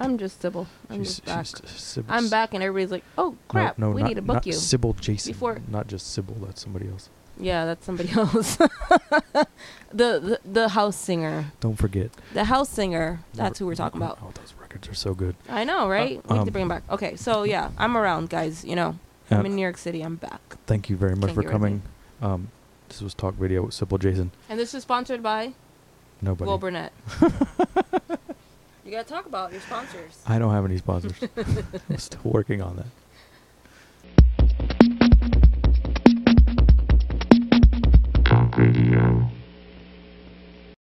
[0.00, 0.66] I'm just Sybil.
[0.88, 2.04] I'm she's, just back.
[2.08, 4.52] I'm back, and everybody's like, "Oh crap, No, no, we not, need to book you."
[4.52, 5.32] Sybil Jason.
[5.32, 6.36] Before- not just Sybil.
[6.36, 7.10] That's somebody else.
[7.40, 8.56] Yeah, that's somebody else.
[8.56, 9.46] the,
[9.92, 11.46] the the house singer.
[11.60, 12.10] Don't forget.
[12.34, 13.20] The house singer.
[13.34, 14.18] That's who we're talking about.
[14.22, 15.36] Oh, those records are so good.
[15.48, 16.22] I know, right?
[16.28, 16.82] we need um, to bring him back.
[16.90, 18.64] Okay, so yeah, I'm around, guys.
[18.64, 18.98] You know,
[19.30, 20.02] I'm Uh, in New York City.
[20.02, 20.40] I'm back.
[20.66, 21.82] Thank you very much for get rid of coming.
[22.20, 22.48] Um,
[22.88, 24.30] this was Talk Radio with Sybil Jason.
[24.48, 25.52] And this is sponsored by
[26.20, 26.48] Nobody.
[26.48, 26.92] Will Burnett.
[28.84, 30.22] you gotta talk about your sponsors.
[30.26, 31.12] I don't have any sponsors.
[31.90, 32.86] I'm still working on that.
[38.58, 39.37] Radio.